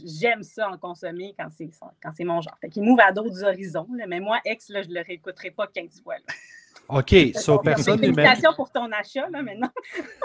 j'aime 0.06 0.42
ça 0.44 0.70
en 0.70 0.78
consommer 0.78 1.36
quand 1.38 1.50
c'est 1.52 1.70
quand 2.02 2.12
c'est 2.16 2.24
mon 2.24 2.40
genre. 2.40 2.58
Fait 2.62 2.70
qu'il 2.70 2.84
m'ouvre 2.84 3.04
à 3.04 3.12
d'autres 3.12 3.44
horizons. 3.44 3.88
là. 3.94 4.06
Mais 4.08 4.22
moi, 4.22 4.40
ex, 4.46 4.70
là, 4.70 4.82
je 4.84 4.88
le 4.90 5.02
réécouterai 5.02 5.52
pas 5.52 5.68
15 5.68 6.02
fois. 6.02 6.16
là. 6.16 6.34
OK, 6.90 7.16
so 7.36 7.60
personne, 7.60 8.00
numéro... 8.00 8.16
Félicitations 8.16 8.54
pour 8.56 8.72
ton 8.72 8.92
achat, 8.92 9.28
là, 9.30 9.42
maintenant. 9.42 9.72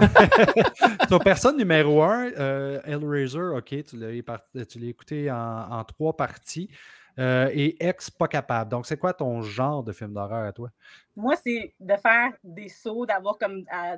so, 1.08 1.18
personne 1.18 1.56
numéro 1.56 2.02
un, 2.02 2.30
euh, 2.32 2.80
Hellraiser, 2.84 3.56
OK, 3.56 3.84
tu 3.84 3.96
l'as 3.96 4.88
écouté 4.88 5.30
en, 5.30 5.68
en 5.70 5.84
trois 5.84 6.16
parties. 6.16 6.70
Euh, 7.18 7.50
et 7.52 7.76
ex, 7.86 8.10
pas 8.10 8.26
capable. 8.26 8.70
Donc, 8.70 8.86
c'est 8.86 8.96
quoi 8.96 9.12
ton 9.12 9.42
genre 9.42 9.82
de 9.82 9.92
film 9.92 10.14
d'horreur 10.14 10.46
à 10.46 10.52
toi? 10.52 10.70
Moi, 11.14 11.34
c'est 11.36 11.74
de 11.78 11.94
faire 11.96 12.32
des 12.42 12.70
sauts, 12.70 13.04
d'avoir 13.04 13.36
comme 13.36 13.64
à- 13.70 13.96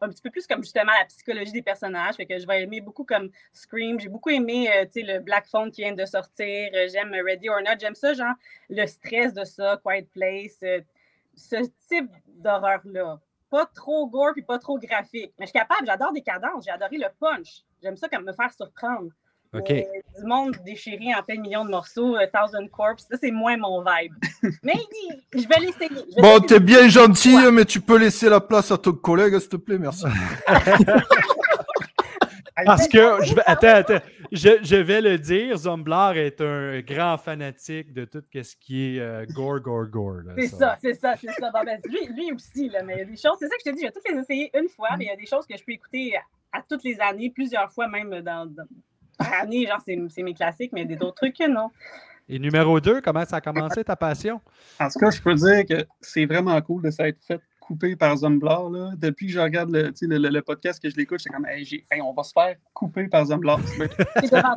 un 0.00 0.08
petit 0.08 0.22
peu 0.22 0.30
plus 0.30 0.46
comme 0.48 0.64
justement 0.64 0.90
la 0.98 1.04
psychologie 1.04 1.52
des 1.52 1.62
personnages. 1.62 2.16
Fait 2.16 2.26
que 2.26 2.36
je 2.38 2.46
vais 2.46 2.62
aimer 2.62 2.80
beaucoup 2.80 3.04
comme 3.04 3.30
Scream. 3.52 4.00
J'ai 4.00 4.08
beaucoup 4.08 4.30
aimé 4.30 4.68
euh, 4.68 4.84
le 4.96 5.20
Black 5.20 5.46
Phone 5.46 5.70
qui 5.70 5.82
vient 5.82 5.94
de 5.94 6.04
sortir. 6.04 6.70
J'aime 6.92 7.12
Ready 7.24 7.48
or 7.48 7.60
Not. 7.60 7.78
J'aime 7.80 7.94
ça, 7.94 8.14
genre 8.14 8.34
le 8.68 8.84
stress 8.86 9.32
de 9.32 9.44
ça, 9.44 9.80
Quiet 9.84 10.08
Place. 10.12 10.58
euh, 10.64 10.80
ce 11.40 11.56
type 11.88 12.10
d'horreur-là. 12.26 13.18
Pas 13.50 13.66
trop 13.66 14.06
gore 14.08 14.32
puis 14.32 14.42
pas 14.42 14.58
trop 14.58 14.78
graphique. 14.78 15.32
Mais 15.38 15.46
je 15.46 15.50
suis 15.50 15.58
capable, 15.58 15.86
j'adore 15.86 16.12
des 16.12 16.22
cadences. 16.22 16.64
J'ai 16.64 16.70
adoré 16.70 16.98
le 16.98 17.08
punch. 17.18 17.62
J'aime 17.82 17.96
ça 17.96 18.08
comme 18.08 18.24
me 18.24 18.32
faire 18.32 18.52
surprendre. 18.52 19.10
OK. 19.52 19.70
Euh, 19.70 19.82
du 20.16 20.26
monde 20.26 20.56
déchiré 20.64 21.12
en 21.18 21.24
plein 21.24 21.40
million 21.40 21.64
de 21.64 21.70
morceaux, 21.70 22.16
euh, 22.16 22.26
Thousand 22.32 22.68
Corpse, 22.68 23.06
ça 23.10 23.16
c'est 23.20 23.32
moins 23.32 23.56
mon 23.56 23.82
vibe. 23.82 24.14
Mais 24.62 24.74
je 25.34 25.48
vais 25.48 25.60
l'essayer. 25.60 26.04
Bon, 26.18 26.38
t'es 26.38 26.60
bien 26.60 26.88
gentil, 26.88 27.36
mais 27.52 27.64
tu 27.64 27.80
peux 27.80 27.98
laisser 27.98 28.28
la 28.28 28.40
place 28.40 28.70
à 28.70 28.78
ton 28.78 28.92
collègue, 28.92 29.36
s'il 29.40 29.48
te 29.48 29.56
plaît, 29.56 29.78
merci. 29.78 30.04
Parce 32.64 32.88
que, 32.88 33.24
je 33.24 33.34
vais, 33.34 33.42
attends, 33.46 33.68
attends, 33.68 34.00
je, 34.32 34.58
je 34.62 34.76
vais 34.76 35.00
le 35.00 35.18
dire, 35.18 35.56
Zomblar 35.56 36.16
est 36.16 36.40
un 36.40 36.80
grand 36.80 37.16
fanatique 37.18 37.92
de 37.92 38.04
tout 38.04 38.22
ce 38.32 38.56
qui 38.56 38.96
est 38.96 39.00
euh, 39.00 39.24
gore, 39.26 39.60
gore, 39.60 39.86
gore. 39.86 40.22
là, 40.24 40.32
C'est 40.36 40.48
ça, 40.48 40.76
c'est 40.80 40.94
ça, 40.94 41.14
c'est 41.16 41.32
ça. 41.32 41.50
Bon, 41.50 41.64
ben, 41.64 41.80
lui, 41.88 42.06
lui 42.14 42.32
aussi, 42.32 42.68
là, 42.68 42.82
mais 42.82 42.94
il 42.94 42.98
y 42.98 43.02
a 43.02 43.04
des 43.04 43.16
choses, 43.16 43.36
c'est 43.38 43.48
ça 43.48 43.54
que 43.56 43.62
je 43.64 43.70
te 43.70 43.74
dis, 43.76 43.82
je 43.82 43.86
vais 43.86 43.92
toutes 43.92 44.08
les 44.08 44.18
essayer 44.18 44.50
une 44.58 44.68
fois, 44.68 44.90
mais 44.98 45.04
il 45.04 45.08
y 45.08 45.12
a 45.12 45.16
des 45.16 45.26
choses 45.26 45.46
que 45.46 45.56
je 45.56 45.64
peux 45.64 45.72
écouter 45.72 46.16
à, 46.52 46.58
à 46.58 46.62
toutes 46.68 46.84
les 46.84 47.00
années, 47.00 47.30
plusieurs 47.30 47.72
fois 47.72 47.88
même 47.88 48.20
dans, 48.20 48.46
dans 48.46 48.64
par 49.20 49.34
année, 49.34 49.66
genre 49.66 49.80
c'est 49.84 49.98
c'est 50.08 50.22
mes 50.22 50.34
classiques, 50.34 50.72
mais 50.72 50.82
il 50.82 50.90
y 50.90 50.94
a 50.94 50.96
d'autres 50.96 51.16
trucs 51.16 51.36
que 51.36 51.48
non. 51.48 51.70
Et 52.28 52.38
numéro 52.38 52.80
2, 52.80 53.00
comment 53.00 53.24
ça 53.24 53.36
a 53.36 53.40
commencé 53.40 53.82
ta 53.84 53.96
passion? 53.96 54.40
En 54.78 54.88
tout 54.88 54.98
cas, 54.98 55.10
je 55.10 55.20
peux 55.20 55.34
dire 55.34 55.66
que 55.68 55.84
c'est 56.00 56.26
vraiment 56.26 56.60
cool 56.62 56.82
de 56.82 56.90
s'être 56.90 57.18
fait 57.26 57.40
couper 57.70 57.94
par 57.94 58.16
Zumblar. 58.16 58.68
Là. 58.68 58.90
Depuis 58.98 59.26
que 59.28 59.32
je 59.32 59.38
regarde 59.38 59.70
le, 59.70 59.92
tu 59.92 59.98
sais, 59.98 60.06
le, 60.08 60.18
le- 60.18 60.28
le 60.28 60.42
podcast, 60.42 60.82
que 60.82 60.90
je 60.90 60.96
l'écoute, 60.96 61.20
c'est 61.20 61.30
comme, 61.30 61.46
hey, 61.46 61.64
j'ai- 61.64 61.84
hey, 61.92 62.00
on 62.02 62.12
va 62.12 62.24
se 62.24 62.32
faire 62.32 62.56
couper 62.74 63.06
par 63.06 63.24
Zumblar. 63.26 63.60
C'est 64.20 64.26
ça, 64.26 64.54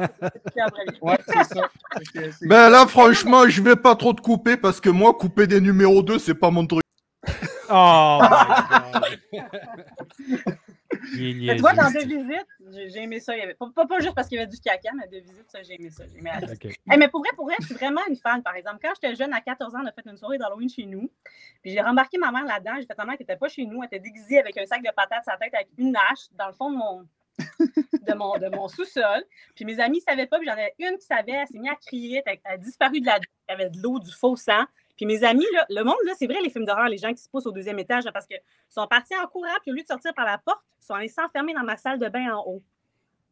ouais, 1.01 1.17
c'est 1.27 2.48
Ben 2.48 2.70
là, 2.70 2.88
franchement, 2.88 3.48
je 3.48 3.62
vais 3.62 3.75
pas 3.75 3.96
trop 3.96 4.13
te 4.13 4.22
couper 4.22 4.58
parce 4.58 4.82
que 4.82 4.89
moi, 4.89 5.13
couper 5.13 5.46
des 5.46 5.62
numéros 5.62 6.01
2, 6.01 6.17
c'est 6.17 6.34
pas 6.34 6.50
mon 6.50 6.65
truc. 6.65 6.82
Oh 7.70 8.20
my 9.32 9.39
God! 9.39 10.55
Mais 11.15 11.55
tu 11.55 11.62
vois, 11.62 11.74
dans 11.74 11.91
deux 11.91 12.05
visites, 12.05 12.48
j'ai 12.72 13.03
aimé 13.03 13.19
ça. 13.19 13.36
Il 13.36 13.39
y 13.39 13.43
avait, 13.43 13.55
pas, 13.55 13.69
pas, 13.69 14.00
juste 14.00 14.15
parce 14.15 14.27
qu'il 14.27 14.38
y 14.38 14.41
avait 14.41 14.50
du 14.50 14.60
caca, 14.60 14.91
mais 14.95 15.07
deux 15.07 15.19
visites, 15.19 15.50
ça, 15.50 15.62
j'ai 15.63 15.75
aimé 15.75 15.89
ça. 15.89 16.03
J'ai 16.07 16.19
aimé 16.19 16.31
la 16.33 16.51
OK. 16.51 16.65
Hey, 16.65 16.98
mais 16.98 17.07
pour 17.07 17.22
vrai, 17.22 17.29
pour 17.36 17.45
vrai, 17.45 17.55
je 17.60 17.65
suis 17.67 17.75
vraiment 17.75 18.01
une 18.07 18.15
fan. 18.15 18.41
Par 18.41 18.55
exemple, 18.55 18.79
quand 18.81 18.91
j'étais 18.95 19.15
jeune, 19.15 19.33
à 19.33 19.41
14 19.41 19.75
ans, 19.75 19.79
on 19.83 19.88
a 19.88 19.91
fait 19.91 20.05
une 20.05 20.17
soirée 20.17 20.38
d'Halloween 20.38 20.69
chez 20.69 20.86
nous. 20.86 21.10
Puis 21.62 21.72
j'ai 21.72 21.81
remarqué 21.81 22.17
ma 22.17 22.31
mère 22.31 22.45
là-dedans. 22.45 22.74
J'ai 22.79 22.86
fait 22.86 22.95
ta 22.95 23.05
mère 23.05 23.15
qui 23.15 23.24
n'était 23.24 23.36
pas 23.36 23.50
chez 23.50 23.65
nous. 23.65 23.81
Elle 23.83 23.88
était 23.88 24.00
déguisée 24.00 24.39
avec 24.39 24.57
un 24.57 24.65
sac 24.65 24.81
de 24.81 24.91
patates 24.95 25.27
à 25.27 25.31
sa 25.31 25.38
tête 25.38 25.53
avec 25.53 25.69
une 25.77 25.95
hache 25.95 26.27
dans 26.38 26.48
le 26.48 26.53
fond 26.53 26.72
de 26.72 26.77
mon, 26.77 27.07
de 27.60 28.13
mon, 28.13 28.38
de 28.38 28.55
mon 28.55 28.67
sous-sol. 28.67 29.24
Puis 29.55 29.65
mes 29.65 29.79
amis 29.79 29.98
ne 29.98 30.12
savaient 30.12 30.27
pas. 30.27 30.38
Puis 30.38 30.48
j'en 30.48 30.53
avais 30.53 30.74
une 30.79 30.98
qui 30.98 31.05
savait. 31.05 31.31
Elle 31.31 31.48
s'est 31.48 31.60
mise 31.60 31.72
à 31.72 31.75
crier. 31.75 32.22
Elle 32.25 32.39
elle 32.43 32.53
a 32.53 32.57
disparu 32.57 33.01
de 33.01 33.05
la 33.05 33.19
y 33.50 33.51
avait 33.51 33.69
de 33.69 33.81
l'eau, 33.81 34.00
du 34.00 34.12
faux 34.12 34.36
sang. 34.36 34.65
Puis 35.03 35.17
mes 35.19 35.25
amis, 35.25 35.45
là, 35.51 35.65
le 35.69 35.83
monde, 35.83 35.98
là, 36.05 36.13
c'est 36.17 36.27
vrai, 36.27 36.39
les 36.41 36.50
films 36.50 36.63
d'horreur, 36.63 36.88
les 36.88 36.98
gens 36.98 37.13
qui 37.13 37.22
se 37.22 37.27
poussent 37.27 37.45
au 37.45 37.51
deuxième 37.51 37.77
étage, 37.77 38.05
là, 38.05 38.13
parce 38.13 38.25
qu'ils 38.25 38.39
sont 38.69 38.88
partis 38.88 39.13
en 39.17 39.27
courant, 39.27 39.51
puis 39.62 39.72
au 39.72 39.75
lieu 39.75 39.81
de 39.81 39.88
sortir 39.88 40.13
par 40.13 40.24
la 40.24 40.38
porte, 40.38 40.62
ils 40.81 40.86
sont 40.86 40.93
allés 40.93 41.10
s'enfermer 41.10 41.53
dans 41.53 41.63
ma 41.63 41.75
salle 41.75 42.00
de 42.00 42.07
bain 42.07 42.33
en 42.33 42.41
haut. 42.48 42.63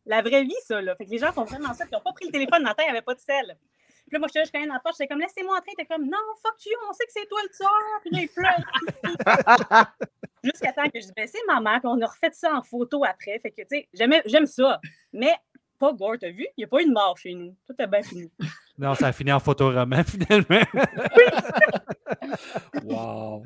La 0.05 0.21
vraie 0.21 0.43
vie, 0.43 0.53
ça, 0.65 0.81
là. 0.81 0.97
Fait 0.97 1.05
que 1.05 1.11
les 1.11 1.17
gens 1.17 1.31
font 1.31 1.45
vraiment 1.45 1.73
ça, 1.73 1.85
puis 1.85 1.93
ils 1.93 1.95
n'ont 1.95 2.01
pas 2.01 2.11
pris 2.11 2.25
le 2.25 2.31
téléphone 2.33 2.61
dans 2.63 2.67
la 2.67 2.75
tête, 2.75 2.87
il 2.89 2.91
n'y 2.91 2.97
avait 2.97 3.05
pas 3.05 3.13
de 3.13 3.21
sel. 3.21 3.57
Puis 4.05 4.11
là, 4.11 4.19
moi, 4.19 4.27
je 4.35 4.41
suis 4.41 4.51
quand 4.51 4.59
même 4.59 4.67
dans 4.67 4.73
la 4.73 4.81
porte, 4.81 4.95
j'étais 4.99 5.07
comme, 5.07 5.21
laissez-moi 5.21 5.57
entrer. 5.57 5.71
T'es 5.77 5.85
comme, 5.85 6.03
non, 6.03 6.17
fuck 6.43 6.65
you, 6.65 6.73
on 6.89 6.91
sait 6.91 7.05
que 7.05 7.11
c'est 7.13 7.25
toi 7.29 7.39
le 7.41 7.55
tueur. 7.55 8.01
Puis 8.01 8.11
là, 8.11 8.21
il 8.21 8.27
pleure. 8.27 9.95
Jusqu'à 10.43 10.73
temps 10.73 10.89
que 10.89 10.99
je 10.99 11.05
dis, 11.05 11.13
ben, 11.15 11.25
c'est 11.25 11.45
maman, 11.47 11.79
puis 11.79 11.87
on 11.87 12.01
a 12.01 12.05
refait 12.05 12.31
ça 12.33 12.53
en 12.53 12.63
photo 12.63 13.05
après. 13.05 13.39
Fait 13.39 13.51
que, 13.51 13.61
tu 13.61 13.87
sais, 13.93 14.21
j'aime 14.25 14.45
ça. 14.45 14.81
Mais 15.13 15.35
pas 15.79 15.93
gore, 15.93 16.17
t'as 16.19 16.31
vu? 16.31 16.45
Il 16.57 16.59
n'y 16.59 16.63
a 16.65 16.67
pas 16.67 16.81
eu 16.81 16.85
de 16.85 16.91
mort 16.91 17.17
chez 17.17 17.33
nous. 17.33 17.55
Tout 17.65 17.75
est 17.79 17.87
bien 17.87 18.03
fini. 18.03 18.29
Non, 18.81 18.95
ça 18.95 19.07
a 19.07 19.11
fini 19.11 19.31
en 19.31 19.39
photoroman, 19.39 20.03
finalement. 20.07 20.63
Wow. 22.83 23.43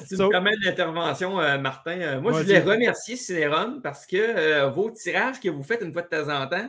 Si 0.00 0.08
tu 0.08 0.16
So- 0.16 0.24
me 0.26 0.30
permets 0.30 0.56
de 0.56 0.64
l'intervention, 0.66 1.40
euh, 1.40 1.58
Martin, 1.58 2.00
euh, 2.00 2.20
moi, 2.20 2.32
je 2.32 2.42
voulais 2.42 2.58
remercier 2.60 3.14
Cinérum 3.16 3.80
parce 3.82 4.04
que 4.06 4.16
euh, 4.16 4.68
vos 4.68 4.90
tirages 4.90 5.38
que 5.40 5.48
vous 5.48 5.62
faites 5.62 5.80
une 5.82 5.92
fois 5.92 6.02
de 6.02 6.08
temps 6.08 6.28
en 6.28 6.46
temps, 6.48 6.68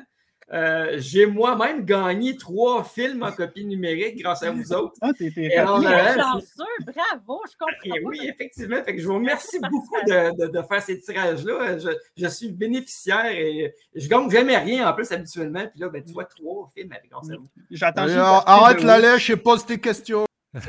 euh, 0.51 0.95
j'ai 0.97 1.25
moi-même 1.27 1.85
gagné 1.85 2.35
trois 2.35 2.83
films 2.83 3.21
en 3.23 3.31
copie 3.31 3.65
numérique 3.65 4.17
grâce 4.17 4.41
à 4.41 4.51
vous 4.51 4.73
autres. 4.73 4.95
Ah, 5.01 5.11
t'es 5.17 5.31
euh, 5.37 5.65
chanceux, 5.65 6.63
bravo, 6.85 7.41
je 7.45 7.55
comprends. 7.57 7.83
Et 7.83 7.89
pas. 8.01 8.07
oui, 8.07 8.19
effectivement. 8.23 8.83
Fait 8.83 8.95
que 8.95 9.01
je 9.01 9.07
vous 9.07 9.15
remercie 9.15 9.59
beaucoup 9.59 10.01
de, 10.07 10.35
de- 10.47 10.51
de 10.51 10.61
faire 10.67 10.81
ces 10.81 10.99
tirages-là. 10.99 11.77
Je, 11.77 11.89
je 12.17 12.27
suis 12.27 12.51
bénéficiaire 12.51 13.27
et 13.27 13.73
je 13.93 14.07
gagne 14.07 14.29
jamais 14.31 14.57
rien 14.57 14.89
en 14.89 14.93
plus 14.93 15.11
habituellement. 15.11 15.67
Puis 15.69 15.79
là, 15.79 15.89
ben, 15.89 16.03
tu 16.03 16.13
vois 16.13 16.25
trois 16.25 16.69
films 16.75 16.91
avec 16.93 17.09
grâce 17.11 17.29
à 17.29 17.35
vous. 17.35 17.47
J'attends 17.69 18.05
d'acheter 18.07 18.43
arrête 18.47 18.81
la 18.83 18.99
lèche 18.99 19.29
et 19.29 19.37
pose 19.37 19.65
tes 19.65 19.77
questions. 19.79 20.25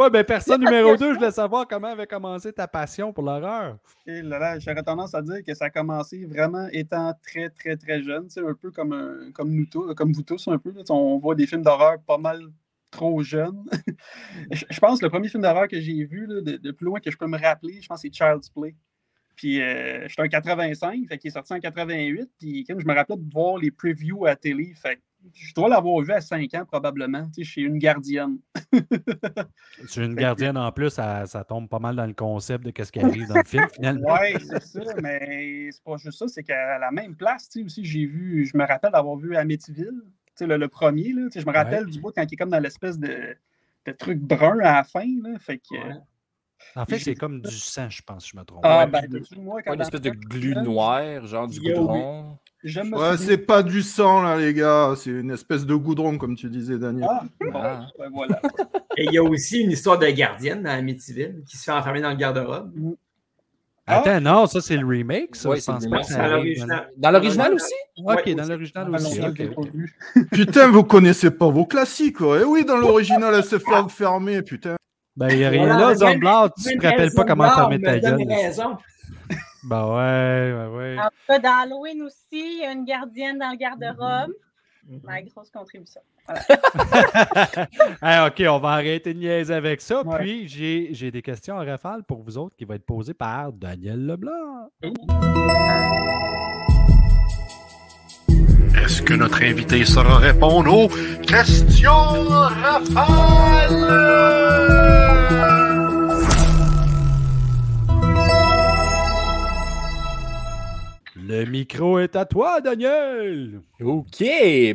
Ouais, 0.00 0.08
ben 0.08 0.24
personne 0.24 0.60
numéro 0.64 0.96
2, 0.96 1.12
je 1.12 1.18
voulais 1.18 1.30
savoir 1.30 1.68
comment 1.68 1.88
avait 1.88 2.06
commencé 2.06 2.50
ta 2.54 2.66
passion 2.66 3.12
pour 3.12 3.22
l'horreur. 3.22 3.76
Et 4.06 4.22
là, 4.22 4.38
là, 4.38 4.58
j'aurais 4.58 4.82
tendance 4.82 5.14
à 5.14 5.20
dire 5.20 5.44
que 5.46 5.52
ça 5.52 5.66
a 5.66 5.70
commencé 5.70 6.24
vraiment 6.24 6.68
étant 6.72 7.12
très, 7.22 7.50
très, 7.50 7.76
très 7.76 8.02
jeune. 8.02 8.24
tu 8.24 8.30
sais, 8.30 8.40
Un 8.40 8.54
peu 8.54 8.70
comme, 8.70 9.30
comme 9.34 9.50
nous 9.54 9.66
tous, 9.66 9.94
comme 9.94 10.14
vous 10.14 10.22
tous, 10.22 10.48
un 10.48 10.56
peu. 10.56 10.72
là, 10.72 10.82
on 10.88 11.18
voit 11.18 11.34
des 11.34 11.46
films 11.46 11.60
d'horreur 11.60 12.00
pas 12.06 12.16
mal 12.16 12.40
trop 12.90 13.22
jeunes. 13.22 13.62
je, 14.50 14.80
pense 14.80 15.00
que 15.00 15.04
le 15.04 15.10
premier 15.10 15.28
film 15.28 15.42
d'horreur 15.42 15.68
que 15.68 15.78
j'ai 15.78 16.02
vu, 16.06 16.24
là, 16.26 16.40
de, 16.40 16.56
de 16.56 16.70
plus 16.70 16.86
loin 16.86 16.98
que 17.00 17.10
je 17.10 17.18
peux 17.18 17.26
me 17.26 17.38
rappeler, 17.38 17.82
je 17.82 17.86
pense 17.86 18.00
que 18.00 18.08
c'est 18.08 18.14
Child's 18.14 18.48
Play. 18.48 18.74
Puis, 19.36 19.60
euh, 19.60 20.08
j'étais 20.08 20.22
en 20.22 20.28
85, 20.28 21.08
fait 21.08 21.18
qu'il 21.18 21.28
est 21.28 21.34
sorti 21.34 21.52
en 21.52 21.60
88. 21.60 22.30
Puis, 22.38 22.64
comme 22.64 22.80
je 22.80 22.86
me 22.86 22.94
rappelais 22.94 23.18
de 23.18 23.30
voir 23.30 23.58
les 23.58 23.70
previews 23.70 24.24
à 24.24 24.30
la 24.30 24.36
télé, 24.36 24.72
fait 24.80 24.98
je 25.34 25.54
dois 25.54 25.68
l'avoir 25.68 26.02
vu 26.02 26.12
à 26.12 26.20
5 26.20 26.52
ans 26.54 26.64
probablement, 26.64 27.26
tu 27.26 27.44
sais, 27.44 27.44
chez 27.44 27.60
une 27.62 27.78
gardienne. 27.78 28.38
Tu 29.90 30.00
es 30.00 30.06
une 30.06 30.14
gardienne 30.14 30.56
en 30.56 30.70
plus, 30.72 30.90
ça, 30.90 31.26
ça 31.26 31.44
tombe 31.44 31.68
pas 31.68 31.78
mal 31.78 31.96
dans 31.96 32.06
le 32.06 32.12
concept 32.12 32.64
de 32.64 32.84
ce 32.84 32.92
qui 32.92 33.00
arrive 33.00 33.28
dans 33.28 33.36
le 33.36 33.44
film, 33.44 33.66
finalement. 33.72 34.14
Oui, 34.20 34.40
c'est 34.40 34.62
ça, 34.62 34.94
mais 35.02 35.70
c'est 35.72 35.82
pas 35.82 35.96
juste 35.96 36.18
ça, 36.18 36.28
c'est 36.28 36.42
qu'à 36.42 36.78
la 36.78 36.90
même 36.90 37.16
place, 37.16 37.48
tu 37.48 37.60
sais, 37.60 37.64
aussi, 37.64 37.84
j'ai 37.84 38.06
vu, 38.06 38.46
je 38.46 38.56
me 38.56 38.66
rappelle 38.66 38.92
d'avoir 38.92 39.16
vu 39.16 39.36
Amityville, 39.36 40.02
tu 40.04 40.32
sais, 40.34 40.46
le, 40.46 40.56
le 40.56 40.68
premier, 40.68 41.12
là, 41.12 41.24
tu 41.24 41.32
sais, 41.32 41.40
je 41.40 41.46
me 41.46 41.52
rappelle 41.52 41.86
du 41.86 42.00
bout 42.00 42.12
quand 42.12 42.22
il 42.22 42.34
est 42.34 42.36
comme 42.36 42.50
dans 42.50 42.60
l'espèce 42.60 42.98
de, 42.98 43.36
de 43.86 43.92
truc 43.92 44.18
brun 44.18 44.58
à 44.60 44.74
la 44.74 44.84
fin, 44.84 45.06
là, 45.22 45.38
fait 45.38 45.58
que... 45.58 45.74
Ouais. 45.74 45.94
En 46.76 46.84
fait, 46.86 46.98
c'est 46.98 47.14
comme 47.14 47.40
du 47.40 47.56
sang, 47.56 47.88
je 47.90 48.02
pense, 48.02 48.28
je 48.28 48.36
me 48.36 48.44
trompe. 48.44 48.60
Ah, 48.64 48.84
Ouais, 48.84 48.86
ben, 48.86 49.08
moi, 49.38 49.62
quand 49.62 49.74
une 49.74 49.80
espèce 49.80 50.00
de 50.02 50.10
glu 50.10 50.54
noir, 50.56 51.26
genre 51.26 51.46
du 51.48 51.60
goudron. 51.60 52.38
Ouais, 52.62 53.16
c'est 53.18 53.38
pas 53.38 53.62
du 53.62 53.80
sang, 53.82 54.22
là, 54.22 54.36
les 54.36 54.52
gars. 54.52 54.92
C'est 54.96 55.10
une 55.10 55.30
espèce 55.30 55.64
de 55.64 55.74
goudron, 55.74 56.18
comme 56.18 56.36
tu 56.36 56.48
disais, 56.50 56.78
Daniel. 56.78 57.08
Ah, 57.10 57.22
bon, 57.40 57.50
Ah. 57.54 57.86
ben 57.98 58.10
voilà. 58.12 58.40
Et 58.96 59.04
il 59.04 59.12
y 59.12 59.18
a 59.18 59.22
aussi 59.22 59.60
une 59.62 59.70
histoire 59.70 59.98
de 59.98 60.06
gardienne 60.08 60.62
dans 60.62 60.70
Amityville 60.70 61.42
qui 61.46 61.56
se 61.56 61.64
fait 61.64 61.72
enfermer 61.72 62.00
dans 62.02 62.10
le 62.10 62.16
garde-robe. 62.16 62.70
Attends, 63.86 64.20
non, 64.20 64.46
ça 64.46 64.60
c'est 64.60 64.76
le 64.76 64.86
remake, 64.86 65.34
ça. 65.34 65.48
Je 65.54 65.60
c'est 65.60 65.72
pense 65.72 65.86
pas 65.88 66.02
Dans 66.16 66.28
l'original. 66.36 66.90
Dans 66.96 67.10
l'original 67.10 67.54
aussi? 67.54 67.74
Ok, 67.96 68.22
Ouais, 68.26 68.34
dans 68.34 68.44
l'original 68.46 68.88
Ah, 68.92 68.96
aussi. 68.96 69.20
ok, 69.20 69.42
ok. 69.56 69.68
Putain, 70.30 70.68
vous 70.68 70.84
connaissez 70.84 71.30
pas 71.32 71.48
vos 71.50 71.64
classiques, 71.66 72.20
ouais. 72.20 72.40
Eh 72.42 72.44
oui, 72.44 72.64
dans 72.64 72.76
l'original, 72.76 73.34
elle 73.34 73.42
s'est 73.42 73.58
fait 73.58 73.88
fermer, 73.88 74.42
putain. 74.42 74.76
Ben, 75.20 75.28
il 75.32 75.36
n'y 75.36 75.44
a 75.44 75.50
rien 75.50 75.66
là, 75.66 75.94
Zomblard, 75.94 76.50
tu 76.54 76.70
Même 76.70 76.78
te 76.78 76.86
rappelles 76.86 77.12
pas 77.14 77.24
comment 77.24 77.50
fermer 77.50 77.78
ta 77.78 77.98
gueule. 77.98 78.26
raison. 78.26 78.78
Ben 79.64 79.86
ouais, 79.86 80.52
ben 80.54 80.68
ouais. 80.70 80.96
En 80.98 81.08
tout 81.08 81.14
cas, 81.28 81.38
dans 81.38 81.62
Halloween 81.62 82.00
aussi, 82.04 82.16
il 82.32 82.60
y 82.62 82.64
a 82.64 82.72
une 82.72 82.86
gardienne 82.86 83.38
dans 83.38 83.50
le 83.50 83.56
garde-robe. 83.58 84.32
Ma 85.04 85.20
grosse 85.20 85.50
contribution. 85.50 86.00
Hey, 88.02 88.26
ok, 88.26 88.42
on 88.48 88.58
va 88.60 88.70
arrêter 88.70 89.12
de 89.12 89.18
niaiser 89.18 89.52
avec 89.52 89.82
ça. 89.82 90.02
Ouais. 90.02 90.18
Puis, 90.20 90.48
j'ai 90.48 90.88
j'ai 90.92 91.10
des 91.10 91.20
questions 91.20 91.56
en 91.56 91.66
rafale 91.66 92.02
pour 92.02 92.22
vous 92.22 92.38
autres 92.38 92.56
qui 92.56 92.64
vont 92.64 92.72
être 92.74 92.86
posées 92.86 93.12
par 93.12 93.52
Daniel 93.52 94.06
Leblanc. 94.06 94.70
Est-ce 98.82 99.02
que 99.02 99.14
notre 99.14 99.42
invité 99.42 99.84
saura 99.84 100.18
répondre 100.18 100.72
aux 100.72 100.88
questions 101.22 101.92
rafales? 101.92 103.70
Le 111.14 111.44
micro 111.44 111.98
est 111.98 112.16
à 112.16 112.24
toi, 112.24 112.60
Daniel. 112.60 113.60
OK, 113.80 114.24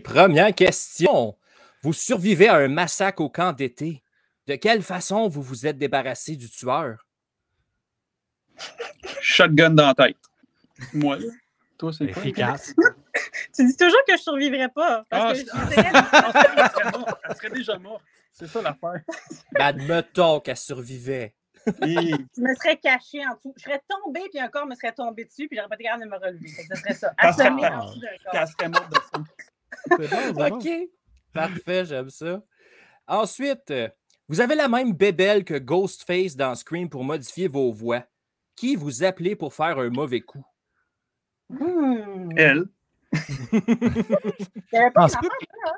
première 0.04 0.54
question. 0.54 1.36
Vous 1.82 1.94
survivez 1.94 2.48
à 2.48 2.58
un 2.58 2.68
massacre 2.68 3.22
au 3.22 3.30
camp 3.30 3.54
d'été. 3.54 4.04
De 4.48 4.56
quelle 4.56 4.84
façon 4.84 5.28
vous 5.28 5.42
vous 5.42 5.66
êtes 5.66 5.78
débarrassé 5.78 6.36
du 6.36 6.50
tueur? 6.50 7.06
Shotgun 9.20 9.72
dans 9.72 9.88
la 9.88 9.96
tête. 9.96 10.18
Moi. 10.94 11.18
Toi, 11.78 11.92
c'est 11.92 12.08
quoi? 12.12 12.22
Efficace. 12.22 12.74
Tu 13.54 13.66
dis 13.66 13.76
toujours 13.78 14.00
que 14.08 14.14
je 14.14 14.14
ne 14.14 14.18
survivrai 14.18 14.70
pas. 14.70 15.04
Parce 15.10 15.24
Ah, 15.26 15.34
que 15.34 15.40
je- 15.40 15.46
Elle 15.78 16.70
serait 16.70 16.92
morte. 17.00 17.20
Elle 17.30 17.36
serait 17.36 17.50
déjà 17.50 17.78
morte. 17.80 18.04
C'est 18.32 18.48
ça 18.48 18.62
l'affaire. 18.62 19.02
Ben, 19.54 19.66
admettons 19.66 20.40
qu'elle 20.42 20.58
survivait. 20.58 21.36
Et 21.68 21.96
je 22.38 22.42
me 22.42 22.54
serais 22.56 22.78
cachée 22.78 23.26
en 23.26 23.34
dessous. 23.36 23.54
Je 23.58 23.64
serais 23.64 23.82
tombée, 23.88 24.24
puis 24.30 24.40
un 24.40 24.50
corps 24.50 24.68
me 24.68 24.76
serait 24.76 24.92
tombé 24.94 25.26
dessus, 25.26 25.48
puis 25.48 25.58
j'aurais 25.58 25.68
pas 25.70 25.76
été 25.76 25.86
capable 25.86 26.04
de 26.04 26.10
me 26.10 26.18
relever. 26.18 26.48
Ce 26.48 26.76
serait 26.76 26.94
ça. 26.94 27.14
Ah, 27.18 27.30
Assommée 27.30 27.66
en 27.68 27.86
dessous 27.88 28.00
d'un 28.00 28.08
corps. 28.24 28.42
elle 28.42 28.48
serait 28.48 28.70
morte. 28.70 28.94
C'est 29.98 30.34
bon, 30.34 30.50
bon. 30.50 30.56
OK. 30.58 30.70
Parfait, 31.34 31.86
j'aime 31.86 32.10
ça. 32.10 32.42
Ensuite, 33.08 33.72
euh, 33.72 33.90
vous 34.28 34.42
avez 34.42 34.56
la 34.56 34.68
même 34.68 34.94
bébelle 34.94 35.44
que 35.44 35.58
Ghostface 35.58 36.36
dans 36.36 36.56
Scream 36.56 36.90
pour 36.90 37.04
modifier 37.04 37.48
vos 37.48 37.72
voix. 37.72 38.04
Qui 38.56 38.76
vous 38.76 39.04
appelez 39.04 39.36
pour 39.36 39.54
faire 39.54 39.80
un 39.80 39.90
mauvais 39.90 40.22
coup? 40.22 40.46
Hmm. 41.50 42.30
Elle. 42.38 42.66
Il 43.52 43.60
n'y 44.74 44.80
avait 44.80 44.92
pas 44.92 45.04
Ah, 45.04 45.08
c'est 45.08 45.18
affaire, 45.18 45.30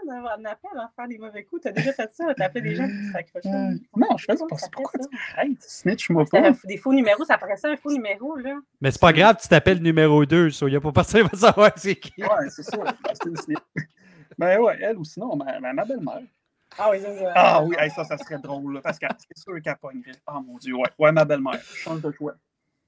hein, 0.09 0.25
un 0.37 0.45
appel 0.45 0.71
à 0.77 0.91
faire 0.95 1.07
des 1.07 1.17
mauvais 1.17 1.43
coups. 1.43 1.61
Tu 1.63 1.67
as 1.67 1.71
déjà 1.71 1.93
fait 1.93 2.11
ça. 2.13 2.25
Appelé 2.39 2.61
des 2.61 2.75
gens 2.75 2.87
qui 2.87 3.11
s'accrochaient. 3.11 3.49
Euh, 3.49 3.77
non, 3.95 4.17
je 4.17 4.25
fais 4.25 4.35
parce 4.49 4.61
ça 4.61 4.67
que 4.67 4.71
pourquoi 4.71 4.99
tu 4.99 5.17
arrêtes? 5.35 5.61
Snitch-moi 5.61 6.25
pas. 6.31 6.51
des 6.65 6.77
faux 6.77 6.93
numéros, 6.93 7.23
ça 7.25 7.37
paraissait 7.37 7.69
un 7.69 7.77
faux 7.77 7.91
numéro, 7.91 8.35
là. 8.35 8.55
Mais 8.81 8.91
c'est 8.91 9.01
pas 9.01 9.13
grave, 9.13 9.37
tu 9.41 9.47
t'appelles 9.47 9.81
numéro 9.81 10.25
2, 10.25 10.49
so 10.51 10.67
il 10.67 10.71
n'y 10.71 10.77
a 10.77 10.81
pas 10.81 10.91
personne 10.91 11.23
qui 11.23 11.35
va 11.35 11.47
savoir 11.47 11.71
c'est 11.75 11.95
qui. 11.95 12.13
Ouais, 12.21 12.49
c'est 12.49 12.63
ça. 12.63 12.77
C'est 13.13 13.29
une 13.29 13.37
snitch. 13.37 13.59
Ben 14.37 14.59
ouais, 14.59 14.77
elle 14.81 14.97
ou 14.97 15.03
sinon, 15.03 15.35
ma, 15.35 15.59
ma, 15.59 15.73
ma 15.73 15.85
belle-mère. 15.85 16.21
Ah 16.77 16.89
oui, 16.91 17.01
ça, 17.01 17.15
ça. 17.17 17.31
Ah 17.35 17.63
oui, 17.63 17.75
hey, 17.79 17.89
ça, 17.89 18.03
ça 18.03 18.17
serait 18.17 18.37
drôle, 18.39 18.73
là, 18.75 18.81
parce 18.81 18.99
que 18.99 19.07
c'est 19.17 19.37
sûr 19.41 19.59
qu'elle 19.63 19.77
pognerait. 19.77 20.11
Ah 20.27 20.39
mon 20.45 20.57
Dieu, 20.57 20.75
ouais. 20.75 20.89
Ouais, 20.99 21.11
ma 21.11 21.25
belle-mère. 21.25 21.59
Change 21.61 22.01
de 22.01 22.11
choix. 22.11 22.35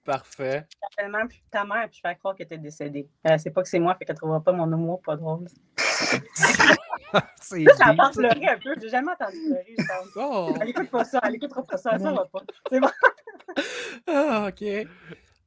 Parfait. 0.03 0.65
t'appelles 0.81 1.11
même 1.11 1.27
puis 1.27 1.43
ta 1.51 1.65
mère, 1.65 1.87
puis 1.89 2.01
je 2.03 2.07
fais 2.07 2.15
croire 2.15 2.35
que 2.35 2.43
t'es 2.43 2.57
décédée. 2.57 3.09
Elle 3.23 3.39
sait 3.39 3.51
pas 3.51 3.61
que 3.61 3.69
c'est 3.69 3.79
moi, 3.79 3.95
fait 3.95 4.05
qu'elle 4.05 4.15
trouvera 4.15 4.41
pas 4.41 4.51
mon 4.51 4.71
humour 4.71 5.01
pas 5.01 5.15
drôle. 5.15 5.47
C'est 7.41 7.63
j'entends 7.63 8.11
pleurer 8.11 8.47
un 8.47 8.59
peu. 8.59 8.75
J'ai 8.79 8.89
jamais 8.89 9.11
entendu 9.11 9.37
pleurer, 9.47 9.75
je 9.77 9.85
pense. 9.85 10.07
Oh. 10.15 10.53
Elle 10.61 10.69
écoute 10.69 10.89
pas 10.89 11.03
ça, 11.03 11.19
elle 11.23 11.35
écoutera 11.35 11.63
pas 11.63 11.77
ça, 11.77 11.97
ça 11.97 12.11
va 12.11 12.25
pas. 12.25 12.43
C'est 12.69 12.79
bon. 12.79 12.89
Ah, 14.07 14.49
OK. 14.49 14.63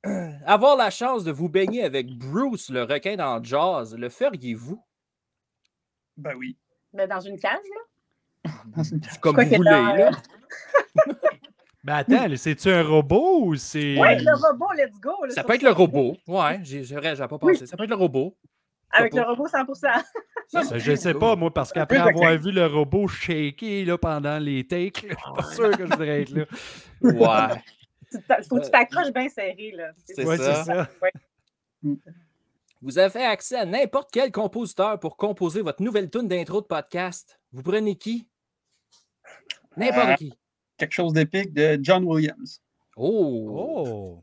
Avoir 0.47 0.77
la 0.77 0.91
chance 0.91 1.23
de 1.23 1.31
vous 1.31 1.49
baigner 1.49 1.85
avec 1.85 2.09
Bruce, 2.19 2.69
le 2.69 2.83
requin 2.83 3.15
dans 3.15 3.43
Jaws, 3.43 3.95
le 3.97 4.09
feriez-vous? 4.09 4.85
Ben 6.17 6.35
oui. 6.35 6.59
Mais 6.93 7.07
dans 7.07 7.21
une 7.21 7.38
cage, 7.38 7.53
là? 7.53 8.83
Comme 9.21 9.41
vous 9.41 9.57
voulez, 9.57 9.71
dans, 9.71 9.95
là. 9.95 10.11
Mais 11.85 11.92
attends, 11.92 12.29
là, 12.29 12.37
c'est-tu 12.37 12.71
un 12.71 12.83
robot 12.85 13.47
ou 13.47 13.57
c'est. 13.57 13.99
Ouais, 13.99 14.18
le 14.18 14.35
robot, 14.49 14.73
let's 14.77 15.01
go. 15.01 15.25
là, 15.25 15.31
Ça 15.35 15.42
peut 15.42 15.55
être 15.55 15.62
le 15.62 15.73
robot. 15.73 16.16
Ouais, 16.29 16.61
j'ai 16.62 16.83
pas 16.85 17.38
pensé. 17.38 17.66
Ça 17.66 17.77
peut 17.77 17.85
être 17.85 17.90
le 17.90 17.97
robot. 17.97 18.37
Avec 18.95 19.14
le 19.14 19.23
robot 19.23 19.47
100%. 19.47 19.75
Ça, 20.49 20.62
Ben, 20.71 20.79
je 20.79 20.95
sais 20.95 21.14
pas, 21.14 21.35
moi, 21.35 21.53
parce 21.53 21.73
qu'après 21.73 21.97
avoir 21.97 22.37
vu 22.37 22.53
le 22.53 22.66
robot 22.66 23.09
shaker 23.09 23.87
là, 23.87 23.97
pendant 23.97 24.38
les 24.38 24.66
takes, 24.66 25.03
là, 25.05 25.14
je 25.18 25.25
suis 25.25 25.35
pas 25.35 25.42
sûr 25.55 25.71
que 25.79 25.87
je 25.87 25.90
voudrais 25.90 26.23
être 26.23 26.31
là. 26.31 26.45
Ouais, 27.01 28.21
t'a- 28.29 28.42
Faut 28.42 28.59
que 28.59 28.64
tu 28.64 28.71
t'accroches 28.71 29.12
bien 29.12 29.29
serré, 29.31 29.73
là. 29.75 29.92
c'est 30.05 30.25
Ouais, 30.27 30.37
ça. 30.37 30.62
c'est 30.64 30.73
ça. 30.75 30.88
Vous 32.83 32.99
avez 32.99 33.25
accès 33.25 33.57
à 33.57 33.64
n'importe 33.64 34.11
quel 34.12 34.31
compositeur 34.31 34.99
pour 35.01 35.16
composer 35.16 35.62
votre 35.62 35.83
nouvelle 35.83 36.11
tune 36.11 36.29
d'intro 36.29 36.61
de 36.61 36.66
podcast. 36.66 37.40
Vous 37.53 37.62
prenez 37.62 37.97
qui? 37.97 38.29
N'importe 39.77 40.09
Euh, 40.11 40.14
qui. 40.16 40.35
Quelque 40.83 40.95
chose 40.95 41.12
d'épique 41.12 41.53
de 41.55 41.79
John 41.81 42.03
Williams. 42.03 42.61
Oh! 42.97 43.47
Oh! 43.57 44.23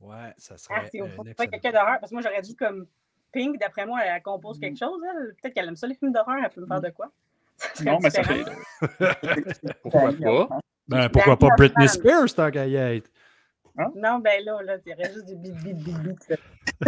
Ouais, 0.00 0.32
ça 0.38 0.54
Ah, 0.54 0.58
serait. 0.58 0.88
c'est 0.90 1.00
un 1.02 1.08
faut 1.10 1.24
pas 1.24 1.46
quelqu'un 1.46 1.72
d'horreur. 1.72 1.98
Parce 2.00 2.08
que 2.08 2.14
moi, 2.14 2.22
j'aurais 2.22 2.40
dit 2.40 2.56
comme 2.56 2.86
Pink, 3.32 3.60
d'après 3.60 3.84
moi, 3.84 4.00
elle 4.02 4.22
compose 4.22 4.58
quelque 4.58 4.78
chose. 4.78 4.98
elle. 5.14 5.34
Peut-être 5.42 5.52
qu'elle 5.52 5.68
aime 5.68 5.76
ça, 5.76 5.86
les 5.86 5.94
films 5.94 6.12
d'horreur. 6.12 6.36
Elle 6.42 6.48
peut 6.48 6.62
me 6.62 6.66
faire 6.66 6.80
de 6.80 6.88
quoi? 6.88 7.10
Non, 7.84 7.98
mais 8.02 8.08
ça 8.08 8.22
fait. 8.24 8.44
Pourquoi 9.82 10.10
pas? 10.12 10.58
Ben, 10.88 11.08
pourquoi 11.10 11.38
pas 11.38 11.48
Britney 11.58 11.86
Spears 11.86 12.32
tant 12.34 12.50
qu'à 12.50 12.66
y 12.66 12.76
être? 12.76 13.10
Non, 13.76 14.20
ben 14.20 14.44
là, 14.44 14.62
là, 14.62 14.76
il 14.86 14.90
y 14.90 14.94
aurait 14.94 15.12
juste 15.12 15.26
du 15.26 15.34
bit, 15.36 15.52
bit, 15.62 15.74
bit, 15.74 15.98
bit. 15.98 16.28
là. 16.28 16.36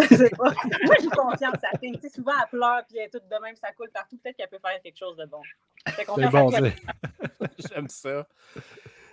Je 0.08 0.14
sais 0.14 0.30
pas. 0.30 0.52
Moi, 0.84 0.94
j'ai 1.00 1.08
confiance 1.08 1.54
à. 1.72 1.78
Tu 1.78 2.10
souvent, 2.14 2.32
elle 2.40 2.48
pleure, 2.50 2.82
puis 2.88 2.98
elle 2.98 3.06
est 3.06 3.10
toute 3.10 3.28
de 3.28 3.42
même, 3.42 3.56
ça 3.56 3.72
coule 3.72 3.90
partout. 3.90 4.16
Peut-être 4.22 4.36
qu'elle 4.36 4.48
peut 4.48 4.60
faire 4.62 4.80
quelque 4.82 4.98
chose 4.98 5.16
de 5.16 5.26
bon. 5.26 5.42
C'est 5.96 6.30
bon, 6.30 6.50
c'est. 6.50 6.74
J'aime 7.74 7.88
ça. 7.88 8.28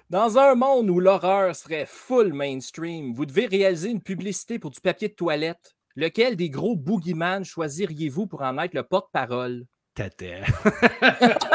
Dans 0.10 0.38
un 0.38 0.54
monde 0.54 0.90
où 0.90 1.00
l'horreur 1.00 1.56
serait 1.56 1.88
full 1.88 2.34
mainstream, 2.34 3.14
vous 3.14 3.26
devez 3.26 3.48
réaliser 3.48 3.90
une 3.90 4.02
publicité 4.02 4.60
pour 4.60 4.70
du 4.70 4.80
papier 4.80 5.08
de 5.08 5.14
toilette. 5.14 5.76
Lequel 5.96 6.36
des 6.36 6.50
gros 6.50 6.76
boogeyman 6.76 7.44
choisiriez-vous 7.44 8.28
pour 8.28 8.42
en 8.42 8.58
être 8.60 8.74
le 8.74 8.84
porte-parole? 8.84 9.66
Tata. 9.96 10.26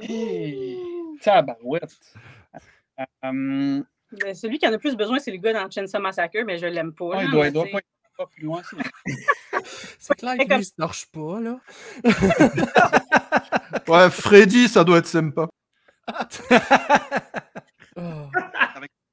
Tabarouette. 1.22 1.98
Euh, 3.24 3.82
Ben, 4.12 4.34
celui 4.34 4.58
qui 4.58 4.66
en 4.66 4.72
a 4.72 4.78
plus 4.78 4.96
besoin, 4.96 5.18
c'est 5.18 5.30
le 5.30 5.36
gars 5.38 5.52
dans 5.52 5.70
Chainsaw 5.70 6.00
Massacre, 6.00 6.38
mais 6.44 6.58
je 6.58 6.66
l'aime 6.66 6.92
pas. 6.92 7.04
ouais, 7.06 7.24
il 7.24 7.30
doit, 7.30 7.46
il 7.46 7.52
doit 7.52 7.64
pas 7.64 7.70
sais. 7.70 7.76
être 7.78 8.16
pas 8.18 8.26
plus 8.26 8.42
loin. 8.44 8.62
c'est- 8.68 8.76
C'est 9.98 10.14
clair 10.14 10.36
que 10.36 10.42
comme- 10.48 10.56
lui, 10.56 10.62
il 10.62 10.64
se 10.66 10.74
torche 10.76 11.06
pas, 11.06 11.40
là. 11.40 11.60
Ouais, 13.88 14.10
Freddy, 14.10 14.68
ça 14.68 14.84
doit 14.84 14.98
être 14.98 15.06
sympa. 15.06 15.48
Oh, 17.96 18.02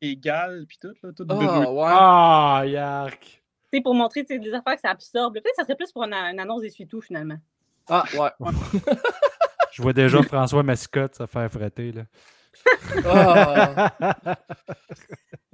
Égal, 0.01 0.65
puis 0.67 0.77
tout, 0.79 0.93
là, 1.03 1.09
tout 1.11 1.25
Ah, 1.29 1.71
ouais. 1.71 1.83
Ah, 1.87 2.63
yark! 2.65 3.19
Tu 3.19 3.39
sais, 3.73 3.81
pour 3.81 3.95
montrer 3.95 4.23
tu 4.23 4.33
sais, 4.35 4.39
des 4.39 4.53
affaires 4.53 4.75
que 4.75 4.81
ça 4.81 4.91
absorbe. 4.91 5.33
Peut-être 5.33 5.45
que 5.49 5.55
ça 5.57 5.63
serait 5.63 5.75
plus 5.75 5.91
pour 5.91 6.03
une, 6.03 6.13
une 6.13 6.39
annonce 6.39 6.61
d'essuie-tout, 6.61 7.01
finalement. 7.01 7.37
Ah, 7.89 8.03
ouais. 8.13 8.29
Je 9.71 9.81
vois 9.81 9.93
déjà 9.93 10.21
François 10.23 10.61
Mascotte 10.63 11.15
se 11.15 11.25
faire 11.25 11.51
frotter, 11.51 11.91
là. 11.91 12.03
Ah. 13.05 14.35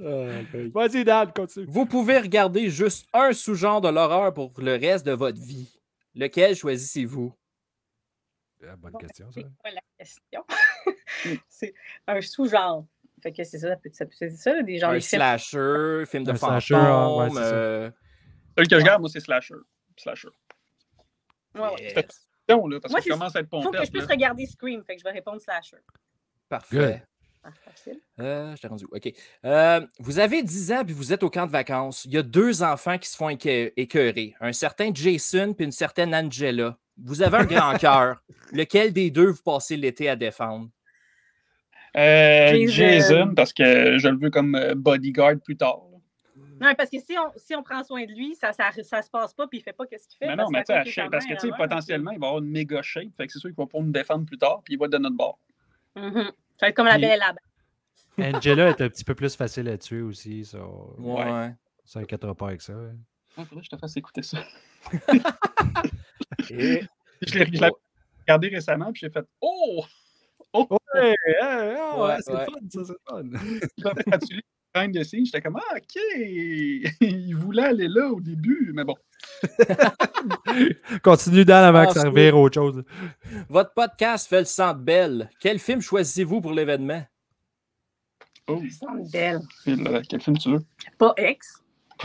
Ah, 0.06 0.42
ben. 0.52 0.70
Vas-y, 0.74 1.06
Dan, 1.06 1.32
continue. 1.32 1.66
Vous 1.70 1.86
pouvez 1.86 2.18
regarder 2.18 2.70
juste 2.70 3.08
un 3.14 3.32
sous-genre 3.32 3.80
de 3.80 3.88
l'horreur 3.88 4.34
pour 4.34 4.52
le 4.58 4.74
reste 4.74 5.06
de 5.06 5.14
votre 5.14 5.40
vie. 5.40 5.80
Lequel 6.14 6.56
choisissez-vous? 6.56 7.34
Ah, 8.68 8.76
bonne 8.76 8.92
Bon, 8.92 8.98
question, 9.00 9.32
ça. 9.32 9.40
C'est 9.40 9.48
quoi 9.60 9.72
la 9.72 9.82
question? 9.98 10.44
c'est 11.48 11.74
un 12.08 12.20
sous-genre. 12.22 12.86
Fait 13.22 13.32
que 13.32 13.44
c'est 13.46 13.60
ça, 13.60 13.70
ça 13.70 13.76
peut- 13.78 13.90
ça 13.94 14.30
ça, 14.36 14.62
des 14.64 14.78
genres 14.78 14.90
un 14.92 15.00
slasher, 15.00 16.04
film 16.06 16.26
de 16.26 16.32
Un 16.32 16.36
fantôme. 16.36 16.60
slasher, 16.60 16.76
ouais, 16.76 17.30
c'est 17.30 17.36
ça. 17.36 17.42
euh, 17.56 17.92
Celui 18.58 18.68
que 18.68 18.80
je 18.80 18.84
garde, 18.86 19.00
moi, 19.02 19.10
c'est 19.10 19.22
Slasher. 19.22 19.56
Slasher. 19.96 20.28
Ouais, 21.56 21.62
ouais. 21.62 21.94
yes. 21.96 22.28
Non, 22.50 22.68
là, 22.68 22.80
parce 22.82 22.92
Moi, 22.92 23.00
que 23.00 23.06
je 23.08 23.12
commence 23.14 23.36
à 23.38 23.40
être 23.40 23.48
Faut 23.50 23.72
que 23.72 23.86
je 23.86 23.90
puisse 23.92 24.04
là. 24.04 24.10
regarder 24.16 24.46
Scream, 24.48 24.84
fait 24.84 24.96
que 24.96 25.00
je 25.00 25.06
vais 25.06 25.12
répondre 25.12 25.40
slasher. 25.40 25.78
Parfait. 26.60 27.04
Ah, 27.44 27.50
facile. 27.66 28.00
Euh, 28.20 28.56
je 28.56 28.62
t'ai 28.62 28.68
rendu. 28.68 28.86
où? 28.86 28.96
OK. 28.96 29.12
Euh, 29.46 29.82
vous 30.00 30.20
avez 30.20 30.44
10 30.44 30.72
ans 30.72 30.86
puis 30.86 30.94
vous 30.94 31.12
êtes 31.12 31.24
au 31.24 31.30
camp 31.30 31.46
de 31.46 31.52
vacances. 31.52 32.06
Il 32.06 32.14
y 32.14 32.18
a 32.18 32.24
deux 32.24 32.64
enfants 32.64 32.98
qui 32.98 33.10
se 33.10 33.18
font 33.18 33.30
écœ- 33.30 33.74
écœurer. 33.76 34.34
Un 34.40 34.54
certain 34.54 34.92
Jason 34.94 35.54
puis 35.54 35.66
une 35.66 35.72
certaine 35.72 36.14
Angela. 36.16 36.78
Vous 37.04 37.22
avez 37.22 37.38
un 37.38 37.46
grand 37.46 37.74
cœur. 37.80 38.24
Lequel 38.52 38.94
des 38.94 39.12
deux 39.12 39.28
vous 39.32 39.42
passez 39.44 39.76
l'été 39.76 40.08
à 40.10 40.16
défendre? 40.16 40.70
Euh, 41.98 42.68
Jason. 42.68 43.34
Parce 43.36 43.52
que 43.54 43.98
je 43.98 44.08
le 44.08 44.18
veux 44.18 44.30
comme 44.30 44.58
bodyguard 44.76 45.36
plus 45.44 45.58
tard. 45.58 45.82
Non, 46.62 46.74
parce 46.76 46.90
que 46.90 47.00
si 47.00 47.18
on, 47.18 47.30
si 47.36 47.56
on 47.56 47.64
prend 47.64 47.84
soin 47.84 48.06
de 48.06 48.12
lui, 48.14 48.36
ça, 48.36 48.54
ça, 48.54 48.70
ça 48.84 49.02
se 49.02 49.10
passe 49.10 49.34
pas, 49.34 49.48
puis 49.48 49.60
il 49.60 49.62
fait 49.64 49.74
pas 49.74 49.84
ce 49.86 50.08
qu'il 50.08 50.18
fait. 50.18 50.28
Mais 50.28 50.36
non, 50.36 50.46
mais 50.50 50.64
tu 50.64 50.74
sais, 50.74 51.10
parce 51.10 51.26
que 51.26 51.30
mère, 51.32 51.40
tu 51.42 51.48
sais, 51.48 51.52
ouais, 51.52 51.58
potentiellement, 51.58 52.12
il 52.12 52.20
va 52.20 52.28
avoir 52.28 52.42
une 52.42 52.50
méga 52.50 52.82
shape. 52.82 53.10
Fait 53.18 53.28
que 53.28 53.34
c'est 53.34 53.40
sûr 53.40 53.50
qu'il 53.50 53.58
va 53.58 53.66
pouvoir 53.66 53.84
nous 53.84 53.92
défendre 53.92 54.26
plus 54.26 54.38
tard, 54.38 54.62
puis 54.64 54.76
il 54.76 54.80
va 54.80 54.86
être 54.86 54.94
de 54.94 54.98
notre 55.00 55.18
bord. 55.18 55.38
Mhm. 55.96 56.32
Ça 56.60 56.66
va 56.66 56.70
être 56.70 56.76
comme 56.76 56.86
la 56.88 56.98
belle 56.98 57.16
et 57.16 57.18
la 57.18 57.34
bête. 57.34 58.36
Angela 58.36 58.70
est 58.70 58.82
un 58.82 58.90
petit 58.90 59.04
peu 59.04 59.16
plus 59.16 59.36
facile 59.36 59.68
à 59.70 59.78
tuer 59.78 60.02
aussi, 60.02 60.46
ça. 60.46 60.60
Ouais. 60.98 61.54
Ça 61.86 62.00
inquiétera 62.00 62.36
pas 62.36 62.48
avec 62.48 62.62
ça. 62.62 62.74
Il 63.38 63.46
faudrait 63.46 63.62
que 63.62 63.66
je 63.66 63.70
te 63.76 63.78
fasse 63.78 63.98
écouter 63.98 64.22
ça. 64.22 64.38
Et- 66.50 66.84
Je 67.26 67.40
l'ai 67.40 67.70
regardé 68.26 68.48
récemment, 68.50 68.92
puis 68.92 69.02
j'ai 69.02 69.10
fait 69.10 69.26
Oh! 69.42 69.84
Oh! 70.54 70.68
Ouais, 70.94 71.16
ouais, 71.42 71.78
Ouais, 71.98 72.18
c'est 72.22 72.34
ouais. 72.34 72.46
le 72.46 72.46
fun, 72.46 72.60
ça, 72.70 72.82
c'est 72.86 73.00
fun. 73.10 73.24
Behind 74.74 74.92
the 74.96 75.04
scenes, 75.04 75.26
j'étais 75.26 75.42
comme 75.42 75.58
Ah, 75.58 75.76
OK! 75.76 75.96
il 77.02 77.36
voulait 77.36 77.64
aller 77.66 77.88
là 77.88 78.08
au 78.10 78.20
début, 78.20 78.72
mais 78.74 78.84
bon. 78.84 78.96
Continue 81.04 81.46
Dan 81.46 81.64
avant 81.64 81.80
Ah, 81.82 81.86
que 81.88 81.94
ça 81.94 82.10
revire 82.10 82.38
autre 82.38 82.56
chose. 82.56 82.84
Votre 83.50 83.74
podcast 83.74 84.28
fait 84.28 84.40
le 84.40 84.46
centre 84.46 84.80
belle. 84.80 85.30
Quel 85.40 85.60
film 85.60 85.80
choisissez-vous 85.82 86.42
pour 86.42 86.54
l'événement? 86.54 87.04
Oh, 88.48 88.62
Centre 88.72 89.12
belle. 89.12 89.40
quel, 89.64 89.88
euh, 89.88 90.02
quel 90.10 90.22
film 90.22 90.38
tu 90.38 90.52
veux? 90.52 90.62
Pas 90.98 91.14
ex. 91.18 91.62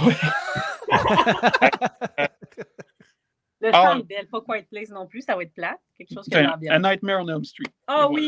Le 3.60 3.70
Ah. 3.74 3.92
centre 3.94 4.06
belle, 4.06 4.28
pas 4.28 4.40
Quiet 4.42 4.66
Place 4.70 4.90
non 4.90 5.06
plus, 5.08 5.22
ça 5.22 5.34
va 5.34 5.42
être 5.42 5.52
plate. 5.52 5.80
Quelque 5.96 6.14
chose 6.14 6.26
qui 6.26 6.34
a 6.36 6.38
A 6.38 6.42
l'ambiance. 6.42 6.80
Nightmare 6.82 7.22
on 7.24 7.28
Elm 7.28 7.44
Street. 7.44 7.66
Ah 7.88 8.06
voilà. 8.08 8.24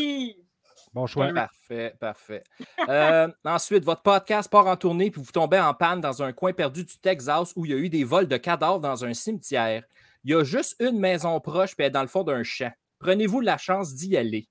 Bon 0.92 1.07
choix. 1.07 1.33
Parfait, 1.33 1.94
parfait. 2.00 2.42
Euh, 2.88 3.29
ensuite, 3.44 3.85
votre 3.85 4.03
podcast 4.03 4.50
part 4.50 4.66
en 4.66 4.76
tournée 4.76 5.11
puis 5.11 5.22
vous 5.22 5.31
tombez 5.31 5.61
en 5.61 5.72
panne 5.72 6.00
dans 6.00 6.22
un 6.22 6.33
coin 6.33 6.53
perdu 6.53 6.85
du 6.85 6.98
Texas 6.98 7.53
où 7.55 7.64
il 7.64 7.70
y 7.70 7.74
a 7.74 7.76
eu 7.76 7.88
des 7.88 8.03
vols 8.03 8.26
de 8.26 8.37
cadavres 8.37 8.81
dans 8.81 9.05
un 9.05 9.14
cimetière. 9.14 9.85
Il 10.24 10.33
y 10.33 10.35
a 10.35 10.42
juste 10.42 10.76
une 10.81 10.98
maison 10.98 11.38
proche 11.40 11.76
puis 11.76 11.85
elle 11.85 11.90
est 11.90 11.90
dans 11.90 12.03
le 12.03 12.09
fond 12.09 12.24
d'un 12.24 12.42
champ. 12.42 12.72
Prenez-vous 12.98 13.40
la 13.40 13.57
chance 13.57 13.94
d'y 13.94 14.16
aller. 14.16 14.48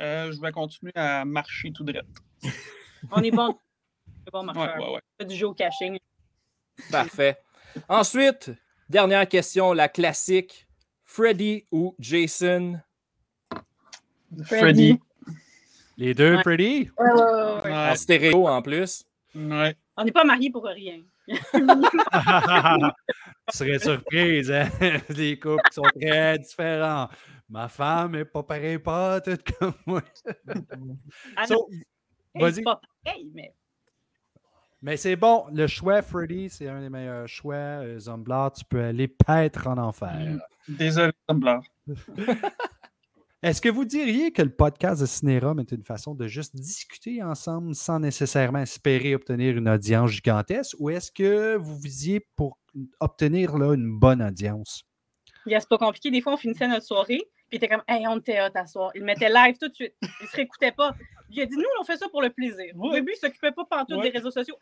Euh, 0.00 0.32
je 0.32 0.40
vais 0.40 0.52
continuer 0.52 0.92
à 0.96 1.24
marcher 1.24 1.72
tout 1.72 1.84
droit. 1.84 2.02
On 3.12 3.22
est 3.22 3.30
bon. 3.30 3.56
C'est 4.24 4.32
bon, 4.32 4.42
marcheur. 4.42 4.76
ouais, 4.78 4.94
ouais. 4.94 5.00
Pas 5.16 5.24
du 5.24 5.36
jeu 5.36 5.46
au 5.46 5.54
caching. 5.54 5.98
Parfait. 6.90 7.38
Ensuite, 7.88 8.50
dernière 8.88 9.28
question, 9.28 9.72
la 9.72 9.88
classique. 9.88 10.66
Freddy 11.04 11.64
ou 11.70 11.94
Jason? 12.00 12.80
Freddy. 14.44 14.98
Les 15.96 16.14
deux, 16.14 16.36
Ouais. 16.36 16.42
Pretty? 16.42 16.90
Ouais, 16.98 17.72
En 17.72 17.94
stéréo 17.94 18.46
en 18.48 18.60
plus. 18.62 19.04
ouais. 19.34 19.74
On 19.96 20.04
n'est 20.04 20.12
pas 20.12 20.24
mariés 20.24 20.50
pour 20.50 20.64
rien. 20.64 21.00
tu 21.28 21.36
serais 23.52 23.78
surprise, 23.78 24.50
hein? 24.50 24.68
Les 25.08 25.38
couples 25.38 25.62
sont 25.72 25.82
très 26.00 26.38
différents. 26.38 27.08
Ma 27.48 27.68
femme 27.68 28.12
n'est 28.12 28.24
pas 28.24 28.42
pareille, 28.42 28.78
pas 28.78 29.20
tout 29.20 29.36
comme 29.58 29.74
moi. 29.86 30.02
Ah 31.36 31.46
So, 31.46 31.68
vas-y. 32.34 32.54
c'est 32.54 32.62
pas 32.62 32.80
pareil, 33.04 33.30
mais 33.34 33.54
Mais 34.82 34.96
c'est 34.96 35.16
bon, 35.16 35.46
le 35.52 35.66
choix 35.66 36.02
Freddy, 36.02 36.50
c'est 36.50 36.68
un 36.68 36.80
des 36.80 36.90
meilleurs 36.90 37.28
choix. 37.28 37.54
Euh, 37.54 37.98
Zomblard, 37.98 38.52
tu 38.52 38.64
peux 38.64 38.82
aller 38.82 39.08
paître 39.08 39.66
en 39.68 39.78
enfer. 39.78 40.38
Désolé, 40.68 41.12
Tumblr. 41.28 41.60
Est-ce 43.46 43.60
que 43.60 43.68
vous 43.68 43.84
diriez 43.84 44.32
que 44.32 44.42
le 44.42 44.50
podcast 44.50 45.00
de 45.00 45.06
Cinérum 45.06 45.60
est 45.60 45.70
une 45.70 45.84
façon 45.84 46.16
de 46.16 46.26
juste 46.26 46.56
discuter 46.56 47.22
ensemble 47.22 47.76
sans 47.76 48.00
nécessairement 48.00 48.58
espérer 48.58 49.14
obtenir 49.14 49.56
une 49.56 49.68
audience 49.68 50.10
gigantesque? 50.10 50.74
Ou 50.80 50.90
est-ce 50.90 51.12
que 51.12 51.54
vous 51.54 51.78
visiez 51.78 52.26
pour 52.34 52.58
obtenir 52.98 53.56
là, 53.56 53.74
une 53.74 53.96
bonne 54.00 54.20
audience? 54.20 54.82
Yeah, 55.46 55.60
c'est 55.60 55.68
pas 55.68 55.78
compliqué. 55.78 56.10
Des 56.10 56.20
fois, 56.22 56.32
on 56.32 56.36
finissait 56.36 56.66
notre 56.66 56.86
soirée, 56.86 57.20
puis 57.48 57.52
il 57.52 57.56
était 57.58 57.68
comme, 57.68 57.84
hey, 57.86 58.04
on 58.08 58.18
était 58.18 58.40
hot 58.40 58.50
à 58.56 58.66
soir. 58.66 58.90
Il 58.96 59.04
mettait 59.04 59.28
live 59.28 59.54
tout 59.60 59.68
de 59.68 59.74
suite. 59.74 59.94
Il 60.02 60.26
se 60.26 60.34
réécoutait 60.34 60.72
pas. 60.72 60.96
Il 61.30 61.40
a 61.40 61.46
dit, 61.46 61.56
nous, 61.56 61.62
on 61.80 61.84
fait 61.84 61.98
ça 61.98 62.08
pour 62.08 62.22
le 62.22 62.30
plaisir. 62.30 62.72
Au 62.76 62.88
Ouais. 62.88 62.94
début, 62.96 63.12
il 63.14 63.18
s'occupait 63.20 63.52
pas 63.52 63.64
partout 63.64 63.94
Ouais. 63.94 64.10
des 64.10 64.18
réseaux 64.18 64.32
sociaux. 64.32 64.56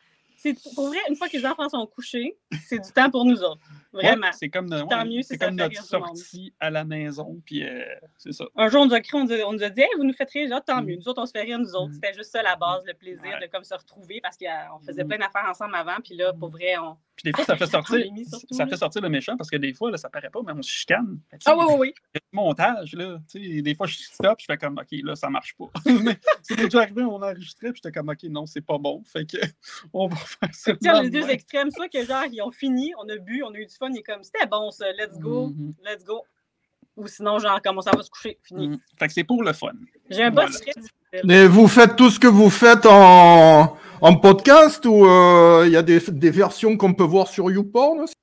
C'est 0.52 0.74
pour 0.74 0.88
vrai, 0.88 0.98
une 1.09 1.16
fois 1.16 1.28
que 1.28 1.37
les 1.38 1.46
enfants 1.46 1.68
sont 1.70 1.87
couchés, 1.87 2.37
c'est 2.66 2.78
du 2.78 2.92
temps 2.92 3.11
pour 3.11 3.24
nous 3.24 3.42
autres. 3.42 3.62
Vraiment. 3.94 4.26
Ouais, 4.26 4.33
c'est 4.38 4.48
comme, 4.50 4.68
ouais, 4.70 4.83
Tant 4.90 5.04
mieux 5.07 5.22
si 5.22 5.38
comme 5.38 5.54
notre 5.54 5.83
sortie 5.83 6.52
à 6.61 6.68
la 6.68 6.85
maison, 6.85 7.40
puis 7.46 7.62
euh, 7.64 7.83
c'est 8.18 8.33
ça. 8.33 8.44
Un 8.57 8.68
jour, 8.68 8.83
on 8.83 8.87
nous 8.87 8.94
a 8.94 8.98
on 9.14 9.24
nous 9.24 9.33
a, 9.33 9.37
on 9.46 9.52
nous 9.54 9.62
a 9.62 9.70
dit, 9.70 9.80
hey, 9.80 9.88
vous 9.96 10.04
nous 10.04 10.12
faites 10.12 10.30
rire, 10.30 10.48
genre, 10.48 10.62
tant 10.64 10.83
Mm. 10.83 10.87
mieux. 10.87 10.96
Nous 10.96 11.09
autres, 11.09 11.22
on 11.22 11.26
se 11.26 11.30
fait 11.33 11.42
rire, 11.42 11.59
nous 11.59 11.74
autres. 11.74 11.90
Mm. 11.90 11.94
C'était 11.94 12.14
juste 12.14 12.30
ça 12.33 12.42
la 12.42 12.57
base, 12.57 12.83
le 12.87 12.92
plaisir 12.94 13.22
Ouais. 13.24 13.40
de 13.40 13.50
comme 13.50 13.64
se 13.64 13.74
retrouver 13.74 14.20
parce 14.20 14.37
qu'on 14.37 14.78
faisait 14.85 15.04
Mm. 15.04 15.09
plein 15.09 15.18
d'affaires 15.18 15.46
ensemble 15.48 15.74
avant. 15.76 15.96
Puis 16.04 16.14
là, 16.16 16.33
pour 16.33 16.50
vrai, 16.50 16.76
on. 16.78 16.96
Puis 17.16 17.31
des 17.31 17.33
fois, 17.33 17.44
ça 17.44 17.57
fait 17.57 17.66
sortir, 17.70 18.05
surtout, 18.29 18.55
ça 18.55 18.64
là. 18.64 18.70
fait 18.70 18.77
sortir 18.77 19.03
le 19.03 19.09
méchant 19.09 19.37
parce 19.37 19.48
que 19.50 19.57
des 19.57 19.72
fois, 19.72 19.90
là, 19.90 19.96
ça 19.96 20.09
paraît 20.11 20.31
pas, 20.31 20.40
mais 20.44 20.53
on 20.53 20.62
se 20.62 20.70
chicane. 20.70 21.20
Ah 21.46 21.55
oui, 21.57 21.64
oui, 21.68 21.74
oui. 21.79 21.94
du 22.14 22.20
montage, 22.33 22.94
là. 22.94 23.18
Tu 23.31 23.57
sais, 23.57 23.62
des 23.62 23.74
fois, 23.74 23.87
je 23.87 23.96
stop, 23.98 24.38
je 24.40 24.46
fais 24.46 24.57
comme, 24.57 24.79
OK, 24.79 24.88
là, 25.05 25.14
ça 25.14 25.31
marche 25.31 25.55
pas. 25.57 25.66
mais 26.03 26.18
c'est 26.42 26.57
déjà 26.57 26.81
arrivé, 26.83 27.03
on 27.03 27.16
enregistrait, 27.22 27.72
puis 27.72 27.81
j'étais 27.85 27.96
comme, 27.96 28.09
OK, 28.09 28.22
non, 28.24 28.46
c'est 28.46 28.61
pas 28.62 28.79
bon. 28.79 29.03
Fait 29.05 29.24
que, 29.27 29.37
on 29.92 30.09
va 30.09 30.16
faire 30.16 30.55
ça. 30.55 30.72
Le 30.72 31.03
les 31.03 31.11
deux 31.11 31.29
extrêmes, 31.31 31.70
soit 31.70 31.88
que 31.88 32.05
genre, 32.05 32.24
ils 32.31 32.42
ont 32.42 32.50
fini, 32.50 32.92
on 32.98 33.09
a 33.09 33.16
bu, 33.18 33.42
on 33.44 33.53
a 33.55 33.59
eu 33.59 33.66
du 33.66 33.74
fun, 33.74 33.92
est 33.92 34.03
comme, 34.03 34.22
c'était 34.24 34.46
bon 34.46 34.70
ça, 34.70 34.87
let's 34.92 35.18
go, 35.18 35.48
Mhm. 35.48 35.74
let's 35.85 36.05
go. 36.05 36.24
Ou 36.96 37.07
sinon, 37.09 37.38
genre, 37.38 37.61
comme 37.62 37.78
on 37.78 37.80
s'en 37.80 37.90
va 37.90 38.02
se 38.02 38.11
coucher, 38.11 38.38
fini. 38.42 38.68
Mhm. 38.68 38.78
Fait 38.98 39.07
que 39.09 39.12
c'est 39.14 39.24
pour 39.24 39.42
le 39.42 39.52
fun. 39.52 39.72
J'ai 40.11 40.22
un 40.24 40.30
Voilà. 40.30 40.48
difficile. 40.50 40.83
Mais 41.24 41.46
vous 41.46 41.66
faites 41.68 41.96
tout 41.96 42.11
ce 42.11 42.18
que 42.20 42.26
vous 42.28 42.50
faites 42.50 42.87
en, 42.87 43.76
en 44.00 44.16
podcast 44.16 44.85
ou 44.87 45.04
euh, 45.07 45.64
il 45.66 45.72
y 45.72 45.76
a 45.76 45.83
des, 45.83 45.98
des 46.00 46.30
versions 46.30 46.76
qu'on 46.76 46.94
peut 46.94 47.04
voir 47.04 47.28
sur 47.28 47.50
YouPorn 47.50 48.00
aussi? 48.00 48.14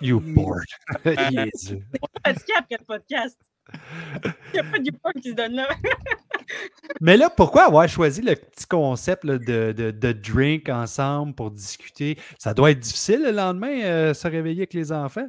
You 0.00 0.20
bored. 0.20 0.64
Yes. 1.04 1.74
après 2.24 2.34
le 2.78 2.84
podcast. 2.84 3.38
Il 4.24 4.32
n'y 4.54 4.60
a 4.60 4.64
pas 4.64 4.78
de 4.78 4.84
YouPorn 4.86 5.14
qui 5.20 5.30
se 5.30 5.34
donne 5.34 5.52
là. 5.52 5.68
Mais 7.00 7.16
là, 7.16 7.30
pourquoi 7.30 7.64
avoir 7.66 7.88
choisi 7.88 8.20
le 8.20 8.34
petit 8.34 8.66
concept 8.66 9.24
là, 9.24 9.38
de, 9.38 9.72
de- 9.72 9.90
de 9.92 10.12
drink 10.12 10.68
ensemble 10.68 11.34
pour 11.34 11.50
discuter? 11.52 12.18
Ça 12.38 12.52
doit 12.52 12.72
être 12.72 12.80
difficile 12.80 13.22
le 13.22 13.30
lendemain, 13.30 13.80
euh, 13.82 14.12
se 14.14 14.26
réveiller 14.28 14.62
avec 14.62 14.74
les 14.74 14.90
enfants. 14.92 15.28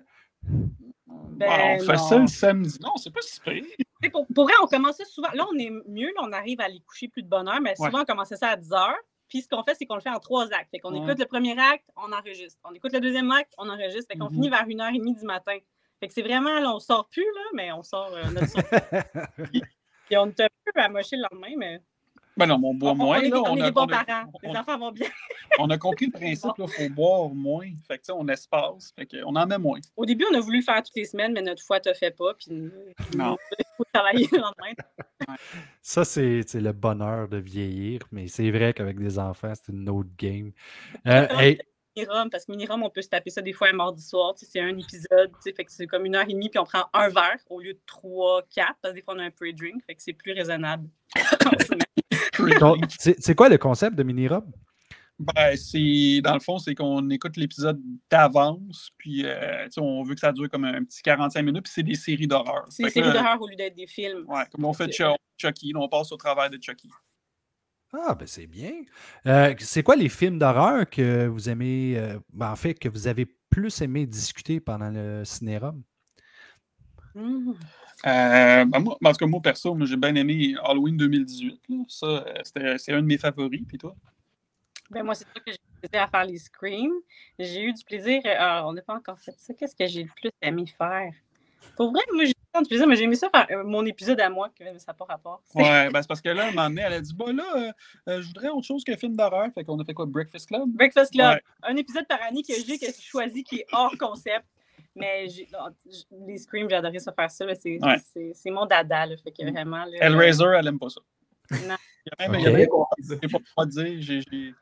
Ben, 1.36 1.78
on 1.82 1.86
fait 1.86 1.98
ça 1.98 2.18
le 2.20 2.28
samedi. 2.28 2.78
Non, 2.82 2.96
c'est 2.98 3.12
pas 3.12 3.22
si 3.22 3.40
pire. 3.42 3.64
Pour, 4.12 4.26
pour 4.34 4.44
vrai, 4.46 4.54
on 4.62 4.68
commençait 4.68 5.06
souvent. 5.06 5.30
Là, 5.34 5.46
on 5.52 5.58
est 5.58 5.72
mieux, 5.88 6.08
là, 6.16 6.22
on 6.24 6.32
arrive 6.32 6.62
à 6.62 6.68
les 6.68 6.80
coucher 6.82 7.08
plus 7.08 7.24
de 7.24 7.28
bonne 7.28 7.48
heure, 7.48 7.60
mais 7.62 7.76
souvent, 7.76 8.02
on 8.02 8.06
commençait 8.06 8.38
ça 8.38 8.50
à 8.50 8.56
10 8.56 8.72
heures. 8.74 8.96
Puis 9.30 9.42
ce 9.42 9.48
qu'on 9.48 9.64
fait, 9.64 9.74
c'est 9.74 9.86
qu'on 9.86 9.96
le 9.96 10.02
fait 10.02 10.10
en 10.12 10.20
trois 10.20 10.46
actes. 10.54 10.70
Fait 10.70 10.80
qu'on 10.80 10.94
Ouais. 10.94 11.00
écoute 11.04 11.18
le 11.20 11.26
premier 11.26 11.58
acte, 11.60 11.86
on 11.96 12.12
enregistre. 12.12 12.60
On 12.64 12.72
écoute 12.74 12.94
le 12.94 13.00
deuxième 13.00 13.32
acte, 13.32 13.52
on 13.58 13.68
enregistre. 13.70 14.06
Fait 14.12 14.18
qu'on 14.18 14.26
Mhm. 14.26 14.34
finit 14.36 14.50
vers 14.50 14.68
1h30 14.68 15.16
du 15.20 15.26
matin. 15.26 15.58
Fait 16.00 16.08
que 16.08 16.14
c'est 16.14 16.22
vraiment, 16.22 16.60
là, 16.60 16.72
on 16.76 16.80
sort 16.80 17.08
plus, 17.10 17.24
là, 17.24 17.42
mais 17.54 17.72
on 17.72 17.82
sort 17.82 18.12
euh, 18.14 18.24
notre. 18.30 18.54
Puis 20.08 20.18
on 20.18 20.28
est 20.28 20.40
un 20.42 20.48
peu 20.74 20.82
amoché 20.82 21.16
le 21.16 21.24
lendemain, 21.32 21.56
mais 21.58 21.82
Ben 22.36 22.48
non, 22.48 22.60
on 22.64 22.74
boit 22.74 22.90
on, 22.90 22.94
on 22.94 22.96
moins. 22.96 23.22
est, 23.22 23.30
là, 23.30 23.42
on 23.46 23.58
est 23.58 23.62
a- 23.62 23.66
des 23.66 23.72
bons 23.72 23.84
a- 23.84 24.04
parents. 24.04 24.32
on- 24.44 24.52
Les 24.52 24.58
enfants 24.58 24.78
vont 24.80 24.92
bien. 24.92 25.08
on 25.60 25.70
a 25.70 25.78
compris 25.78 26.08
le 26.08 26.12
principe, 26.12 26.52
il 26.58 26.68
faut 26.68 26.90
boire 26.90 27.30
moins. 27.30 27.70
Fait 27.88 27.98
que, 27.98 28.02
tu 28.02 28.06
sais, 28.08 28.12
on 28.12 28.28
espace. 28.28 28.92
Fait 28.96 29.06
que, 29.06 29.18
on 29.26 29.36
en 29.36 29.46
met 29.46 29.58
moins. 29.60 29.80
Au 29.96 30.06
début, 30.06 30.26
on 30.32 30.36
a 30.36 30.40
voulu 30.40 30.58
le 30.58 30.64
faire 30.64 30.82
toutes 30.82 30.96
les 30.96 31.06
semaines, 31.06 31.34
mais 31.34 31.42
notre 31.44 31.62
foi 31.64 31.80
te 31.80 31.94
fait 31.94 32.12
pas. 32.12 32.34
Puis 32.34 32.52
Non. 33.16 33.38
il 33.60 33.66
faut 33.78 33.84
travailler 33.94 34.28
le 34.32 34.40
lendemain. 34.40 34.74
Ça, 35.82 36.04
c'est 36.06 36.42
c'est 36.48 36.60
le 36.62 36.72
bonheur 36.74 37.28
de 37.28 37.38
vieillir, 37.38 38.02
mais 38.12 38.28
c'est 38.28 38.50
vrai 38.52 38.74
qu'avec 38.74 38.98
des 39.00 39.20
enfants, 39.20 39.54
c'est 39.56 39.72
une 39.72 39.88
autre 39.90 40.10
game. 40.18 40.52
Euh, 41.08 41.28
hey, 41.40 41.60
Minirum, 41.96 42.30
parce 42.32 42.46
que 42.46 42.52
Minirum, 42.54 42.82
on 42.82 42.90
peut 42.90 43.04
se 43.04 43.10
taper 43.10 43.30
ça 43.30 43.42
des 43.42 43.54
fois 43.54 43.68
un 43.70 43.74
mardi 43.74 44.02
soir. 44.02 44.34
tu 44.34 44.46
sais, 44.46 44.52
C'est 44.54 44.60
un 44.62 44.76
épisode, 44.78 45.32
tu 45.34 45.42
sais, 45.42 45.54
fait 45.54 45.64
que 45.66 45.72
c'est 45.72 45.86
comme 45.86 46.06
une 46.06 46.16
heure 46.16 46.24
et 46.28 46.34
demie, 46.34 46.50
puis 46.50 46.58
on 46.58 46.64
prend 46.64 46.86
un 46.94 47.10
verre 47.10 47.38
au 47.52 47.60
lieu 47.62 47.74
de 47.74 47.80
trois, 47.86 48.42
quatre, 48.50 48.76
parce 48.82 48.94
que 48.94 48.96
des 48.98 49.04
fois 49.04 49.14
on 49.16 49.20
a 49.20 49.24
un 49.26 49.30
pre-drink, 49.30 49.84
fait 49.86 49.94
que 49.94 50.02
c'est 50.02 50.14
plus 50.14 50.32
raisonnable. 50.34 50.90
c'est 53.00 53.36
quoi 53.36 53.50
le 53.50 53.58
concept 53.58 53.96
de 53.96 54.04
mini-robe? 54.04 54.52
Ben, 55.20 55.56
c'est, 55.56 56.22
dans 56.22 56.34
le 56.34 56.40
fond, 56.40 56.58
c'est 56.58 56.74
qu'on 56.74 57.08
écoute 57.12 57.38
l'épisode 57.38 57.80
d'avance, 58.10 58.90
puis 58.98 59.22
euh, 59.26 59.68
on 59.78 60.04
veut 60.04 60.16
que 60.16 60.20
ça 60.20 60.32
dure 60.32 60.50
comme 60.50 60.66
un 60.66 60.84
petit 60.84 61.02
45 61.04 61.42
minutes, 61.44 61.64
puis 61.64 61.74
c'est 61.74 61.84
des 61.84 61.96
séries 61.96 62.28
d'horreur. 62.28 62.66
c'est 62.70 62.84
des 62.84 62.90
séries 62.90 63.14
d'horreur 63.14 63.40
au 63.42 63.48
lieu 63.48 63.56
d'être 63.56 63.76
des 63.76 63.88
films. 63.88 64.26
Ouais, 64.28 64.44
comme 64.52 64.66
on 64.66 64.74
fait 64.74 64.88
Chuck- 64.92 65.18
Chucky, 65.38 65.72
là, 65.72 65.80
on 65.82 65.88
passe 65.88 66.12
au 66.12 66.18
travers 66.18 66.50
de 66.50 66.58
Chucky. 66.62 66.90
Ah, 67.94 68.16
ben 68.16 68.28
c'est 68.28 68.48
bien. 68.48 68.72
Euh, 69.28 69.54
c'est 69.60 69.84
quoi 69.84 69.96
les 69.96 70.10
films 70.10 70.40
d'horreur 70.40 70.90
que 70.90 71.28
vous 71.28 71.48
aimez, 71.48 71.94
euh, 71.96 72.18
ben, 72.34 72.52
en 72.52 72.56
fait, 72.56 72.74
que 72.74 72.90
vous 72.90 73.08
avez 73.08 73.28
plus 73.52 73.82
aimé 73.82 74.08
discuter 74.08 74.60
pendant 74.60 74.90
le 74.90 75.24
cinérum? 75.26 75.84
Hmm. 77.14 77.52
Euh, 78.06 78.66
ben, 78.66 78.80
moi, 78.80 78.98
en 79.04 79.12
tout 79.12 79.18
cas, 79.18 79.26
moi, 79.26 79.42
perso, 79.42 79.78
j'ai 79.86 79.96
bien 79.98 80.14
aimé 80.16 80.56
Halloween 80.64 80.98
2018. 80.98 81.62
là. 81.70 81.78
Ça, 81.88 82.06
euh, 82.06 82.34
c'était- 82.44 82.78
c'est 82.78 82.94
un 82.94 83.02
de 83.02 83.08
mes 83.08 83.18
favoris, 83.18 83.62
puis 83.68 83.78
toi? 83.78 83.96
Ben, 84.90 85.04
moi, 85.04 85.16
c'est 85.16 85.26
sûr 85.26 85.44
que 85.44 85.52
j'ai 85.52 85.54
eu 85.54 85.80
plaisir 85.88 86.04
à 86.04 86.08
faire 86.08 86.26
les 86.26 86.38
screams. 86.38 86.94
J'ai 87.40 87.64
eu 87.64 87.74
du 87.74 87.84
plaisir. 87.86 88.22
euh, 88.26 88.36
ah, 88.38 88.64
on 88.68 88.74
n'a 88.74 88.82
pas 88.82 88.96
encore 88.96 89.20
fait 89.20 89.34
ça. 89.38 89.54
Qu'est-ce 89.54 89.76
que 89.76 89.88
j'ai 89.88 90.04
le 90.04 90.10
plus 90.16 90.32
aimé 90.42 90.66
faire? 90.78 91.12
Pour 91.78 91.92
vrai, 91.92 92.02
moi, 92.14 92.26
j'ai 92.26 92.32
eu 92.32 92.34
tant 92.52 92.62
de 92.62 92.68
plaisir, 92.68 92.86
mais 92.86 92.96
j'ai 92.98 93.06
aimé 93.06 93.16
ça 93.16 93.30
faire 93.30 93.48
euh, 93.52 93.64
mon 93.64 93.86
épisode 93.86 94.20
à 94.20 94.30
moi, 94.30 94.50
que 94.50 94.66
ça 94.78 94.92
n'a 94.92 94.94
pas 94.94 95.06
rapport. 95.06 95.42
Ouais, 95.56 95.90
ben, 95.90 96.02
c'est 96.02 96.08
parce 96.08 96.22
que 96.22 96.30
là, 96.30 96.44
à 96.44 96.48
un 96.48 96.52
moment 96.52 96.70
donné, 96.70 96.82
elle 96.86 96.94
a 96.94 97.02
dit, 97.02 97.14
bah 97.16 97.32
là, 97.32 97.44
euh, 97.56 97.72
euh, 98.10 98.22
je 98.22 98.28
voudrais 98.28 98.50
autre 98.50 98.68
chose 98.68 98.84
qu'un 98.84 98.98
film 98.98 99.16
d'horreur. 99.16 99.48
Fait 99.56 99.64
qu'on 99.64 99.80
a 99.80 99.86
fait 99.86 99.94
quoi, 99.94 100.06
Breakfast 100.06 100.50
Club? 100.50 100.64
Breakfast 100.68 101.14
Club. 101.14 101.36
Ouais. 101.36 101.42
Un 101.64 101.78
épisode 101.78 102.06
par 102.06 102.22
année 102.22 102.44
que 102.44 102.54
j'ai 102.54 102.78
que 102.78 102.86
j'ai 102.86 102.92
choisi 103.02 103.44
qui 103.46 103.60
est 103.60 103.66
hors 103.72 103.98
concept. 103.98 104.46
Mais 104.96 105.28
j'ai- 105.28 105.48
non, 105.52 105.70
j- 105.90 106.06
les 106.28 106.38
Screams, 106.38 106.70
j'ai 106.70 106.76
adoré 106.76 107.00
ça 107.00 107.12
faire 107.12 107.32
ça. 107.32 107.46
C'est 107.56 107.80
Ouais. 107.82 108.52
mon 108.52 108.66
dada. 108.66 109.06
Là, 109.08 109.16
fait 109.18 109.32
que 109.32 109.52
vraiment. 109.52 109.86
là, 109.86 109.98
Hellraiser, 110.02 110.46
elle 110.58 110.68
aime 110.68 110.80
pas 110.80 110.90
ça. 110.90 111.02
Non. 111.52 111.76
Il 112.06 112.12
y 112.20 112.24
a 112.26 112.28
même, 112.30 112.42
Ok. 112.42 112.48
il 112.48 112.60
y 112.60 112.64
a 112.64 112.68
pas 113.30 113.38
le 113.40 113.44
droit 113.52 113.66
de 113.66 113.70
dire, 113.72 114.02
j'ai, 114.02 114.22
j'ai- 114.22 114.54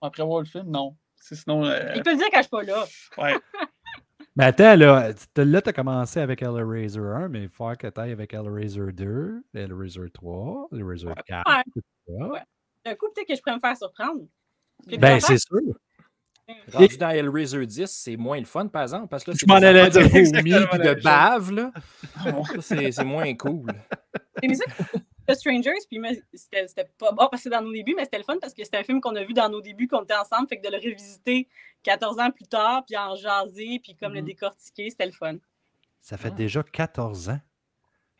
après 0.00 0.22
voir 0.24 0.40
le 0.40 0.46
film, 0.46 0.70
non. 0.70 0.96
Sinon, 1.16 1.64
euh, 1.64 1.92
Il 1.96 2.02
peut 2.02 2.12
le 2.12 2.16
dire 2.16 2.26
quand 2.32 2.38
je 2.38 2.42
suis 2.42 2.50
pas 2.50 2.62
là. 2.62 2.84
ouais. 3.18 3.34
Mais 4.36 4.44
attends, 4.44 4.76
là, 4.76 5.12
tu 5.12 5.44
là, 5.44 5.60
tu 5.60 5.68
as 5.68 5.72
commencé 5.72 6.20
avec 6.20 6.40
Hellraiser 6.40 7.00
1, 7.00 7.28
mais 7.28 7.42
il 7.42 7.48
faut 7.48 7.70
que 7.74 7.88
tu 7.88 8.00
ailles 8.00 8.12
avec 8.12 8.32
Hellraiser 8.32 8.92
2, 8.92 9.42
Hellraiser 9.52 10.08
3, 10.14 10.68
Hellraiser 10.72 11.08
4. 11.26 11.44
Ouais. 12.06 12.22
Ouais. 12.28 12.40
Un 12.86 12.94
coup, 12.94 13.08
peut-être 13.14 13.26
que 13.28 13.34
je 13.34 13.40
pourrais 13.42 13.56
me 13.56 13.60
faire 13.60 13.76
surprendre. 13.76 14.22
Puis 14.86 14.96
Ben, 14.98 15.20
c'est 15.20 15.36
sûr. 15.36 15.58
Rendu 16.72 16.96
dans 16.98 17.10
Hellraiser 17.10 17.66
10, 17.66 17.86
c'est 17.86 18.16
moins 18.16 18.38
le 18.38 18.44
fun, 18.46 18.66
par 18.68 18.82
exemple, 18.82 19.08
parce 19.08 19.24
que 19.24 19.30
là, 19.32 19.36
Je 19.40 19.46
m'en 19.46 19.58
des 19.60 19.66
allais 19.66 19.90
de 19.90 20.00
vomi 20.00 20.50
la 20.50 20.94
de 20.94 21.00
bave, 21.02 21.50
là. 21.52 21.72
C'est 22.60 23.04
moins 23.04 23.34
cool. 23.34 23.70
Aimé 24.42 24.54
ça 24.54 24.64
The 25.28 25.34
Strangers, 25.34 25.72
puis 25.88 26.00
c'était 26.34 26.88
pas 26.98 27.12
bon 27.12 27.28
parce 27.30 27.30
que 27.30 27.38
c'est 27.44 27.50
dans 27.50 27.62
nos 27.62 27.70
débuts, 27.72 27.94
mais 27.96 28.04
c'était 28.04 28.18
le 28.18 28.24
fun 28.24 28.36
parce 28.40 28.52
que 28.52 28.64
c'était 28.64 28.78
un 28.78 28.82
film 28.82 29.00
qu'on 29.00 29.14
a 29.14 29.22
vu 29.22 29.32
dans 29.32 29.48
nos 29.48 29.60
débuts, 29.60 29.86
qu'on 29.86 30.02
était 30.02 30.16
ensemble, 30.16 30.48
fait 30.48 30.58
que 30.60 30.66
de 30.66 30.72
le 30.74 30.78
revisiter 30.82 31.46
14 31.84 32.18
ans 32.18 32.30
plus 32.32 32.46
tard, 32.46 32.84
puis 32.84 32.96
en 32.96 33.14
jaser, 33.14 33.80
puis 33.82 33.94
comme 33.94 34.12
le 34.14 34.20
Mhm. 34.20 34.26
décortiquer, 34.26 34.90
c'était 34.90 35.06
le 35.06 35.12
fun 35.12 35.36
Ça 36.00 36.16
fait 36.16 36.30
Ah. 36.32 36.36
déjà 36.36 36.62
14 36.64 37.28
ans. 37.28 37.38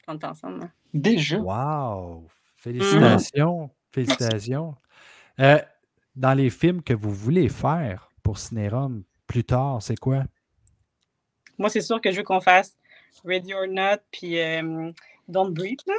quand 0.06 0.12
on 0.12 0.16
était 0.16 0.26
ensemble. 0.26 0.62
hein. 0.64 0.70
Déjà? 0.94 1.38
Wow! 1.38 2.26
Félicitations. 2.56 3.70
Félicitations. 3.90 4.76
Euh, 5.40 5.58
dans 6.14 6.34
les 6.34 6.50
films 6.50 6.82
que 6.82 6.92
vous 6.94 7.12
voulez 7.12 7.48
faire 7.48 8.09
pour 8.30 8.38
Cinérum 8.38 9.02
plus 9.26 9.42
tard, 9.42 9.82
c'est 9.82 9.98
quoi? 9.98 10.22
Moi, 11.58 11.68
c'est 11.68 11.80
sûr 11.80 12.00
que 12.00 12.12
je 12.12 12.18
veux 12.18 12.22
qu'on 12.22 12.40
fasse 12.40 12.76
Ready 13.24 13.52
or 13.54 13.66
Not, 13.66 13.96
puis 14.12 14.38
euh, 14.38 14.92
Don't 15.26 15.52
Breathe, 15.52 15.80
là. 15.88 15.94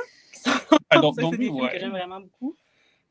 Ah, 0.90 1.00
Don't- 1.00 1.14
ça, 1.16 1.22
Don't 1.24 1.32
c'est 1.32 1.38
des 1.38 1.50
Breathe, 1.50 1.52
films 1.52 1.62
ouais. 1.66 1.72
que 1.74 1.80
j'aime 1.80 1.92
vraiment 1.92 2.22
beaucoup. 2.22 2.56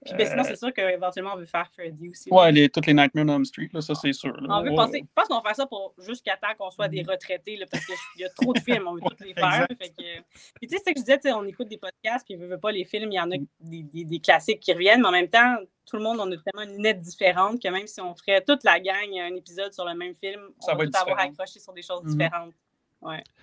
Puis 0.02 0.14
ben, 0.14 0.26
sinon, 0.26 0.42
Euh, 0.42 0.46
c'est 0.46 0.56
sûr 0.56 0.72
qu'éventuellement, 0.72 1.32
on 1.34 1.36
veut 1.36 1.44
faire 1.44 1.68
Freddy 1.74 2.08
aussi. 2.08 2.30
Ouais, 2.32 2.50
les, 2.50 2.70
toutes 2.70 2.86
les 2.86 2.94
Nightmare 2.94 3.26
on 3.26 3.34
Elm 3.36 3.44
Street, 3.44 3.68
là, 3.72 3.82
ça 3.82 3.94
c'est 3.94 4.14
sûr. 4.14 4.32
là. 4.40 4.46
On 4.58 4.62
veut 4.62 4.70
Ouais, 4.70 4.84
ouais. 4.86 5.00
Je 5.02 5.06
pense 5.14 5.28
qu'on 5.28 5.34
va 5.36 5.42
faire 5.42 5.56
ça 5.56 5.66
pour 5.66 5.94
jusqu'à 5.98 6.38
temps 6.38 6.54
qu'on 6.58 6.70
soit 6.70 6.88
des 6.88 7.02
retraités, 7.02 7.56
là, 7.56 7.66
parce 7.70 7.84
qu'il 7.84 7.94
y 8.16 8.24
a 8.24 8.30
trop 8.30 8.54
de 8.54 8.60
films, 8.60 8.88
on 8.88 8.94
veut 8.94 9.00
tous 9.02 9.24
les 9.24 9.34
faire. 9.34 9.66
Exact. 9.68 9.76
Fait 9.78 9.90
que... 9.90 10.20
Puis 10.54 10.68
tu 10.68 10.68
sais, 10.70 10.76
c'est 10.82 10.90
ce 10.90 10.94
que 10.94 11.00
je 11.00 11.16
disais, 11.18 11.32
on 11.34 11.44
écoute 11.44 11.68
des 11.68 11.76
podcasts, 11.76 12.24
puis 12.26 12.34
on 12.40 12.46
veut 12.48 12.58
pas 12.58 12.72
les 12.72 12.86
films, 12.86 13.12
il 13.12 13.16
y 13.16 13.20
en 13.20 13.30
a 13.30 13.36
des, 13.60 13.82
des- 13.82 14.04
des 14.04 14.20
classiques 14.20 14.60
qui 14.60 14.72
reviennent, 14.72 15.02
mais 15.02 15.08
en 15.08 15.12
même 15.12 15.28
temps, 15.28 15.56
tout 15.84 15.96
le 15.96 16.02
monde, 16.02 16.18
on 16.18 16.32
a 16.32 16.36
tellement 16.38 16.62
une 16.70 16.76
lunette 16.78 17.00
différente 17.00 17.60
que 17.60 17.68
même 17.68 17.86
si 17.86 18.00
on 18.00 18.14
ferait 18.14 18.42
toute 18.42 18.64
la 18.64 18.80
gang 18.80 19.06
un 19.18 19.34
épisode 19.34 19.74
sur 19.74 19.84
le 19.84 19.94
même 19.94 20.14
film, 20.14 20.40
Ça 20.60 20.72
on 20.72 20.76
va 20.78 20.86
tout 20.86 20.92
avoir 20.98 21.18
accroché 21.20 21.60
sur 21.60 21.74
des 21.74 21.82
choses 21.82 22.04
Mhm. 22.04 22.10
différentes. 22.12 22.54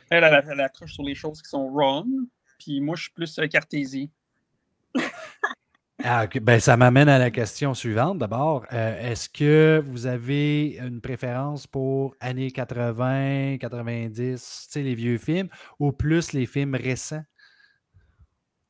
Elle, 0.10 0.24
elle, 0.24 0.44
elle 0.52 0.62
accroche 0.62 0.94
sur 0.94 1.04
les 1.04 1.14
choses 1.16 1.40
qui 1.42 1.50
sont 1.50 1.70
wrong. 1.70 2.08
Puis 2.58 2.80
moi, 2.82 2.96
je 2.96 3.04
suis 3.04 3.12
plus 3.12 3.38
euh, 3.38 3.48
cartésien. 3.48 4.08
Ah. 6.04 6.28
Ben, 6.42 6.60
ça 6.60 6.78
m'amène 6.78 7.10
à 7.10 7.18
la 7.18 7.32
question 7.32 7.74
suivante. 7.74 8.20
D'abord, 8.20 8.66
Euh, 8.72 9.12
est-ce 9.12 9.30
que 9.30 9.82
vous 9.88 10.06
avez 10.06 10.78
une 10.78 11.02
préférence 11.02 11.66
pour 11.66 12.16
années 12.20 12.52
80, 12.52 13.58
90, 13.58 14.66
tu 14.68 14.72
sais, 14.72 14.84
les 14.84 14.94
vieux 14.96 15.18
films, 15.18 15.50
ou 15.80 15.92
plus 15.92 16.34
les 16.34 16.46
films 16.46 16.76
récents? 16.76 17.24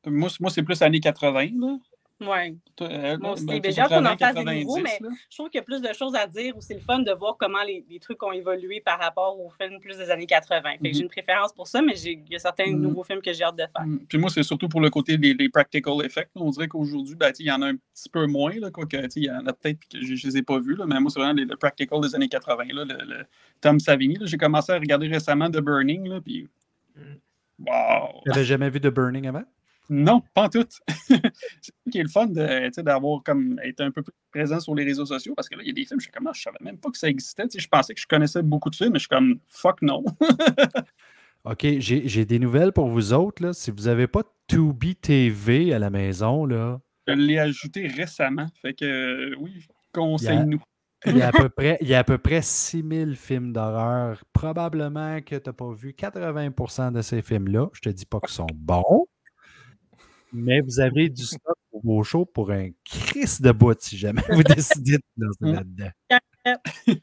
Moi, 0.06 0.28
moi 0.40 0.50
c'est 0.50 0.62
plus 0.62 0.80
années 0.82 1.00
80. 1.00 1.50
Là. 1.60 1.76
Ouais. 2.20 2.56
Toi, 2.74 2.88
euh, 2.90 3.16
Moi 3.18 3.32
aussi. 3.34 3.46
ben, 3.46 3.62
j'ai 3.64 3.80
hâte 3.80 3.90
qu'on 3.90 4.04
en 4.04 4.16
80, 4.16 4.16
fasse 4.16 4.34
des 4.34 4.64
nouveaux, 4.64 4.74
90, 4.74 4.82
mais 4.82 5.08
là. 5.08 5.14
je 5.30 5.36
trouve 5.36 5.50
qu'il 5.50 5.58
y 5.58 5.60
a 5.60 5.64
plus 5.64 5.80
de 5.80 5.92
choses 5.92 6.16
à 6.16 6.26
dire 6.26 6.56
ou 6.56 6.60
c'est 6.60 6.74
le 6.74 6.80
fun 6.80 6.98
de 6.98 7.12
voir 7.12 7.36
comment 7.38 7.62
les, 7.62 7.84
les 7.88 8.00
trucs 8.00 8.20
ont 8.24 8.32
évolué 8.32 8.80
par 8.80 8.98
rapport 8.98 9.38
aux 9.38 9.50
films 9.50 9.78
plus 9.78 9.96
des 9.96 10.10
années 10.10 10.26
80. 10.26 10.62
Fait 10.62 10.78
que 10.78 10.88
Mhm. 10.88 10.94
j'ai 10.94 11.02
une 11.02 11.08
préférence 11.08 11.52
pour 11.52 11.68
ça, 11.68 11.80
mais 11.80 11.94
j'ai- 11.94 12.20
il 12.26 12.32
y 12.32 12.34
a 12.34 12.40
certains 12.40 12.66
Mhm. 12.72 12.80
nouveaux 12.80 13.04
films 13.04 13.22
que 13.22 13.32
j'ai 13.32 13.44
hâte 13.44 13.54
de 13.56 13.62
faire. 13.72 13.86
Mm. 13.86 14.00
Puis 14.08 14.18
moi, 14.18 14.30
c'est 14.30 14.42
surtout 14.42 14.68
pour 14.68 14.80
le 14.80 14.90
côté 14.90 15.16
des, 15.16 15.34
des 15.34 15.48
practical 15.48 15.94
effects. 16.04 16.30
On 16.34 16.50
dirait 16.50 16.66
qu'aujourd'hui, 16.66 17.14
ben, 17.14 17.32
il 17.38 17.46
y 17.46 17.52
en 17.52 17.62
a 17.62 17.66
un 17.68 17.76
petit 17.76 18.08
peu 18.10 18.26
moins. 18.26 18.52
Là, 18.58 18.70
quoique, 18.72 18.96
tu 18.96 19.02
sais, 19.02 19.20
il 19.20 19.24
y 19.26 19.30
en 19.30 19.46
a 19.46 19.52
peut-être 19.52 19.78
que 19.88 20.00
je 20.00 20.12
ne 20.12 20.30
les 20.32 20.38
ai 20.38 20.42
pas 20.42 20.58
vus. 20.58 20.74
Là, 20.74 20.86
mais 20.86 20.98
moi, 20.98 21.12
c'est 21.12 21.20
vraiment 21.20 21.34
les, 21.34 21.44
le 21.44 21.56
practical 21.56 22.00
des 22.00 22.16
années 22.16 22.28
80. 22.28 22.64
Là, 22.72 22.84
le, 22.84 23.04
le 23.04 23.26
Tom 23.60 23.78
Savini. 23.78 24.16
là. 24.16 24.26
J'ai 24.26 24.38
commencé 24.38 24.72
à 24.72 24.78
regarder 24.78 25.06
récemment 25.06 25.48
The 25.50 25.58
Burning. 25.60 26.08
Là, 26.08 26.20
puis... 26.20 26.48
Wow! 27.60 28.22
Tu 28.24 28.30
n'avais 28.30 28.44
jamais 28.44 28.70
vu 28.70 28.80
The 28.80 28.86
Burning 28.88 29.26
avant? 29.28 29.44
Non, 29.88 30.22
pas 30.34 30.44
en 30.44 30.48
tout. 30.48 30.66
c'est 31.06 31.72
qui 31.90 31.98
est 31.98 32.02
le 32.02 32.08
fun 32.08 32.26
d'avoir 32.26 33.22
comme 33.22 33.58
été 33.64 33.82
un 33.82 33.90
peu 33.90 34.02
plus 34.02 34.12
présent 34.30 34.60
sur 34.60 34.74
les 34.74 34.84
réseaux 34.84 35.06
sociaux 35.06 35.34
parce 35.34 35.48
que 35.48 35.56
là, 35.56 35.62
il 35.62 35.68
y 35.68 35.70
a 35.70 35.74
des 35.74 35.84
films, 35.84 36.00
je 36.00 36.04
suis 36.04 36.12
comme, 36.12 36.26
Ah, 36.26 36.32
je 36.34 36.42
savais 36.42 36.58
même 36.60 36.78
pas 36.78 36.90
que 36.90 36.98
ça 36.98 37.08
existait. 37.08 37.44
Je 37.56 37.68
pensais 37.68 37.94
que 37.94 38.00
je 38.00 38.06
connaissais 38.06 38.42
beaucoup 38.42 38.70
de 38.70 38.76
films, 38.76 38.92
mais 38.92 38.98
je 38.98 39.04
suis 39.04 39.08
comme 39.08 39.40
fuck 39.48 39.80
non. 39.82 40.04
OK, 41.44 41.66
j'ai 41.78 42.06
j'ai 42.06 42.24
des 42.26 42.38
nouvelles 42.38 42.72
pour 42.72 42.88
vous 42.88 43.12
autres. 43.12 43.42
Là. 43.42 43.52
Si 43.52 43.70
vous 43.70 43.84
n'avez 43.84 44.06
pas 44.06 44.22
Tubi 44.48 44.96
TV 44.96 45.72
à 45.72 45.78
la 45.78 45.88
maison, 45.88 46.44
là, 46.44 46.80
je 47.08 47.14
l'ai 47.14 47.38
ajouté 47.38 47.86
récemment. 47.86 48.46
Fait 48.60 48.74
que 48.74 48.84
euh, 48.84 49.34
oui, 49.38 49.66
conseille-nous. 49.94 50.60
il 51.06 51.16
y 51.16 51.22
a 51.22 51.28
à 51.28 51.32
peu 51.32 51.48
près, 51.48 51.78
il 51.80 51.88
y 51.88 51.94
a 51.94 52.00
à 52.00 52.04
peu 52.04 52.18
près 52.18 52.42
6000 52.42 53.16
films 53.16 53.52
d'horreur. 53.52 54.22
Probablement 54.34 55.20
que 55.22 55.36
tu 55.36 55.48
n'as 55.48 55.52
pas 55.54 55.72
vu 55.72 55.94
80% 55.98 56.92
de 56.92 57.00
ces 57.00 57.22
films-là. 57.22 57.68
Je 57.72 57.80
te 57.80 57.88
dis 57.88 58.04
pas 58.04 58.20
qu'ils 58.20 58.34
sont 58.34 58.46
bons, 58.54 59.06
mais 60.32 60.60
vous 60.60 60.80
avez 60.80 61.08
du 61.08 61.22
stock 61.26 61.56
pour 61.70 61.82
vos 61.84 62.02
shows 62.02 62.24
pour 62.26 62.50
un 62.50 62.70
crise 62.84 63.40
de 63.40 63.50
bout 63.52 63.76
si 63.80 63.96
jamais 63.98 64.22
vous 64.30 64.42
décidez 64.42 64.98
de 64.98 65.02
lancer 65.24 65.52
là-dedans. 65.54 65.90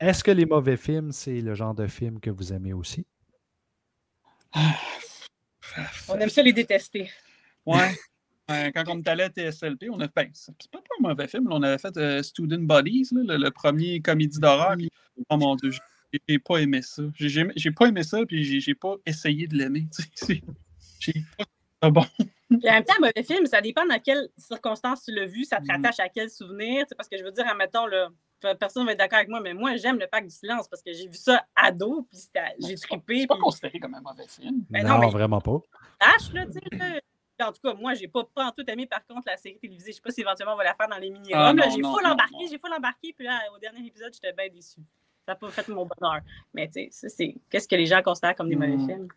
Est-ce 0.00 0.22
que 0.22 0.30
les 0.30 0.44
mauvais 0.44 0.76
films, 0.76 1.12
c'est 1.12 1.40
le 1.40 1.54
genre 1.54 1.74
de 1.74 1.86
film 1.86 2.20
que 2.20 2.28
vous 2.30 2.52
aimez 2.52 2.72
aussi? 2.74 3.06
On 6.08 6.18
aime 6.18 6.28
ça 6.30 6.42
les 6.42 6.52
détester. 6.52 7.10
Ouais. 7.64 7.94
Euh, 8.50 8.70
quand 8.74 8.84
on 8.88 8.98
est 9.00 9.08
allé 9.08 9.24
à 9.24 9.28
TSLP, 9.28 9.88
on 9.90 9.98
a 10.00 10.08
fait. 10.08 10.30
C'est 10.32 10.52
pas 10.70 10.78
un 10.78 11.02
mauvais 11.08 11.26
film. 11.26 11.48
là. 11.48 11.56
On 11.56 11.62
avait 11.62 11.78
fait 11.78 11.96
euh, 11.96 12.22
Student 12.22 12.60
Bodies, 12.62 13.08
là, 13.12 13.22
le, 13.36 13.44
le 13.44 13.50
premier 13.50 14.00
comédie 14.00 14.38
d'horreur. 14.38 14.76
puis, 14.76 14.88
Oh 15.28 15.36
mon 15.36 15.56
dieu, 15.56 15.72
j'ai- 16.28 16.38
pas 16.38 16.58
aimé 16.58 16.80
ça. 16.82 17.02
J'ai- 17.14 17.70
pas 17.72 17.86
aimé 17.88 18.04
ça, 18.04 18.24
puis 18.24 18.60
j'ai- 18.60 18.74
pas 18.76 18.94
essayé 19.04 19.48
de 19.48 19.56
l'aimer. 19.56 19.88
J'ai 21.00 21.24
pas 21.36 21.44
ça 21.82 21.90
bon? 21.90 22.04
Puis 22.48 22.68
en 22.68 22.72
même 22.72 22.84
temps, 22.84 22.94
un 22.98 23.06
mauvais 23.06 23.22
film, 23.24 23.46
ça 23.46 23.60
dépend 23.60 23.84
dans 23.86 23.98
quelles 24.00 24.28
circonstances 24.38 25.04
tu 25.04 25.12
l'as 25.12 25.26
vu, 25.26 25.44
ça 25.44 25.56
te 25.58 25.62
Mhm. 25.64 25.70
rattache 25.82 26.00
à 26.00 26.08
quel 26.08 26.30
souvenir. 26.30 26.82
tu 26.84 26.88
sais, 26.90 26.94
Parce 26.96 27.08
que 27.08 27.16
je 27.18 27.24
veux 27.24 27.32
dire, 27.32 27.46
admettons, 27.48 27.86
là, 27.86 28.08
pe- 28.40 28.54
personne 28.54 28.86
va 28.86 28.92
être 28.92 28.98
d'accord 28.98 29.16
avec 29.18 29.28
moi, 29.28 29.40
mais 29.40 29.52
moi, 29.54 29.76
j'aime 29.76 29.98
le 29.98 30.06
pacte 30.06 30.28
du 30.28 30.34
silence 30.34 30.68
parce 30.68 30.82
que 30.82 30.92
j'ai 30.92 31.08
vu 31.08 31.16
ça 31.16 31.44
ado, 31.56 32.06
puis 32.10 32.20
j'ai 32.60 32.76
C'est 32.76 32.86
pas- 32.88 32.96
trippé. 32.96 33.20
C'est 33.22 33.26
pas 33.26 33.34
puis- 33.34 33.42
considéré 33.42 33.78
comme 33.80 33.94
un 33.94 34.00
mauvais 34.00 34.28
film. 34.28 34.64
Ben 34.70 34.84
non, 34.86 34.94
non, 34.94 34.98
mais- 35.00 35.10
vraiment 35.10 35.40
pas. 35.40 35.58
Là, 36.00 36.46
tu 36.46 36.52
sais. 36.52 36.60
là. 36.76 37.00
En 37.48 37.52
tout 37.52 37.60
cas, 37.62 37.74
moi, 37.74 37.92
j'ai 37.94 38.08
pas, 38.08 38.24
pas 38.34 38.46
en 38.46 38.50
tout 38.52 38.64
aimé, 38.70 38.86
par 38.86 39.04
contre, 39.06 39.24
la 39.26 39.36
série 39.36 39.58
télévisée. 39.58 39.90
Je 39.92 39.96
sais 39.96 40.00
pas 40.02 40.10
si 40.10 40.22
éventuellement 40.22 40.54
on 40.54 40.56
va 40.56 40.64
la 40.64 40.74
faire 40.74 40.88
dans 40.88 40.96
les 40.96 41.10
mini 41.10 41.30
Ah, 41.34 41.52
J'ai 41.68 41.82
full 41.82 42.06
embarqué, 42.06 42.46
j'ai 42.48 42.58
full 42.58 42.72
embarqué, 42.72 43.12
puis 43.12 43.26
là, 43.26 43.40
au 43.54 43.58
dernier 43.58 43.86
épisode, 43.86 44.10
j'étais 44.14 44.32
bien 44.32 44.48
déçue. 44.48 44.80
Ça 45.26 45.32
n'a 45.32 45.34
pas 45.36 45.50
fait 45.50 45.68
mon 45.68 45.84
bonheur. 45.86 46.20
Mais 46.54 46.66
tu 46.68 46.74
sais, 46.74 46.88
ça, 46.92 47.08
c'est 47.10 47.34
qu'est-ce 47.50 47.68
que 47.68 47.74
les 47.76 47.84
gens 47.86 48.00
considèrent 48.02 48.36
comme 48.36 48.48
des 48.48 48.56
mauvais 48.56 48.76
Mm. 48.78 48.86
films? 48.86 49.08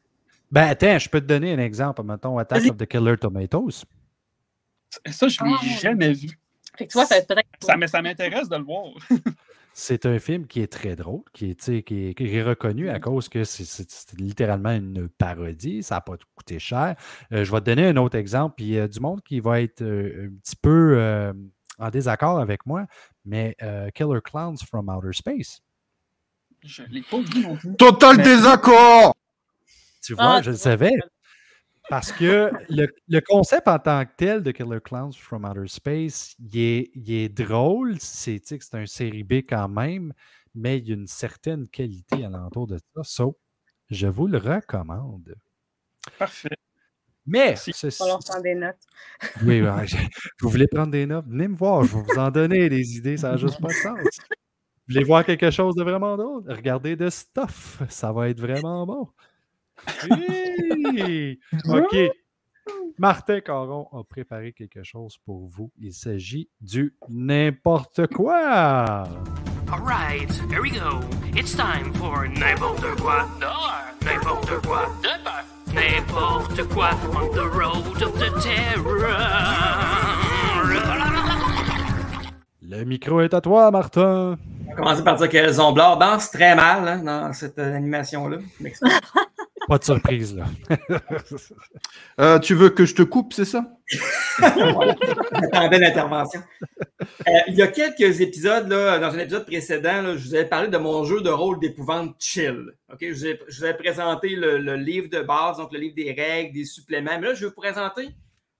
Ben, 0.51 0.63
attends, 0.67 0.97
je 0.97 1.09
peux 1.09 1.21
te 1.21 1.25
donner 1.25 1.53
un 1.53 1.59
exemple. 1.59 2.01
Mettons, 2.03 2.37
Attack 2.37 2.65
of 2.71 2.77
the 2.77 2.85
Killer 2.85 3.17
Tomatoes. 3.17 3.83
Ça, 5.05 5.27
je 5.27 5.43
l'ai 5.43 5.51
Ah. 5.59 5.79
jamais 5.81 6.13
vu. 6.13 6.29
Fait 6.77 6.87
que 6.87 6.91
toi, 6.91 7.05
ça. 7.05 7.15
Ça, 7.61 7.77
mais 7.77 7.87
ça 7.87 8.01
m'intéresse 8.01 8.49
de 8.49 8.55
le 8.57 8.63
voir. 8.63 8.85
C'est 9.73 10.05
un 10.07 10.17
film 10.19 10.45
qui 10.47 10.61
est 10.61 10.67
très 10.71 10.95
drôle, 10.95 11.21
qui 11.31 11.51
est, 11.51 11.55
tu 11.59 11.65
sais, 11.65 11.83
qui 11.83 12.07
est, 12.07 12.13
qui 12.15 12.35
est 12.35 12.43
reconnu 12.43 12.89
à 12.89 12.99
cause 12.99 13.29
que 13.29 13.43
c'est- 13.45 14.19
littéralement 14.19 14.71
une 14.71 15.07
parodie. 15.07 15.83
Ça 15.83 15.95
n'a 15.95 16.01
pas 16.01 16.15
coûté 16.35 16.59
cher. 16.59 16.95
Euh, 17.31 17.45
je 17.45 17.51
vais 17.51 17.59
te 17.59 17.65
donner 17.65 17.87
un 17.87 17.95
autre 17.97 18.17
exemple. 18.17 18.55
Puis 18.57 18.65
il 18.65 18.71
y 18.73 18.79
a 18.79 18.87
du 18.89 18.99
monde 18.99 19.21
qui 19.23 19.39
va 19.39 19.61
être 19.61 19.81
euh, 19.83 20.25
un 20.27 20.37
petit 20.41 20.55
peu 20.57 20.95
euh, 20.97 21.31
en 21.77 21.89
désaccord 21.91 22.39
avec 22.39 22.65
moi, 22.65 22.87
mais 23.23 23.55
euh, 23.61 23.89
Killer 23.91 24.19
Clowns 24.21 24.57
from 24.67 24.89
Outer 24.89 25.13
Space. 25.13 25.61
Je 26.65 26.83
l'ai 26.89 27.03
pas 27.03 27.19
vu 27.21 27.41
non 27.41 27.55
plus. 27.55 27.75
Total 27.77 28.17
Mais- 28.17 28.23
désaccord! 28.23 29.15
Tu 30.01 30.13
vois, 30.13 30.35
Ah, 30.37 30.41
je 30.41 30.51
le 30.51 30.55
vois. 30.55 30.63
savais. 30.63 30.91
Parce 31.89 32.11
que 32.11 32.51
le, 32.69 32.87
le 33.07 33.19
concept 33.21 33.67
en 33.67 33.79
tant 33.79 34.05
que 34.05 34.11
tel 34.15 34.43
de 34.43 34.51
Killer 34.51 34.79
Clowns 34.83 35.13
from 35.13 35.43
Outer 35.45 35.67
Space, 35.67 36.35
il 36.39 36.57
est, 36.59 36.91
il 36.93 37.11
est 37.11 37.29
drôle. 37.29 37.97
C'est 37.99 38.41
un 38.73 38.85
série 38.85 39.23
B 39.23 39.33
quand 39.47 39.67
même, 39.69 40.13
mais 40.53 40.77
il 40.77 40.87
y 40.87 40.91
a 40.91 40.95
une 40.95 41.07
certaine 41.07 41.67
qualité 41.67 42.23
alentour 42.25 42.67
de 42.67 42.77
ça. 42.77 43.03
So, 43.03 43.39
je 43.89 44.05
vous 44.07 44.27
le 44.27 44.37
recommande. 44.37 45.35
Parfait. 46.19 46.49
Mais, 47.25 47.49
Merci. 47.49 47.73
ceci- 47.73 48.01
On 48.03 48.19
prend 48.19 48.39
des 48.41 48.55
notes. 48.55 48.75
oui, 49.43 49.59
je- 49.85 49.97
vous 50.41 50.49
voulez 50.49 50.67
prendre 50.67 50.91
des 50.91 51.05
notes? 51.07 51.25
Venez 51.27 51.47
me 51.47 51.55
voir, 51.55 51.83
je 51.83 51.95
vais 51.95 52.03
vous 52.03 52.19
en 52.19 52.29
donner 52.31 52.69
des 52.69 52.97
idées, 52.97 53.17
ça 53.17 53.31
n'a 53.31 53.37
juste 53.37 53.59
pas 53.59 53.67
de 53.67 53.73
sens. 53.73 53.97
Vous 54.87 54.93
voulez 54.93 55.03
voir 55.05 55.25
quelque 55.25 55.51
chose 55.51 55.75
de 55.75 55.83
vraiment 55.83 56.17
drôle? 56.17 56.43
Regardez 56.51 56.95
de 56.95 57.09
stuff, 57.09 57.81
ça 57.89 58.11
va 58.11 58.29
être 58.29 58.39
vraiment 58.39 58.85
bon. 58.85 59.07
Oui! 60.09 61.39
OK. 61.67 61.95
Martin 62.97 63.39
Caron 63.39 63.87
a 63.93 64.03
préparé 64.03 64.51
quelque 64.51 64.83
chose 64.83 65.17
pour 65.25 65.47
vous. 65.47 65.71
Il 65.79 65.93
s'agit 65.93 66.49
du 66.59 66.95
n'importe 67.07 68.07
quoi. 68.07 69.03
All 69.71 69.81
right, 69.81 70.29
here 70.49 70.61
we 70.61 70.71
go. 70.71 70.99
It's 71.35 71.55
time 71.55 71.93
for 71.93 72.27
n'importe 72.27 72.99
quoi 72.99 73.27
dehors, 73.39 73.85
n'importe 74.03 74.65
quoi 74.65 74.87
de 75.01 75.23
peur, 75.23 75.45
n'importe 75.73 76.63
quoi 76.73 76.89
on 77.13 77.29
the 77.33 77.45
road 77.45 78.01
of 78.01 78.13
the 78.19 78.31
terror. 78.41 79.15
Le 82.61 82.83
micro 82.83 83.21
est 83.21 83.33
à 83.33 83.41
toi, 83.41 83.71
Martin. 83.71 84.37
On 84.65 84.69
va 84.69 84.75
commencer 84.75 85.03
par 85.03 85.15
dire 85.15 85.29
que 85.29 85.51
Zomblard 85.51 85.97
danse 85.97 86.29
très 86.31 86.55
mal 86.55 86.87
hein, 86.87 87.03
dans 87.03 87.33
cette 87.33 87.57
euh, 87.57 87.75
animation-là. 87.75 88.37
Pas 89.69 89.77
de 89.77 89.83
surprise, 89.85 90.35
là. 90.35 90.45
Euh, 92.19 92.37
tu 92.39 92.53
veux 92.53 92.69
que 92.69 92.85
je 92.85 92.95
te 92.95 93.01
coupe, 93.03 93.31
c'est 93.33 93.45
ça? 93.45 93.71
Voilà. 94.39 94.95
J'attendais 95.31 95.79
l'intervention. 95.79 96.41
Euh, 97.01 97.31
il 97.47 97.55
y 97.55 97.61
a 97.61 97.67
quelques 97.67 98.19
épisodes, 98.19 98.67
là, 98.67 98.99
dans 98.99 99.13
un 99.13 99.19
épisode 99.19 99.45
précédent, 99.45 100.01
là, 100.01 100.17
je 100.17 100.27
vous 100.27 100.35
avais 100.35 100.45
parlé 100.49 100.67
de 100.67 100.77
mon 100.77 101.03
jeu 101.05 101.21
de 101.21 101.29
rôle 101.29 101.59
d'épouvante 101.59 102.15
chill. 102.19 102.65
Ok, 102.91 102.97
Je, 103.01 103.07
vous 103.13 103.25
ai, 103.27 103.39
je 103.47 103.59
vous 103.59 103.65
ai 103.67 103.73
présenté 103.73 104.29
le, 104.35 104.57
le 104.57 104.75
livre 104.75 105.07
de 105.09 105.21
base, 105.21 105.57
donc 105.57 105.71
le 105.71 105.79
livre 105.79 105.95
des 105.95 106.11
règles, 106.11 106.53
des 106.53 106.65
suppléments. 106.65 107.17
Mais 107.19 107.27
là, 107.27 107.33
je 107.33 107.41
vais 107.41 107.47
vous 107.47 107.55
présenter 107.61 108.09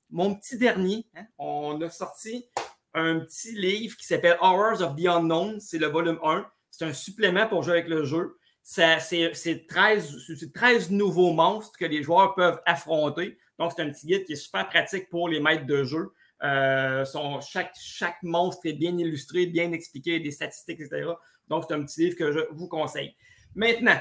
mon 0.10 0.36
petit 0.36 0.58
dernier. 0.58 1.06
hein? 1.18 1.26
On 1.38 1.82
a 1.82 1.90
sorti 1.90 2.46
un 2.94 3.20
petit 3.20 3.54
livre 3.56 3.98
qui 3.98 4.06
s'appelle 4.06 4.38
Horrors 4.42 4.82
of 4.82 4.96
the 4.96 5.06
Unknown. 5.08 5.60
C'est 5.60 5.80
le 5.80 5.88
volume 5.88 6.20
1. 6.24 6.46
C'est 6.72 6.86
un 6.86 6.94
supplément 6.94 7.48
pour 7.48 7.64
jouer 7.64 7.74
avec 7.74 7.90
le 7.90 8.06
jeu. 8.06 8.38
C'est 8.64 9.00
c'est 9.34 9.66
13, 9.68 10.16
c'est 10.38 10.54
13 10.54 10.92
nouveaux 10.92 11.34
monstres 11.34 11.78
que 11.78 11.86
les 11.86 12.04
joueurs 12.04 12.36
peuvent 12.36 12.62
affronter. 12.66 13.38
Donc, 13.58 13.74
c'est 13.76 13.82
un 13.82 13.90
petit 13.90 14.06
guide 14.08 14.26
qui 14.26 14.34
est 14.34 14.38
super 14.38 14.70
pratique 14.70 15.10
pour 15.10 15.28
les 15.28 15.40
maîtres 15.40 15.66
de 15.66 15.84
jeu. 15.84 16.12
Euh, 16.44 17.04
chaque, 17.42 17.74
chaque 17.78 18.22
monstre 18.24 18.66
est 18.66 18.74
bien 18.74 18.98
illustré, 18.98 19.48
bien 19.48 19.72
expliqué, 19.74 20.20
des 20.20 20.32
statistiques, 20.32 20.80
etc. 20.80 21.10
Donc, 21.50 21.66
c'est 21.68 21.74
un 21.74 21.84
petit 21.84 22.06
livre 22.06 22.16
que 22.16 22.32
je 22.32 22.40
vous 22.52 22.68
conseille. 22.68 23.16
Maintenant, 23.56 24.00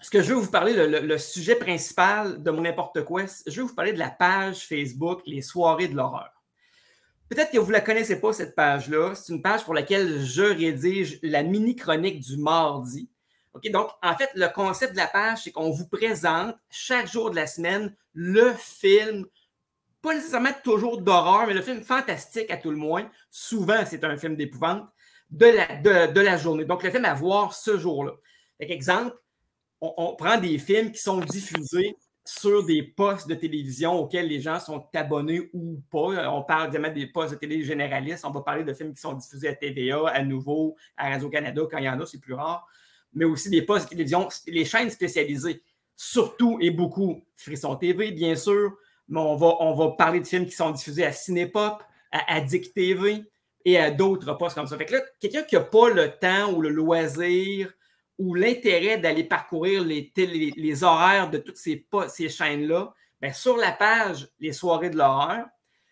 ce 0.00 0.10
que 0.10 0.22
je 0.22 0.32
veux 0.32 0.40
vous 0.40 0.50
parler, 0.50 0.72
le, 0.72 1.00
le- 1.00 1.18
sujet 1.18 1.56
principal 1.56 2.42
de 2.42 2.50
mon 2.50 2.62
n'importe 2.62 3.02
quoi, 3.04 3.24
je 3.46 3.60
veux 3.60 3.66
vous 3.66 3.74
parler 3.74 3.92
de 3.92 3.98
la 3.98 4.10
page 4.10 4.66
Facebook 4.66 5.22
Les 5.26 5.42
Soirées 5.42 5.88
de 5.88 5.96
l'horreur. 5.96 6.30
Peut-être 7.28 7.50
que 7.50 7.58
vous 7.58 7.68
ne 7.68 7.72
la 7.72 7.80
connaissez 7.80 8.20
pas, 8.20 8.32
cette 8.32 8.54
page-là. 8.54 9.14
C'est 9.14 9.32
une 9.32 9.42
page 9.42 9.64
pour 9.64 9.74
laquelle 9.74 10.20
je 10.24 10.42
rédige 10.42 11.18
la 11.22 11.42
mini-chronique 11.42 12.20
du 12.20 12.36
mardi. 12.36 13.08
OK, 13.54 13.70
donc, 13.70 13.90
en 14.02 14.14
fait, 14.16 14.30
le 14.34 14.48
concept 14.48 14.92
de 14.92 14.98
la 14.98 15.06
page, 15.06 15.42
c'est 15.44 15.50
qu'on 15.50 15.70
vous 15.70 15.88
présente 15.88 16.56
chaque 16.70 17.10
jour 17.10 17.30
de 17.30 17.36
la 17.36 17.46
semaine 17.46 17.94
le 18.14 18.52
film, 18.54 19.26
pas 20.02 20.14
nécessairement 20.14 20.52
toujours 20.62 21.00
d'horreur, 21.00 21.46
mais 21.46 21.54
le 21.54 21.62
film 21.62 21.82
fantastique 21.82 22.50
à 22.50 22.56
tout 22.56 22.70
le 22.70 22.76
moins. 22.76 23.10
Souvent, 23.30 23.84
c'est 23.86 24.04
un 24.04 24.16
film 24.16 24.36
d'épouvante 24.36 24.88
de 25.30 25.46
la, 25.46 25.76
de, 25.76 26.12
de 26.12 26.20
la 26.20 26.36
journée. 26.36 26.64
Donc, 26.64 26.82
le 26.82 26.90
film 26.90 27.04
à 27.04 27.14
voir 27.14 27.54
ce 27.54 27.76
jour-là. 27.76 28.12
Exemple, 28.60 29.16
on, 29.80 29.92
on 29.96 30.16
prend 30.16 30.38
des 30.38 30.58
films 30.58 30.92
qui 30.92 31.00
sont 31.00 31.20
diffusés 31.20 31.96
sur 32.24 32.64
des 32.64 32.82
postes 32.82 33.28
de 33.28 33.34
télévision 33.34 33.98
auxquels 33.98 34.28
les 34.28 34.40
gens 34.40 34.60
sont 34.60 34.86
abonnés 34.94 35.50
ou 35.52 35.82
pas. 35.90 36.30
On 36.30 36.42
parle 36.42 36.68
évidemment 36.68 36.94
des 36.94 37.06
postes 37.06 37.32
de 37.32 37.38
télé 37.38 37.64
généralistes. 37.64 38.24
On 38.24 38.30
va 38.30 38.42
parler 38.42 38.62
de 38.62 38.72
films 38.72 38.94
qui 38.94 39.00
sont 39.00 39.14
diffusés 39.14 39.48
à 39.48 39.54
TVA, 39.54 40.08
à 40.08 40.22
Nouveau, 40.22 40.76
à 40.96 41.10
Radio-Canada, 41.10 41.62
quand 41.68 41.78
il 41.78 41.84
y 41.84 41.88
en 41.88 41.98
a, 41.98 42.06
c'est 42.06 42.20
plus 42.20 42.34
rare. 42.34 42.68
Mais 43.12 43.24
aussi 43.24 43.50
des 43.50 43.62
postes 43.62 43.86
de 43.86 43.90
télévision, 43.90 44.28
les 44.46 44.64
chaînes 44.64 44.90
spécialisées. 44.90 45.62
Surtout 45.96 46.58
et 46.60 46.70
beaucoup 46.70 47.24
Frisson 47.36 47.76
TV, 47.76 48.12
bien 48.12 48.36
sûr. 48.36 48.72
Mais 49.08 49.20
on 49.20 49.36
va, 49.36 49.56
on 49.60 49.74
va 49.74 49.90
parler 49.90 50.20
de 50.20 50.26
films 50.26 50.46
qui 50.46 50.52
sont 50.52 50.70
diffusés 50.70 51.04
à 51.04 51.12
Cinépop, 51.12 51.82
à 52.12 52.34
Addict 52.34 52.72
TV 52.72 53.24
et 53.64 53.78
à 53.78 53.90
d'autres 53.90 54.32
postes 54.34 54.54
comme 54.54 54.66
ça. 54.66 54.78
Fait 54.78 54.86
que 54.86 54.94
là, 54.94 55.00
quelqu'un 55.20 55.42
qui 55.42 55.56
n'a 55.56 55.62
pas 55.62 55.90
le 55.90 56.16
temps 56.18 56.52
ou 56.52 56.62
le 56.62 56.68
loisir 56.68 57.72
ou 58.18 58.34
l'intérêt 58.34 58.98
d'aller 58.98 59.24
parcourir 59.24 59.82
les, 59.82 60.12
les 60.16 60.84
horaires 60.84 61.30
de 61.30 61.38
toutes 61.38 61.56
ces, 61.56 61.86
ces 62.08 62.28
chaînes-là, 62.28 62.94
ben, 63.20 63.32
sur 63.32 63.56
la 63.56 63.72
page 63.72 64.28
Les 64.38 64.52
soirées 64.52 64.90
de 64.90 64.96
l'horreur, 64.96 65.46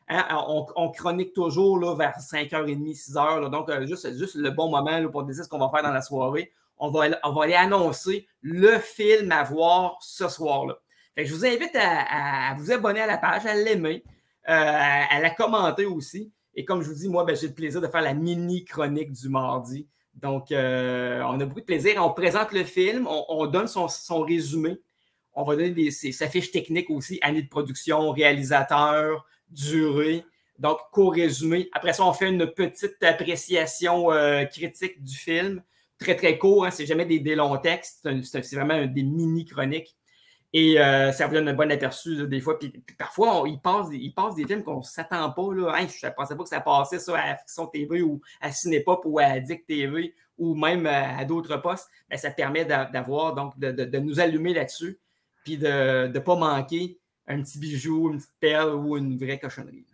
hein, 0.08 0.26
on, 0.48 0.66
on 0.76 0.90
chronique 0.90 1.32
toujours 1.32 1.78
là, 1.78 1.94
vers 1.94 2.18
5h30, 2.18 3.10
6h. 3.10 3.40
là. 3.40 3.48
donc, 3.48 3.68
euh, 3.68 3.86
juste, 3.86 4.16
juste 4.16 4.34
le 4.34 4.50
bon 4.50 4.70
moment 4.70 5.08
pour 5.10 5.24
décider 5.24 5.44
ce 5.44 5.48
qu'on 5.48 5.58
va 5.58 5.68
faire 5.70 5.82
dans 5.82 5.92
la 5.92 6.02
soirée. 6.02 6.52
On 6.78 6.90
va, 6.90 7.08
on 7.24 7.40
aller 7.40 7.54
annoncer 7.54 8.26
le 8.40 8.78
film 8.78 9.32
à 9.32 9.42
voir 9.42 9.98
ce 10.00 10.28
soir-là. 10.28 10.78
Je 11.24 11.34
vous 11.34 11.44
invite 11.44 11.74
à, 11.74 12.54
vous 12.56 12.70
abonner 12.70 13.00
à 13.00 13.06
la 13.06 13.18
page, 13.18 13.44
à 13.44 13.54
l'aimer, 13.54 14.04
euh, 14.48 14.52
à, 14.52 15.20
la 15.20 15.30
commenter 15.30 15.84
aussi. 15.84 16.32
Et 16.54 16.64
comme 16.64 16.82
je 16.82 16.88
vous 16.88 16.94
dis, 16.94 17.08
moi, 17.08 17.24
ben, 17.24 17.36
j'ai 17.36 17.48
le 17.48 17.54
plaisir 17.54 17.80
de 17.80 17.88
faire 17.88 18.02
la 18.02 18.14
mini-chronique 18.14 19.12
du 19.12 19.28
mardi. 19.28 19.88
Donc, 20.14 20.52
euh, 20.52 21.20
on 21.22 21.40
a 21.40 21.44
beaucoup 21.44 21.60
de 21.60 21.64
plaisir. 21.64 22.04
On 22.04 22.12
présente 22.12 22.52
le 22.52 22.64
film, 22.64 23.06
on, 23.08 23.24
on 23.28 23.46
donne 23.46 23.66
son, 23.66 23.88
résumé. 24.22 24.80
On 25.34 25.44
va 25.44 25.56
donner 25.56 25.90
ses, 25.90 26.12
sa 26.12 26.28
fiche 26.28 26.52
technique 26.52 26.90
aussi, 26.90 27.18
année 27.22 27.42
de 27.42 27.48
production, 27.48 28.10
réalisateur, 28.12 29.26
durée. 29.50 30.24
Donc, 30.58 30.78
co-résumé. 30.92 31.68
Après 31.72 31.92
ça, 31.92 32.04
on 32.04 32.12
fait 32.12 32.28
une 32.28 32.46
petite 32.46 33.02
appréciation 33.02 34.12
euh, 34.12 34.44
critique 34.44 35.02
du 35.02 35.16
film. 35.16 35.62
Très, 35.98 36.14
très 36.16 36.38
court. 36.38 36.64
Hein, 36.66 36.70
c'est 36.70 36.86
jamais 36.86 37.04
des, 37.06 37.18
des 37.20 37.34
longs 37.34 37.56
textes. 37.58 38.08
C'est 38.22 38.54
vraiment 38.56 38.74
un- 38.74 38.86
des 38.86 39.02
mini-chroniques. 39.02 39.94
Et 40.54 40.80
euh, 40.80 41.12
ça 41.12 41.26
vous 41.26 41.34
donne 41.34 41.48
un 41.48 41.52
bon 41.54 41.70
aperçu 41.70 42.14
là, 42.14 42.24
des 42.24 42.40
fois. 42.40 42.58
Puis, 42.58 42.70
puis 42.70 42.96
parfois, 42.96 43.42
on- 43.42 43.46
il, 43.46 43.60
passe, 43.60 43.90
des- 43.90 43.98
il 43.98 44.14
passe 44.14 44.34
des 44.34 44.46
films 44.46 44.62
qu'on 44.62 44.78
ne 44.78 44.82
s'attend 44.82 45.30
pas. 45.30 45.52
Là. 45.54 45.74
Hey, 45.78 45.88
je 45.88 46.06
ne 46.06 46.12
pensais 46.12 46.34
pas 46.36 46.42
que 46.42 46.48
ça 46.48 46.60
passait 46.60 46.98
ça 46.98 47.18
à 47.18 47.36
Fiction 47.36 47.66
TV 47.66 48.00
ou 48.02 48.20
à 48.40 48.50
Cinépop 48.50 49.02
ou 49.04 49.18
à 49.18 49.24
Addict 49.24 49.66
TV 49.66 50.14
ou 50.38 50.54
même 50.54 50.86
à, 50.86 51.18
à 51.18 51.24
d'autres 51.24 51.56
postes. 51.58 51.88
Ben, 52.08 52.16
ça 52.16 52.30
permet 52.30 52.64
d'a- 52.64 52.86
d'avoir, 52.86 53.34
donc, 53.34 53.58
de, 53.58 53.72
de- 53.72 53.84
de 53.84 53.98
nous 53.98 54.20
allumer 54.20 54.54
là-dessus 54.54 54.98
puis 55.44 55.58
de 55.58 56.06
ne 56.06 56.18
pas 56.18 56.36
manquer 56.36 56.98
un 57.26 57.42
petit 57.42 57.58
bijou, 57.58 58.08
une 58.10 58.16
petite 58.18 58.32
perle 58.40 58.74
ou 58.74 58.96
une 58.96 59.18
vraie 59.18 59.38
cochonnerie. 59.38 59.84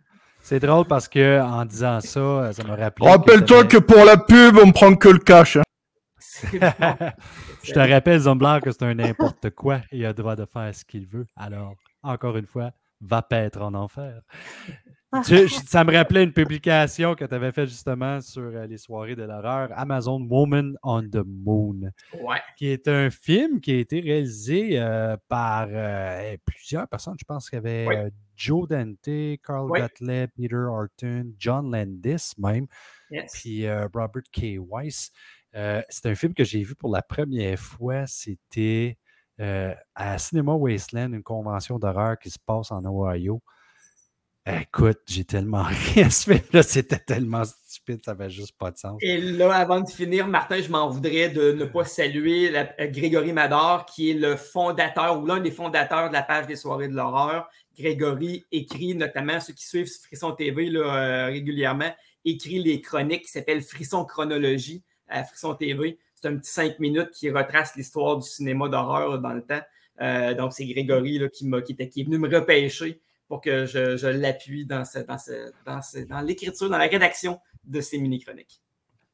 C'est 0.41 0.59
drôle 0.59 0.85
parce 0.85 1.07
que 1.09 1.41
en 1.41 1.65
disant 1.65 1.99
ça, 1.99 2.53
ça 2.53 2.63
me 2.63 2.75
rappelait. 2.77 3.09
Rappelle-toi 3.09 3.65
que 3.65 3.77
pour 3.77 4.05
la 4.05 4.15
pub, 4.15 4.57
on 4.63 4.71
prend 4.71 4.95
que 4.95 5.09
le 5.09 5.19
cash. 5.19 5.57
hein. 5.57 5.63
Je 7.63 7.71
te 7.73 7.79
rappelle, 7.79 8.19
Zombler, 8.19 8.59
que 8.63 8.71
c'est 8.71 8.83
un 8.83 8.93
n'importe 8.95 9.49
quoi 9.51 9.81
il 9.91 10.03
a 10.05 10.09
le 10.09 10.13
droit 10.13 10.35
de 10.35 10.45
faire 10.45 10.73
ce 10.73 10.83
qu'il 10.85 11.07
veut. 11.07 11.25
Alors, 11.35 11.75
encore 12.03 12.37
une 12.37 12.45
fois, 12.47 12.71
va 13.01 13.21
paître 13.21 13.61
en 13.61 13.73
enfer. 13.73 14.21
Tu- 15.23 15.47
je- 15.47 15.61
ça 15.65 15.85
me 15.85 15.93
rappelait 15.95 16.23
une 16.23 16.33
publication 16.33 17.15
que 17.15 17.23
tu 17.23 17.33
avais 17.33 17.53
faite 17.53 17.69
justement 17.69 18.19
sur 18.19 18.41
euh, 18.43 18.67
les 18.67 18.77
soirées 18.77 19.15
de 19.15 19.23
l'horreur, 19.23 19.69
Amazon 19.73 20.19
Woman 20.29 20.75
on 20.83 21.03
the 21.03 21.23
Moon, 21.25 21.89
Ouais. 22.21 22.41
qui 22.57 22.67
est 22.67 22.85
un 22.89 23.09
film 23.09 23.61
qui 23.61 23.71
a 23.71 23.75
été 23.77 24.01
réalisé 24.01 24.71
euh, 24.77 25.15
par 25.29 25.67
euh, 25.69 26.35
plusieurs 26.45 26.85
personnes. 26.89 27.15
Je 27.17 27.23
pense 27.25 27.49
qu'il 27.49 27.57
y 27.57 27.59
avait 27.59 28.11
Joe 28.35 28.67
Dante, 28.67 29.39
Carl. 29.41 29.69
Gottlieb, 29.69 30.29
Peter 30.35 30.55
Horton, 30.55 31.31
John 31.39 31.71
Landis 31.71 32.33
même 32.37 32.67
Yes. 33.09 33.31
puis 33.39 33.69
Robert 33.71 34.23
K. 34.33 34.57
Weiss. 34.59 35.11
Euh, 35.55 35.81
c'est 35.89 36.07
un 36.07 36.15
film 36.15 36.33
que 36.33 36.43
j'ai 36.43 36.63
vu 36.63 36.75
pour 36.75 36.91
la 36.91 37.01
première 37.01 37.57
fois. 37.59 38.05
C'était 38.07 38.97
euh, 39.39 39.73
à 39.95 40.17
Cinema 40.17 40.53
Wasteland, 40.53 41.13
une 41.13 41.23
convention 41.23 41.79
d'horreur 41.79 42.19
qui 42.19 42.29
se 42.29 42.39
passe 42.39 42.71
en 42.71 42.83
Ohio. 42.85 43.41
Écoute, 44.47 44.99
j'ai 45.07 45.23
tellement 45.23 45.63
ri 45.95 46.01
à 46.01 46.09
ce 46.11 46.29
film-là, 46.29 46.61
c'était 46.61 46.99
tellement 46.99 47.43
stupide, 47.45 48.01
ça 48.05 48.13
n'avait 48.13 48.29
juste 48.29 48.55
pas 48.55 48.69
de 48.69 48.77
sens. 48.77 48.97
Et 49.01 49.19
là, 49.19 49.55
avant 49.55 49.81
de 49.81 49.89
finir, 49.89 50.27
Martin, 50.27 50.61
je 50.61 50.69
m'en 50.69 50.87
voudrais 50.87 51.29
de 51.29 51.53
ne 51.53 51.65
pas 51.65 51.83
saluer 51.83 52.55
euh, 52.55 52.63
Grégory 52.91 53.33
Mador, 53.33 53.87
qui 53.87 54.11
est 54.11 54.13
le 54.13 54.35
fondateur 54.35 55.19
ou 55.19 55.25
l'un 55.25 55.39
des 55.39 55.49
fondateurs 55.49 56.09
de 56.09 56.13
la 56.13 56.21
page 56.21 56.45
des 56.45 56.55
soirées 56.55 56.89
de 56.89 56.93
l'horreur. 56.93 57.49
Grégory 57.75 58.45
écrit, 58.51 58.93
notamment 58.93 59.39
ceux 59.39 59.53
qui 59.53 59.65
suivent 59.65 59.89
Frisson 60.03 60.33
TV 60.33 60.69
là, 60.69 61.25
régulièrement, 61.25 61.91
écrit 62.23 62.61
les 62.61 62.81
chroniques 62.81 63.23
qui 63.23 63.31
s'appellent 63.31 63.63
Frisson 63.63 64.05
Chronologie 64.05 64.83
à 65.07 65.23
Frisson 65.23 65.53
TV. 65.55 65.97
C'est 66.15 66.27
un 66.27 66.37
petit 66.37 66.51
cinq 66.51 66.79
minutes 66.79 67.11
qui 67.11 67.29
retrace 67.29 67.75
l'histoire 67.75 68.17
du 68.17 68.27
cinéma 68.27 68.67
d'horreur 68.69 69.19
dans 69.19 69.33
le 69.33 69.41
temps. 69.41 69.61
Euh, 70.01 70.33
donc, 70.33 70.53
c'est 70.53 70.65
Grégory 70.65 71.19
là, 71.19 71.29
qui, 71.29 71.47
m'a- 71.47 71.61
qui, 71.61 71.73
était- 71.73 71.89
qui 71.89 72.01
est 72.01 72.03
venu 72.03 72.17
me 72.17 72.27
repêcher 72.33 72.99
pour 73.27 73.41
que 73.41 73.65
je, 73.65 73.97
je 73.97 74.07
l'appuie 74.07 74.65
dans, 74.65 74.83
ce- 74.85 74.99
dans, 74.99 75.17
ce- 75.17 75.51
dans, 75.65 75.81
ce- 75.81 75.99
dans 76.05 76.21
l'écriture, 76.21 76.69
dans 76.69 76.77
la 76.77 76.87
rédaction 76.87 77.39
de 77.63 77.81
ces 77.81 77.97
mini-chroniques. 77.99 78.61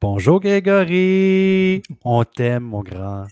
Bonjour 0.00 0.40
Grégory, 0.40 1.82
on 2.04 2.24
t'aime 2.24 2.64
mon 2.64 2.82
grand. 2.82 3.26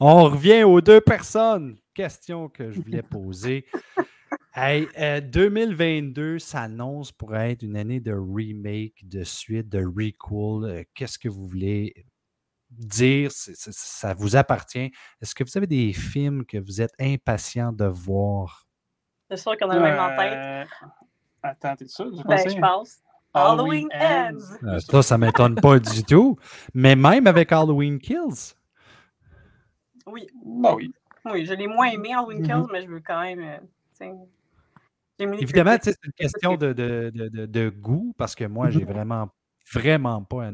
On 0.00 0.24
revient 0.24 0.64
aux 0.64 0.80
deux 0.80 1.00
personnes. 1.00 1.76
Question 1.94 2.48
que 2.48 2.70
je 2.70 2.80
voulais 2.80 3.02
poser. 3.02 3.64
Hey, 4.52 4.88
euh, 4.98 5.20
2022 5.20 6.38
s'annonce 6.40 7.12
pour 7.12 7.36
être 7.36 7.62
une 7.62 7.76
année 7.76 8.00
de 8.00 8.12
remake, 8.12 9.06
de 9.08 9.22
suite, 9.22 9.68
de 9.68 9.78
recall. 9.78 10.68
Euh, 10.68 10.82
Qu'est-ce 10.94 11.18
que 11.18 11.28
vous 11.28 11.46
voulez 11.46 12.04
dire? 12.70 13.30
Ça 13.32 14.12
vous 14.14 14.34
appartient. 14.34 14.90
Est-ce 15.20 15.34
que 15.36 15.44
vous 15.44 15.56
avez 15.56 15.68
des 15.68 15.92
films 15.92 16.44
que 16.44 16.58
vous 16.58 16.80
êtes 16.80 16.94
impatient 16.98 17.72
de 17.72 17.84
voir? 17.84 18.66
C'est 19.30 19.36
sûr 19.36 19.56
qu'on 19.56 19.70
a 19.70 19.76
le 19.76 19.82
même 19.82 20.00
en 20.00 20.16
tête. 20.16 20.32
Euh, 20.34 20.64
Attends, 21.42 21.76
t'es 21.76 21.86
sûr? 21.86 22.10
du 22.10 22.22
Ben, 22.24 22.36
conseil? 22.36 22.56
je 22.56 22.60
pense. 22.60 22.96
Halloween 23.32 23.88
Ends. 23.94 24.56
Euh, 24.64 24.80
ça, 24.80 25.02
ça 25.02 25.16
ne 25.16 25.26
m'étonne 25.26 25.54
pas 25.54 25.78
du 25.78 26.02
tout. 26.02 26.36
Mais 26.74 26.96
même 26.96 27.28
avec 27.28 27.52
Halloween 27.52 28.00
Kills. 28.00 28.54
Oui. 30.06 30.26
Ben 30.44 30.74
oui. 30.74 30.92
Oui, 31.24 31.46
je 31.46 31.52
l'ai 31.54 31.68
moins 31.68 31.86
aimé 31.86 32.12
Halloween 32.12 32.40
Mhm. 32.40 32.46
Kills, 32.46 32.66
mais 32.72 32.82
je 32.82 32.88
veux 32.88 33.00
quand 33.00 33.20
même. 33.20 33.38
euh, 33.38 33.58
tu 33.58 33.66
sais, 34.06 34.10
j'ai 34.10 34.12
mis 34.12 34.16
les 34.16 35.09
Évidemment, 35.40 35.76
c'est 35.82 35.96
une 36.04 36.12
question 36.12 36.56
de, 36.56 36.72
de- 36.72 37.46
de- 37.46 37.68
goût 37.70 38.14
parce 38.16 38.34
que 38.34 38.44
moi, 38.44 38.70
j'ai 38.70 38.84
vraiment, 38.84 39.28
vraiment 39.72 40.22
pas 40.22 40.50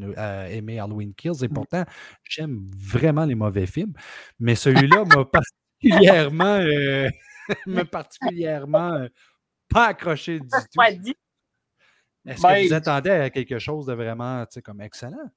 aimé 0.50 0.78
Halloween 0.78 1.14
Kills 1.14 1.42
et 1.44 1.48
pourtant, 1.48 1.84
j'aime 2.24 2.66
vraiment 2.76 3.24
les 3.24 3.34
mauvais 3.34 3.66
films. 3.66 3.92
Mais 4.38 4.54
celui-là 4.54 5.04
m'a 5.04 5.24
particulièrement, 5.80 6.58
euh, 6.60 7.08
m'a 7.66 7.84
particulièrement 7.84 8.92
euh, 8.94 9.08
pas 9.68 9.86
accroché 9.86 10.40
du 10.40 10.46
tout. 10.48 10.80
Est-ce 12.26 12.42
Ben, 12.42 12.54
que 12.62 12.68
vous 12.68 12.74
attendez 12.74 13.10
à 13.10 13.30
quelque 13.30 13.58
chose 13.58 13.86
de 13.86 13.92
vraiment, 13.94 14.44
tu 14.46 14.54
sais, 14.54 14.62
comme 14.62 14.80
excellent? 14.80 15.30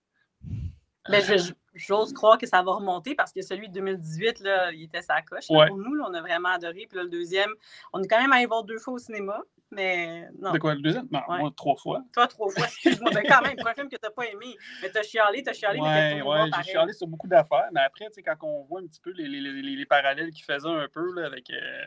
Ben, 1.08 1.22
je- 1.24 1.38
je- 1.38 1.54
j'ose 1.80 2.14
croire 2.14 2.38
que 2.38 2.46
ça 2.48 2.62
va 2.62 2.72
remonter 2.74 3.16
parce 3.16 3.32
que 3.32 3.42
celui 3.42 3.70
de 3.70 3.74
2018, 3.74 4.40
là, 4.42 4.72
il 4.72 4.84
était 4.84 5.02
sa 5.02 5.22
coche. 5.22 5.50
là, 5.50 5.58
Ouais. 5.60 5.68
Pour 5.68 5.78
nous, 5.78 5.94
là, 5.96 6.06
on 6.10 6.14
a 6.14 6.22
vraiment 6.22 6.50
adoré. 6.50 6.86
Puis 6.88 6.98
là, 6.98 7.04
le 7.04 7.10
deuxième, 7.10 7.50
on 7.94 8.02
est 8.04 8.08
quand 8.08 8.22
même 8.22 8.32
allé 8.34 8.46
voir 8.46 8.64
deux 8.64 8.78
fois 8.80 8.94
au 8.94 8.98
cinéma. 9.00 9.42
Mais 9.72 10.28
non. 10.40 10.52
De 10.52 10.58
quoi, 10.58 10.74
le 10.74 10.82
deuxième? 10.82 11.08
Non, 11.12 11.20
Ouais. 11.28 11.40
moi, 11.40 11.52
trois 11.56 11.76
fois. 11.76 12.02
Toi, 12.14 12.28
trois 12.28 12.50
fois, 12.50 12.64
excuse-moi. 12.66 13.12
Ben, 13.14 13.24
quand 13.28 13.42
même, 13.44 13.56
pour 13.56 13.68
un 13.68 13.74
film 13.76 13.88
que 13.88 13.96
tu 13.98 14.02
n'as 14.04 14.10
pas 14.10 14.26
aimé. 14.26 14.56
Mais 14.82 14.90
tu 14.90 14.98
as 14.98 15.04
chialé, 15.04 15.44
tu 15.44 15.50
as 15.50 15.54
chialé, 15.54 15.80
mais 15.80 16.14
Ouais, 16.16 16.22
voir 16.22 16.44
ouais, 16.46 16.50
j'ai 16.58 16.72
chialé 16.72 16.92
sur 16.94 17.06
beaucoup 17.08 17.28
d'affaires, 17.28 17.70
mais 17.72 17.82
après, 17.82 18.06
tu 18.08 18.14
sais, 18.14 18.24
quand 18.24 18.36
on 18.42 18.64
voit 18.64 18.80
un 18.82 18.88
petit 18.88 19.00
peu 19.00 19.12
les, 19.12 19.28
les, 19.28 19.40
les, 19.40 19.62
les 19.76 19.86
parallèles 19.86 20.32
qu'ils 20.32 20.44
faisaient 20.44 20.68
un 20.68 20.88
peu 20.92 21.14
là, 21.14 21.28
avec 21.28 21.52
euh, 21.52 21.84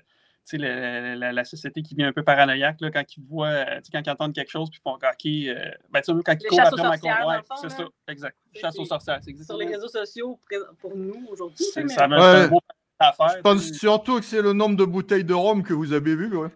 la, 0.52 1.14
la- 1.16 1.32
la 1.32 1.44
société 1.44 1.82
qui 1.82 1.94
devient 1.94 2.08
un 2.08 2.12
peu 2.12 2.22
paranoïaque, 2.22 2.80
là, 2.80 2.90
quand 2.90 3.04
ils 3.16 3.22
voient, 3.24 3.46
euh, 3.48 3.80
quand 3.92 4.00
ils 4.04 4.10
entendent 4.10 4.34
quelque 4.34 4.50
chose, 4.50 4.68
puis 4.70 4.80
ils 4.80 4.88
font 4.88 4.96
OK, 4.96 5.02
euh, 5.26 5.70
ben, 5.90 6.00
tu 6.00 6.12
sais, 6.12 6.22
quand 6.24 6.36
ils 6.40 6.46
courent 6.48 6.60
après 6.60 7.36
le 7.38 7.42
fond, 7.44 7.54
c'est 7.60 7.70
ça, 7.70 7.84
exact. 8.08 8.36
Chasse 8.54 8.78
aux 8.78 8.84
sorcières, 8.84 9.20
c'est 9.22 9.36
Sur 9.42 9.56
les 9.56 9.66
réseaux 9.66 9.88
sociaux, 9.88 10.38
pour 10.80 10.96
nous, 10.96 11.26
aujourd'hui. 11.30 11.64
C'est- 11.72 11.88
Ça 11.88 12.06
va 12.06 12.40
Ouais. 12.42 12.48
beau 12.48 12.60
affaire. 12.98 13.34
Je 13.36 13.40
pense 13.42 13.62
surtout 13.72 14.18
que 14.18 14.24
c'est 14.24 14.42
le 14.42 14.52
nombre 14.52 14.76
de 14.76 14.84
bouteilles 14.84 15.24
de 15.24 15.34
rhum 15.34 15.62
que 15.62 15.72
vous 15.74 15.92
avez 15.92 16.14
bu. 16.16 16.36
Ouais. 16.36 16.48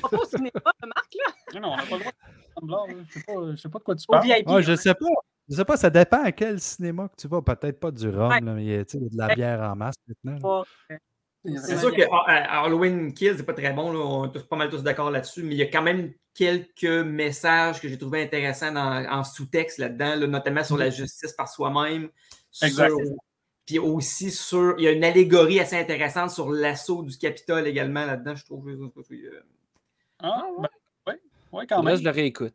Pas 0.00 0.16
au 0.16 0.24
cinéma, 0.24 0.50
Marc, 0.86 1.14
là. 1.14 1.32
Non, 1.54 1.60
non, 1.60 1.72
on 1.72 1.76
n'a 1.76 1.82
pas 1.84 1.96
le 1.96 2.66
droit. 2.68 2.86
Là. 2.88 2.94
Je 3.08 3.12
sais 3.12 3.24
pas, 3.26 3.32
je 3.50 3.56
sais 3.56 3.68
pas 3.68 3.78
de 3.78 3.84
quoi 3.84 3.96
tu 3.96 4.06
parles. 4.06 4.22
VIP. 4.24 4.44
Ah, 4.46 4.60
je 4.60 4.70
ouais. 4.70 4.76
sais 4.76 4.94
pas. 4.94 5.06
Je 5.48 5.56
sais 5.56 5.64
pas, 5.64 5.76
ça 5.76 5.90
dépend 5.90 6.22
à 6.22 6.32
quel 6.32 6.58
cinéma 6.60 7.08
que 7.08 7.16
tu 7.20 7.28
vas. 7.28 7.42
Peut-être 7.42 7.78
pas 7.80 7.90
du 7.90 8.08
rhum, 8.08 8.28
Ouais. 8.30 8.40
là, 8.40 8.52
mais 8.54 8.64
il 8.64 8.70
y 8.70 8.74
a 8.74 8.84
de 8.84 9.16
la 9.18 9.34
bière 9.34 9.60
en 9.60 9.76
masse 9.76 9.96
maintenant. 10.24 10.64
C'est 11.44 11.78
sûr 11.78 11.94
que 11.94 12.02
ah, 12.10 12.62
Halloween 12.64 13.12
Kills, 13.12 13.34
c'est 13.36 13.42
pas 13.46 13.52
très 13.54 13.72
bon. 13.72 13.92
Là. 13.92 13.98
On 13.98 14.24
est 14.26 14.32
tous 14.32 14.44
pas 14.44 14.56
mal 14.56 14.70
tous 14.70 14.82
d'accord 14.82 15.10
là-dessus, 15.10 15.42
mais 15.42 15.54
il 15.54 15.58
y 15.58 15.62
a 15.62 15.66
quand 15.66 15.82
même 15.82 16.12
quelques 16.34 16.84
messages 16.84 17.80
que 17.80 17.88
j'ai 17.88 17.98
trouvé 17.98 18.22
intéressants 18.22 18.72
dans- 18.72 19.04
en 19.10 19.24
sous-texte 19.24 19.78
là-dedans, 19.78 20.16
là, 20.16 20.26
notamment 20.26 20.64
sur 20.64 20.76
la 20.78 20.90
justice 20.90 21.32
par 21.32 21.48
soi-même. 21.48 22.08
Sur- 22.68 22.96
Puis 23.66 23.78
aussi 23.78 24.30
sur. 24.30 24.74
Il 24.78 24.84
y 24.84 24.88
a 24.88 24.92
une 24.92 25.04
allégorie 25.04 25.58
assez 25.60 25.76
intéressante 25.76 26.30
sur 26.30 26.50
l'assaut 26.50 27.02
du 27.02 27.16
Capitole 27.16 27.66
également 27.66 28.04
là-dedans, 28.06 28.34
je 28.36 28.44
trouve. 28.44 28.68
Euh, 28.68 28.90
Ah, 30.20 30.42
ben, 30.58 30.68
ouais, 31.06 31.20
ouais, 31.52 31.66
quand 31.66 31.76
Là, 31.82 31.90
même. 31.90 31.96
je 31.98 32.04
le 32.04 32.10
réécoute. 32.10 32.54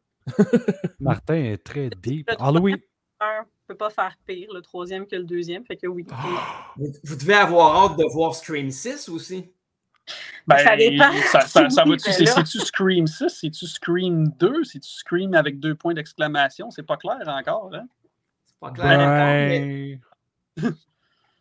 Martin 1.00 1.36
est 1.36 1.64
très 1.64 1.90
deep. 1.90 2.30
Halloween. 2.40 2.78
Un 3.70 3.74
peut 3.74 3.78
pas 3.78 3.90
faire 3.90 4.16
pire, 4.26 4.50
le 4.54 4.62
troisième 4.62 5.06
que 5.06 5.16
le 5.16 5.24
deuxième. 5.26 5.64
Fait 5.66 5.78
que 5.78 5.88
oui. 5.88 6.06
Vous, 6.78 6.88
vous 7.04 7.16
devez 7.16 7.36
avoir 7.36 7.92
hâte 7.92 7.98
de 8.00 8.06
voir 8.12 8.34
Scream 8.34 8.72
6 8.72 9.10
aussi. 9.10 9.46
Ben, 10.48 10.58
Ça 10.58 10.76
dépend. 10.76 11.12
Ça, 11.32 11.42
ça, 11.42 11.70
ça 11.70 11.84
va-tu, 11.86 12.10
Ben 12.10 12.26
c'est-tu 12.26 12.60
Scream 12.60 13.06
6? 13.06 13.28
C'est-tu 13.30 13.68
Scream 13.68 14.30
2? 14.40 14.64
C'est-tu 14.64 14.90
Scream 14.90 15.34
avec 15.36 15.60
deux 15.60 15.76
points 15.76 15.94
d'exclamation? 15.94 16.72
C'est 16.72 16.84
pas 16.84 16.98
clair 16.98 17.20
encore, 17.28 17.70
hein? 17.76 17.86
C'est 18.46 18.58
pas 18.60 18.72
clair 18.72 19.00
encore, 19.00 19.28
mais- 19.28 20.00
Ben, 20.58 20.74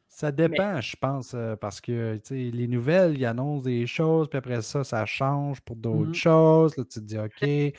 ça 0.08 0.30
dépend, 0.32 0.80
je 0.80 0.96
pense, 0.96 1.32
euh, 1.34 1.54
parce 1.56 1.80
que 1.80 2.16
tu 2.16 2.20
sais, 2.24 2.34
les 2.52 2.66
nouvelles, 2.68 3.16
ils 3.16 3.24
annoncent 3.24 3.62
des 3.64 3.86
choses, 3.86 4.28
puis 4.28 4.36
après 4.36 4.60
ça, 4.62 4.82
ça 4.84 5.06
change 5.06 5.60
pour 5.62 5.76
d'autres 5.76 6.08
Mhm. 6.08 6.14
choses. 6.14 6.76
Là, 6.76 6.84
tu 6.84 7.00
te 7.00 7.04
dis, 7.04 7.18
OK, 7.18 7.78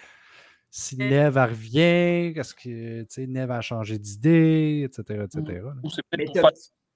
si 0.72 0.98
Neve 0.98 1.38
elle 1.38 1.50
revient, 1.50 2.38
est-ce 2.40 2.54
que 2.54 3.02
tu 3.02 3.06
sais, 3.10 3.28
Neve 3.28 3.52
a 3.52 3.62
changé 3.62 3.98
d'idée, 3.98 4.84
etc. 4.86 5.24
etc. 5.26 5.62
Ou 5.84 5.90
c'est 5.90 6.02
peut-être 6.10 6.32
pour 6.32 6.42
faire 6.42 6.52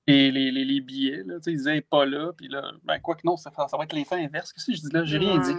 les, 0.08 0.32
les, 0.32 0.52
les, 0.52 0.66
les 0.66 0.82
billets, 0.82 1.24
là. 1.24 1.36
Ils 1.48 1.58
disaient, 1.58 1.72
elle 1.72 1.78
est 1.78 1.82
pas 1.82 2.06
là, 2.06 2.32
puis 2.38 2.48
là, 2.50 2.72
ben, 2.84 3.00
quoi 3.00 3.16
que 3.16 3.22
non, 3.24 3.38
ça, 3.38 3.52
ça 3.70 3.78
va 3.78 3.84
être 3.86 3.94
l'effet 3.94 4.16
inverse. 4.16 4.52
Qu'est-ce 4.54 4.66
que 4.68 4.74
je 4.76 4.82
dis 4.82 4.90
là? 4.94 5.04
J'ai 5.06 5.18
rien 5.18 5.40
dit. 5.40 5.54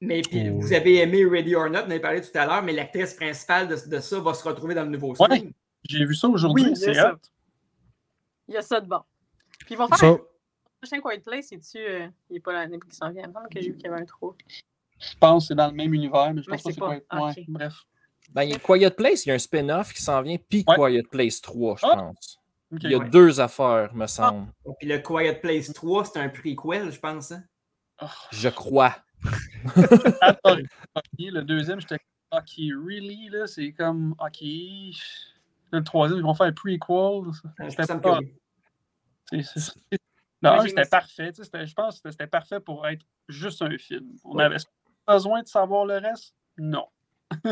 Mais 0.00 0.20
puis, 0.22 0.50
Oh. 0.50 0.58
vous 0.60 0.72
avez 0.74 0.96
aimé 0.96 1.24
Ready 1.24 1.54
or 1.54 1.70
Not, 1.70 1.78
on 1.78 1.82
en 1.82 1.90
avait 1.90 2.00
parlé 2.00 2.20
tout 2.20 2.36
à 2.36 2.44
l'heure, 2.46 2.62
mais 2.62 2.72
l'actrice 2.72 3.14
principale 3.14 3.68
de, 3.68 3.76
de 3.88 3.98
ça 4.00 4.20
va 4.20 4.34
se 4.34 4.46
retrouver 4.46 4.74
dans 4.74 4.82
le 4.84 4.90
nouveau 4.90 5.14
Ouais. 5.16 5.36
Scream. 5.36 5.52
J'ai 5.88 6.04
vu 6.04 6.14
ça 6.14 6.28
aujourd'hui, 6.28 6.64
Oui, 6.66 6.76
c'est 6.76 7.00
hot. 7.00 7.16
Il 8.48 8.54
y 8.54 8.56
a 8.58 8.62
ça 8.62 8.80
de 8.80 8.88
bon. 8.88 9.00
Puis 9.60 9.68
ils 9.74 9.76
vont 9.78 9.86
faire 9.88 10.08
un 10.10 10.18
prochain 10.82 11.00
Quiet 11.00 11.20
Place, 11.20 11.46
c'est-tu. 11.48 11.78
euh, 11.78 12.06
il 12.28 12.34
n'est 12.34 12.40
pas 12.40 12.52
l'année 12.52 12.78
qui 12.78 12.94
s'en 12.94 13.10
vient. 13.10 13.22
Il 13.22 13.28
me 13.28 13.32
semble 13.32 13.48
que 13.48 13.60
j'ai 13.60 13.70
vu 13.70 13.76
qu'il 13.76 13.86
y 13.86 13.88
avait 13.88 14.02
un 14.02 14.04
trou. 14.04 14.34
Je 14.98 15.14
pense 15.18 15.44
que 15.44 15.48
c'est 15.48 15.54
dans 15.54 15.66
le 15.68 15.74
même 15.74 15.92
univers, 15.94 16.32
mais 16.34 16.42
je 16.42 16.50
Mais 16.50 16.56
pense 16.56 16.62
pas 16.64 16.68
que 16.70 16.74
c'est 16.74 16.80
pas. 16.80 16.86
quoi. 16.86 17.00
Ah, 17.10 17.22
Ouais, 17.24 17.30
ok. 17.38 17.44
bref. 17.48 17.74
Ben, 18.30 18.42
il 18.42 18.50
y 18.50 18.54
a 18.54 18.58
Quiet 18.58 18.90
Place, 18.90 19.24
il 19.24 19.28
y 19.28 19.32
a 19.32 19.34
un 19.34 19.38
spin-off 19.38 19.92
qui 19.92 20.02
s'en 20.02 20.20
vient, 20.22 20.36
puis 20.48 20.64
Ouais. 20.66 20.74
Quiet 20.76 21.02
Place 21.10 21.40
3, 21.40 21.76
je 21.76 21.86
Ah. 21.86 21.96
pense. 21.96 22.38
Il 22.82 22.90
y 22.90 22.94
a 22.94 22.98
ouais. 22.98 23.08
deux 23.08 23.40
affaires, 23.40 23.94
me 23.94 24.06
semble. 24.08 24.48
Puis 24.80 24.88
le 24.88 24.98
Quiet 24.98 25.34
Place 25.40 25.72
3, 25.72 26.04
c'est 26.06 26.18
un 26.18 26.28
prequel, 26.28 26.90
je 26.90 26.98
pense. 26.98 27.30
hein? 27.32 27.44
Je 28.32 28.48
crois. 28.48 28.96
Attends, 30.20 30.56
le 31.18 31.40
deuxième, 31.42 31.80
j'étais 31.80 31.98
comme, 31.98 32.40
OK, 32.40 32.56
really, 32.86 33.28
là, 33.30 33.46
c'est 33.46 33.72
comme, 33.72 34.14
OK. 34.18 34.40
Le 35.72 35.82
troisième, 35.84 36.18
ils 36.18 36.22
vont 36.24 36.34
faire 36.34 36.46
un 36.46 36.52
prequel. 36.52 37.22
Me 37.60 37.70
C'était 37.70 37.98
pas. 38.00 38.20
Non, 40.42 40.60
c'était 40.66 40.84
parfait. 40.84 41.32
tu 41.32 41.36
sais, 41.36 41.44
c'était- 41.44 41.66
Je 41.66 41.74
pense 41.74 42.00
que 42.00 42.10
c'était 42.10 42.26
parfait 42.26 42.60
pour 42.60 42.86
être 42.86 43.04
juste 43.28 43.62
un 43.62 43.76
film. 43.78 44.06
On 44.24 44.38
avait 44.38 44.56
besoin 45.06 45.42
de 45.42 45.48
savoir 45.48 45.86
le 45.86 45.94
reste? 45.94 46.34
Non. 46.58 46.86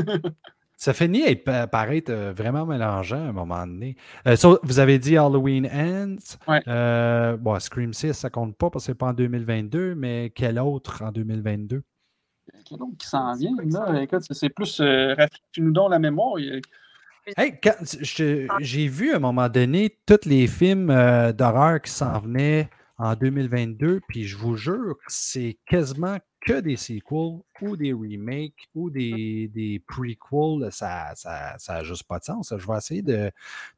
ça 0.77 0.93
finit 0.93 1.25
à 1.47 1.67
paraître 1.67 2.11
euh, 2.13 2.33
vraiment 2.33 2.67
mélangeant 2.67 3.25
à 3.25 3.29
un 3.29 3.33
moment 3.33 3.67
donné. 3.67 3.97
Euh, 4.27 4.37
vous 4.63 4.79
avez 4.79 4.99
dit 4.99 5.17
Halloween 5.17 5.67
Ends. 5.67 6.37
Ouais. 6.51 6.63
Euh, 6.69 7.37
bon, 7.37 7.59
Scream 7.59 7.93
6, 7.93 8.13
ça 8.13 8.31
compte 8.31 8.57
pas 8.57 8.71
parce 8.71 8.85
que 8.85 8.93
c'est 8.93 8.99
pas 8.99 9.09
en 9.09 9.13
2022, 9.13 9.95
mais 9.95 10.31
quel 10.35 10.59
autre 10.59 11.03
en 11.03 11.13
2022? 11.13 11.83
Quel 12.67 12.83
autre 12.83 12.99
qui 12.99 13.07
s'en 13.07 13.35
vient, 13.35 13.53
là? 13.65 14.03
Écoute, 14.03 14.23
c'est- 14.31 14.49
plus. 14.51 14.81
Euh, 14.81 15.15
Rafraîchis-nous 15.15 15.73
donc 15.73 15.91
la 15.91 15.99
mémoire. 15.99 16.35
Hey, 17.39 17.59
j'ai 18.61 18.89
vu 18.89 19.13
à 19.13 19.17
un 19.17 19.21
moment 19.21 19.49
donné 19.49 19.97
tous 20.05 20.29
les 20.29 20.47
films 20.47 20.89
d'horreur 21.33 21.81
qui 21.81 21.91
s'en 21.91 22.19
venaient 22.21 22.69
en 22.99 23.15
2022, 23.15 24.01
puis 24.09 24.25
je 24.25 24.37
vous 24.37 24.57
jure, 24.57 24.97
c'est 25.09 25.59
quasiment 25.67 26.19
que 26.41 26.61
des 26.61 26.77
sequels 26.77 27.41
ou 27.63 27.77
des 27.77 27.93
remakes 27.93 28.69
ou 28.75 28.91
des, 28.91 29.49
des 29.53 29.83
prequels. 29.87 30.71
Ça 30.71 31.15
n'a 31.25 31.59
ça, 31.59 31.83
juste 31.83 32.05
pas 32.05 32.19
de 32.19 32.25
sens. 32.25 32.53
Je 32.57 32.67
vais 32.67 32.77
essayer 32.77 33.03
de, 33.03 33.31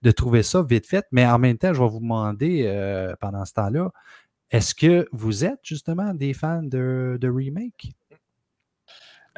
de 0.02 0.10
trouver 0.10 0.42
ça 0.42 0.62
vite 0.62 0.86
fait, 0.86 1.06
mais 1.12 1.26
en 1.26 1.38
même 1.38 1.56
temps, 1.56 1.72
je 1.72 1.80
vais 1.80 1.88
vous 1.88 2.00
demander 2.00 2.64
euh, 2.66 3.14
pendant 3.20 3.44
ce 3.44 3.54
temps-là, 3.54 3.90
est-ce 4.50 4.74
que 4.74 5.08
vous 5.12 5.44
êtes 5.44 5.60
justement 5.62 6.14
des 6.14 6.34
fans 6.34 6.62
de, 6.62 7.18
de 7.20 7.28
remake? 7.28 7.92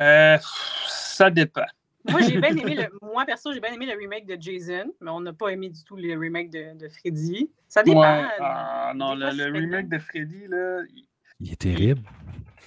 Euh, 0.00 0.38
ça 0.86 1.30
dépend. 1.30 1.66
Moi, 2.08 2.20
j'ai 2.22 2.40
bien 2.40 2.56
aimé 2.56 2.74
le. 2.74 2.86
Moi, 3.02 3.24
perso, 3.24 3.52
j'ai 3.52 3.60
bien 3.60 3.72
aimé 3.72 3.86
le 3.86 3.98
remake 3.98 4.26
de 4.26 4.36
Jason, 4.40 4.92
mais 5.00 5.10
on 5.10 5.20
n'a 5.20 5.32
pas 5.32 5.48
aimé 5.48 5.68
du 5.68 5.82
tout 5.84 5.96
le 5.96 6.18
remake 6.18 6.50
de, 6.50 6.78
de 6.78 6.88
Freddy. 6.88 7.50
Ça 7.68 7.82
dépend. 7.82 8.00
Ouais, 8.00 8.28
ah, 8.40 8.92
non, 8.94 9.14
le, 9.14 9.26
remake 9.52 9.88
de 9.88 9.98
Freddy, 9.98 10.46
là. 10.48 10.82
il- 10.94 11.06
Il 11.40 11.52
est 11.52 11.56
terrible. 11.56 12.02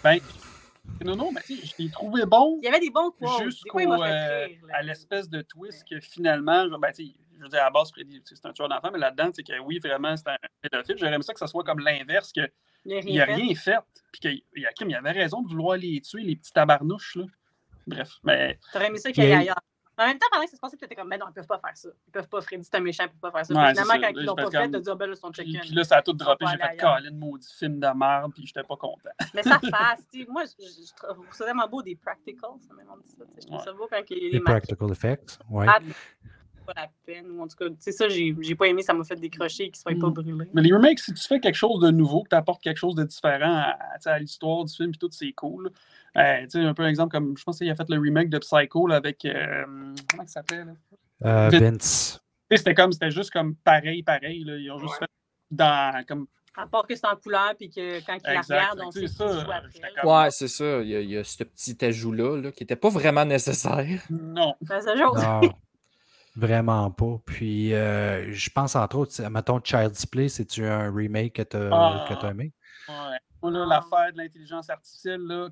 Ben, 0.03 0.19
non, 1.03 1.15
non, 1.15 1.31
mais 1.31 1.41
tu 1.41 1.55
sais, 1.57 1.65
je 1.77 1.83
l'ai 1.83 1.89
trouvé 1.89 2.25
bon. 2.25 2.57
Il 2.61 2.65
y 2.65 2.67
avait 2.67 2.79
des 2.79 2.89
bons 2.89 3.11
quotes. 3.11 3.43
Jusqu'au 3.43 3.79
euh, 3.79 4.47
à 4.73 4.81
l'espèce 4.81 5.29
de 5.29 5.41
twist 5.41 5.87
que 5.89 5.99
finalement, 5.99 6.65
je- 6.69 6.77
ben, 6.77 6.91
je 6.97 7.41
veux 7.43 7.49
dire, 7.49 7.61
à 7.61 7.65
la 7.65 7.69
base, 7.71 7.91
Freddy, 7.91 8.21
c'est 8.25 8.45
un 8.45 8.53
tueur 8.53 8.69
d'enfants, 8.69 8.89
mais 8.93 8.99
là-dedans, 8.99 9.29
c'est 9.33 9.43
que 9.43 9.57
oui, 9.59 9.79
vraiment, 9.79 10.15
c'est 10.15 10.27
un 10.27 10.37
pédophile. 10.61 10.95
J'aurais 10.99 11.13
aimé 11.13 11.23
ça 11.23 11.33
que 11.33 11.39
ça 11.39 11.47
soit 11.47 11.63
comme 11.63 11.79
l'inverse, 11.79 12.31
qu'il 12.31 12.49
Il 12.85 12.93
a 12.93 13.01
n'y 13.01 13.19
a 13.19 13.25
fait. 13.25 13.33
rien 13.35 13.55
fait, 13.55 13.79
puis 14.11 14.19
qu'il 14.21 14.61
y 14.61 14.65
a, 14.65 14.69
il 14.79 14.95
avait 14.95 15.11
raison 15.11 15.41
de 15.41 15.47
vouloir 15.47 15.77
les 15.77 15.99
tuer, 16.01 16.21
les 16.21 16.35
petits 16.35 16.53
tabarnouches, 16.53 17.15
là. 17.15 17.25
Bref, 17.95 18.13
mais 18.23 18.59
T'aurais 18.73 18.87
aimé 18.87 18.97
ça 18.99 19.11
qu'il 19.11 19.23
y 19.23 19.27
ait 19.27 19.33
ailleurs. 19.33 19.55
En 19.97 20.07
même 20.07 20.17
temps, 20.17 20.25
pendant 20.31 20.45
que 20.45 20.49
ça 20.49 20.55
se 20.55 20.61
passait, 20.61 20.77
tu 20.77 20.85
étais 20.85 20.95
comme, 20.95 21.09
ben 21.09 21.19
non, 21.19 21.27
ils 21.29 21.33
peuvent 21.33 21.45
pas 21.45 21.59
faire 21.59 21.75
ça. 21.77 21.89
Ils 22.07 22.11
peuvent 22.11 22.27
pas, 22.27 22.41
Freddy, 22.41 22.63
c'est 22.63 22.75
un 22.75 22.79
méchant, 22.79 23.03
ils 23.03 23.09
peuvent 23.09 23.31
pas 23.31 23.31
faire 23.31 23.45
ça. 23.45 23.53
Ouais, 23.53 23.69
finalement, 23.69 23.93
quand 24.01 24.19
ils 24.19 24.25
l'ont 24.25 24.35
pas 24.35 24.49
fait, 24.49 24.67
de 24.69 24.79
dire, 24.79 24.95
ben 24.95 25.05
là, 25.09 25.15
puis, 25.15 25.43
chicken. 25.45 25.61
puis 25.61 25.71
là, 25.71 25.83
ça 25.83 25.97
a 25.97 26.01
tout 26.01 26.13
droppé. 26.13 26.45
J'ai 26.49 26.57
fait. 26.57 26.77
Colin, 26.77 27.11
maudit 27.11 27.47
film 27.59 27.79
de 27.79 27.87
merde, 27.95 28.31
puis 28.33 28.47
j'étais 28.47 28.63
pas 28.63 28.77
content. 28.77 29.09
Mais 29.35 29.43
ça 29.43 29.59
fasse, 29.69 30.07
tu 30.11 30.21
sais, 30.21 30.27
moi, 30.29 30.43
je, 30.45 30.65
je, 30.65 30.87
je 30.87 30.93
trouve 30.95 31.27
ça 31.33 31.43
vraiment 31.43 31.67
beau 31.67 31.83
des 31.83 31.95
practicals, 31.95 32.49
ça 32.67 32.73
même 32.73 32.87
on 32.91 32.97
dit 32.97 33.09
ça. 33.09 33.25
tu 33.25 33.31
sais, 33.35 33.41
Je 33.41 33.47
trouve 33.47 33.59
Ouais. 33.59 33.65
ça 33.65 33.73
beau 33.73 33.87
quand 33.91 34.01
il 34.09 34.17
y 34.17 34.19
a 34.19 34.23
Les 34.23 34.31
des 34.31 34.39
practical 34.39 34.91
effects, 34.91 35.37
ouais. 35.49 35.65
Ah, 35.69 35.79
pas 36.65 36.73
la 36.75 36.87
peine, 37.05 37.29
ou 37.31 37.41
en 37.41 37.47
tout 37.47 37.57
cas, 37.57 37.69
tu 37.69 37.75
sais, 37.79 37.91
ça, 37.91 38.07
j'ai 38.07 38.35
j'ai 38.39 38.55
pas 38.55 38.67
aimé, 38.67 38.81
ça 38.83 38.93
m'a 38.93 39.03
fait 39.03 39.15
décrocher 39.15 39.63
et 39.65 39.71
qu'il 39.71 39.81
soit 39.81 39.93
pas 39.99 40.07
Mm. 40.07 40.13
brûlé. 40.13 40.49
Mais 40.53 40.61
les 40.61 40.73
remakes, 40.73 40.99
si 40.99 41.13
tu 41.13 41.27
fais 41.27 41.39
quelque 41.39 41.55
chose 41.55 41.79
de 41.81 41.91
nouveau, 41.91 42.23
que 42.23 42.29
tu 42.29 42.35
apportes 42.35 42.61
quelque 42.63 42.77
chose 42.77 42.95
de 42.95 43.03
différent 43.03 43.73
à 44.05 44.19
l'histoire 44.19 44.63
du 44.65 44.73
film, 44.73 44.91
puis 44.91 44.99
tout, 44.99 45.09
c'est 45.11 45.33
cool. 45.33 45.69
Euh, 46.17 46.41
tu 46.43 46.49
sais, 46.49 46.59
un 46.59 46.73
peu 46.73 46.83
un 46.83 46.89
exemple 46.89 47.11
comme, 47.11 47.37
je 47.37 47.43
pense 47.43 47.57
qu'il 47.57 47.69
a 47.69 47.75
fait 47.75 47.89
le 47.89 47.97
remake 47.99 48.29
de 48.29 48.37
Psycho 48.39 48.85
là, 48.87 48.97
avec, 48.97 49.23
euh, 49.25 49.63
comment 50.09 50.23
il 50.23 50.27
s'appelait? 50.29 50.65
là? 50.65 50.73
Euh. 51.25 51.49
Vince. 51.51 52.19
C'était 52.53 52.73
comme, 52.75 52.91
c'était 52.91 53.11
juste 53.11 53.31
comme 53.31 53.55
pareil, 53.55 54.03
pareil. 54.03 54.43
Là. 54.43 54.57
Ils 54.57 54.69
ont 54.71 54.79
juste 54.79 54.95
fait 54.99 55.05
dans, 55.51 56.03
comme, 56.05 56.27
À 56.57 56.67
part 56.67 56.85
que 56.85 56.95
c'est 56.95 57.05
en 57.07 57.15
couleur, 57.15 57.53
puis 57.57 57.69
que 57.69 58.05
quand 58.05 58.15
il 58.17 58.21
la 58.25 58.35
Exact. 58.35 58.55
regarde, 58.59 58.81
on 58.85 58.91
sait 58.91 59.07
ça, 59.07 59.47
Ouais, 60.03 60.31
c'est 60.31 60.47
ça. 60.49 60.81
Il 60.81 60.89
y, 60.89 60.95
a, 60.97 60.99
il 60.99 61.09
y 61.11 61.17
a 61.17 61.23
ce 61.23 61.43
petit 61.45 61.85
ajout-là 61.85 62.41
là, 62.41 62.51
qui 62.51 62.63
n'était 62.63 62.75
pas 62.75 62.89
vraiment 62.89 63.23
nécessaire. 63.23 64.01
non. 64.09 64.53
Vraiment 66.35 66.89
pas. 66.91 67.19
Puis, 67.25 67.73
euh, 67.73 68.31
je 68.31 68.49
pense 68.49 68.75
entre 68.75 68.97
autres, 68.97 69.21
mettons, 69.29 69.59
Child's 69.61 70.05
Play, 70.05 70.29
c'est-tu 70.29 70.65
un 70.65 70.93
remake 70.93 71.33
que 71.33 71.41
tu 71.41 71.57
Ah. 71.57 72.05
as 72.09 72.29
aimé? 72.29 72.53
Ouais. 72.87 73.17
Là, 73.43 73.65
l'affaire 73.65 74.13
de 74.13 74.17
l'intelligence 74.17 74.69
artificielle, 74.69 75.21
là, 75.21 75.49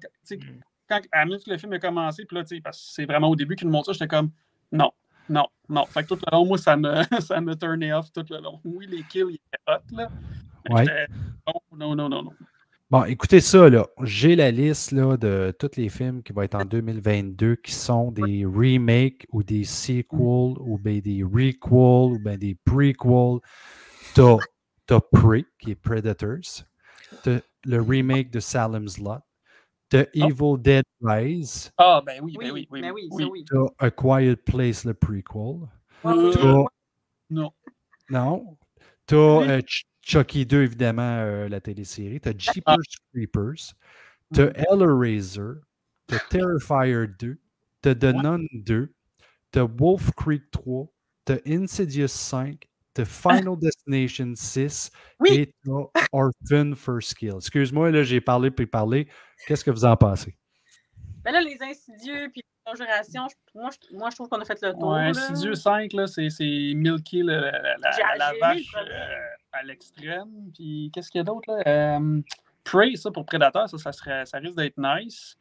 quand- 0.88 1.02
à 1.12 1.26
minute 1.26 1.44
que 1.44 1.52
le 1.52 1.58
film 1.58 1.74
a 1.74 1.80
commencé, 1.80 2.26
puis 2.26 2.36
là, 2.38 2.44
tu 2.44 2.56
sais, 2.56 2.62
parce 2.62 2.78
que 2.80 2.94
c'est 2.94 3.06
vraiment 3.06 3.30
au 3.30 3.36
début 3.36 3.56
qu'ils 3.56 3.68
nous 3.68 3.74
montrent 3.74 3.88
ça, 3.88 3.94
j'étais 3.94 4.08
comme, 4.08 4.32
non, 4.72 4.92
non, 5.28 5.46
non. 5.68 5.86
Fait 5.86 6.04
que 6.04 6.10
tout 6.10 6.16
le 6.26 6.32
long, 6.32 6.46
moi, 6.46 6.58
ça 6.58 6.76
me, 6.78 6.94
ça 7.22 7.42
me 7.42 7.56
turnait 7.56 7.94
off 7.94 8.12
tout 8.12 8.26
le 8.30 8.40
long. 8.42 8.60
Oui, 8.64 8.88
les 8.88 9.04
kills, 9.04 9.26
ils 9.30 9.36
étaient 9.36 9.64
hot, 9.68 9.96
là. 9.96 10.10
Ouais. 10.70 10.86
Non, 11.48 11.54
non, 11.78 11.96
non, 11.96 12.10
non, 12.10 12.24
non. 12.24 12.34
Bon, 12.92 13.04
écoutez 13.04 13.40
ça, 13.40 13.70
là. 13.70 13.86
J'ai 14.02 14.36
la 14.36 14.50
liste 14.50 14.92
là, 14.92 15.16
de 15.16 15.54
tous 15.60 15.78
les 15.78 15.90
films 15.90 16.24
qui 16.24 16.34
vont 16.34 16.42
être 16.42 16.56
en 16.56 16.66
2022 16.66 17.56
qui 17.58 17.72
sont 17.72 18.12
des 18.12 18.46
remakes 18.46 19.28
ou 19.32 19.44
des 19.44 19.64
sequels 19.64 20.58
ou 20.60 20.80
bien 20.80 20.98
des 21.00 21.22
requels 21.24 22.14
ou 22.16 22.20
bien 22.20 22.36
des 22.38 22.56
prequels. 22.66 23.40
T'as 24.16 24.38
t'as 24.88 25.00
Prey, 25.00 25.46
qui 25.60 25.72
est 25.72 25.76
Predators. 25.76 26.66
T'as 27.24 27.40
le 27.66 27.82
remake 27.82 28.32
de 28.32 28.40
Salem's 28.40 28.98
Lot. 28.98 29.20
T'as 29.90 30.06
Evil 30.14 30.58
Dead 30.60 30.84
Rise. 31.02 31.72
Ah, 31.78 32.02
ben 32.06 32.20
oui, 32.22 32.36
ben 32.40 32.52
Oui, 32.52 32.52
oui, 32.52 32.68
oui. 32.70 32.82
ben 32.82 32.92
oui, 32.92 33.10
ça, 33.18 33.26
oui. 33.28 33.46
T'as 33.50 33.86
A 33.88 33.90
Quiet 33.92 34.36
Place, 34.36 34.86
le 34.86 34.94
prequel. 34.94 35.68
T'as- 36.04 36.66
Non. 37.32 37.52
Non. 38.10 38.58
T'as 39.08 39.16
euh, 39.16 39.62
Ch- 39.68 39.86
Chucky 40.02 40.46
2, 40.46 40.62
évidemment, 40.64 41.02
euh, 41.22 41.50
la 41.50 41.60
télésérie. 41.60 42.20
T'as 42.22 42.34
Jeepers 42.38 42.78
Creepers. 43.14 43.74
T'as 44.32 44.52
Hellraiser. 44.70 45.60
T'as 46.06 46.20
Terrifier 46.30 47.08
2. 47.20 47.40
t'as 47.82 47.96
The 47.96 48.14
Nun 48.14 48.46
2, 48.54 48.94
t'as 49.52 49.64
Wolf 49.64 50.12
Creek 50.16 50.52
3, 50.52 50.88
t'as 51.26 51.38
Insidious 51.48 52.08
5, 52.10 52.69
t'as 52.94 53.06
Final 53.06 53.58
Destination 53.60 54.34
6 54.36 54.92
Oui. 55.20 55.30
et 55.32 55.54
Orphan 56.12 56.74
First 56.76 57.16
Kill. 57.16 57.36
Excuse-moi, 57.38 57.92
là, 57.92 58.04
j'ai 58.04 58.22
parlé 58.22 58.52
puis 58.52 58.66
parlé. 58.66 59.08
Qu'est-ce 59.48 59.64
que 59.64 59.72
vous 59.72 59.86
en 59.86 59.96
pensez? 59.96 60.36
Ben 61.24 61.32
là, 61.32 61.42
les 61.42 61.58
insidieux 61.62 62.30
puis 62.32 62.42
les 62.44 62.72
conjurations, 62.72 63.28
moi, 63.54 63.70
je, 63.72 63.96
moi, 63.98 64.10
je 64.10 64.16
trouve 64.16 64.30
qu'on 64.30 64.40
a 64.40 64.46
fait 64.46 64.62
le 64.62 64.74
tour. 64.74 64.94
Ouais. 64.94 65.08
Insidieux 65.10 65.54
5, 65.56 65.92
là, 65.94 66.08
c'est 66.08 66.30
c'est 66.30 66.72
milky 66.76 67.24
la, 67.24 67.40
la, 67.52 67.52
la- 67.78 68.16
la 68.18 68.34
vache 68.40 68.72
le 68.74 68.92
euh, 68.94 69.28
à 69.52 69.64
l'extrême. 69.64 70.52
Puis 70.56 70.90
qu'est-ce 70.94 71.10
qu'il 71.12 71.20
y 71.20 71.22
a 71.22 71.26
d'autre 71.26 71.52
là? 71.52 71.64
Euh, 71.98 72.22
Prey, 72.64 72.96
ça 72.96 73.12
pour 73.12 73.26
Predator, 73.26 73.68
ça, 73.70 73.78
ça, 73.78 73.92
serait, 73.92 74.26
ça 74.26 74.38
risque 74.38 74.56
d'être 74.56 74.78
nice. 74.78 75.36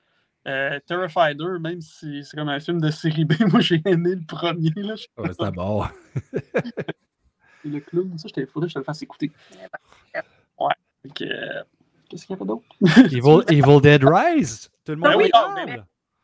Euh, 0.46 0.78
Terrifier, 0.86 1.34
même 1.60 1.80
si 1.80 2.24
c'est 2.24 2.36
comme 2.36 2.48
un 2.48 2.58
film 2.60 2.80
de 2.80 2.90
série 2.90 3.24
B, 3.24 3.32
moi 3.52 3.60
j'ai 3.60 3.82
aimé 3.84 4.14
le 4.14 4.24
premier. 4.26 4.72
Là, 4.76 4.96
je 4.96 5.04
pas, 5.14 5.22
Ouais, 5.22 5.28
c'est 5.32 5.40
d'abord. 5.44 5.90
le 7.68 7.80
clown, 7.80 8.18
ça, 8.18 8.28
il 8.36 8.46
faudrait 8.46 8.66
que 8.66 8.70
je 8.70 8.74
te 8.74 8.78
le 8.80 8.84
fasse 8.84 9.02
écouter. 9.02 9.30
Ouais. 10.58 10.74
Que, 11.14 11.24
euh, 11.24 11.62
Qu'est-ce 12.08 12.26
qu'il 12.26 12.34
y 12.34 12.38
avait 12.38 12.46
d'autre? 12.46 12.64
Evil, 13.12 13.42
Evil 13.48 13.80
Dead 13.82 14.02
Rise. 14.04 14.70
Tout 14.84 14.92
le 14.92 14.96
monde 14.98 15.10
Ben 15.12 15.16
oui, 15.18 15.28
parle. 15.30 15.54
ben 15.66 15.66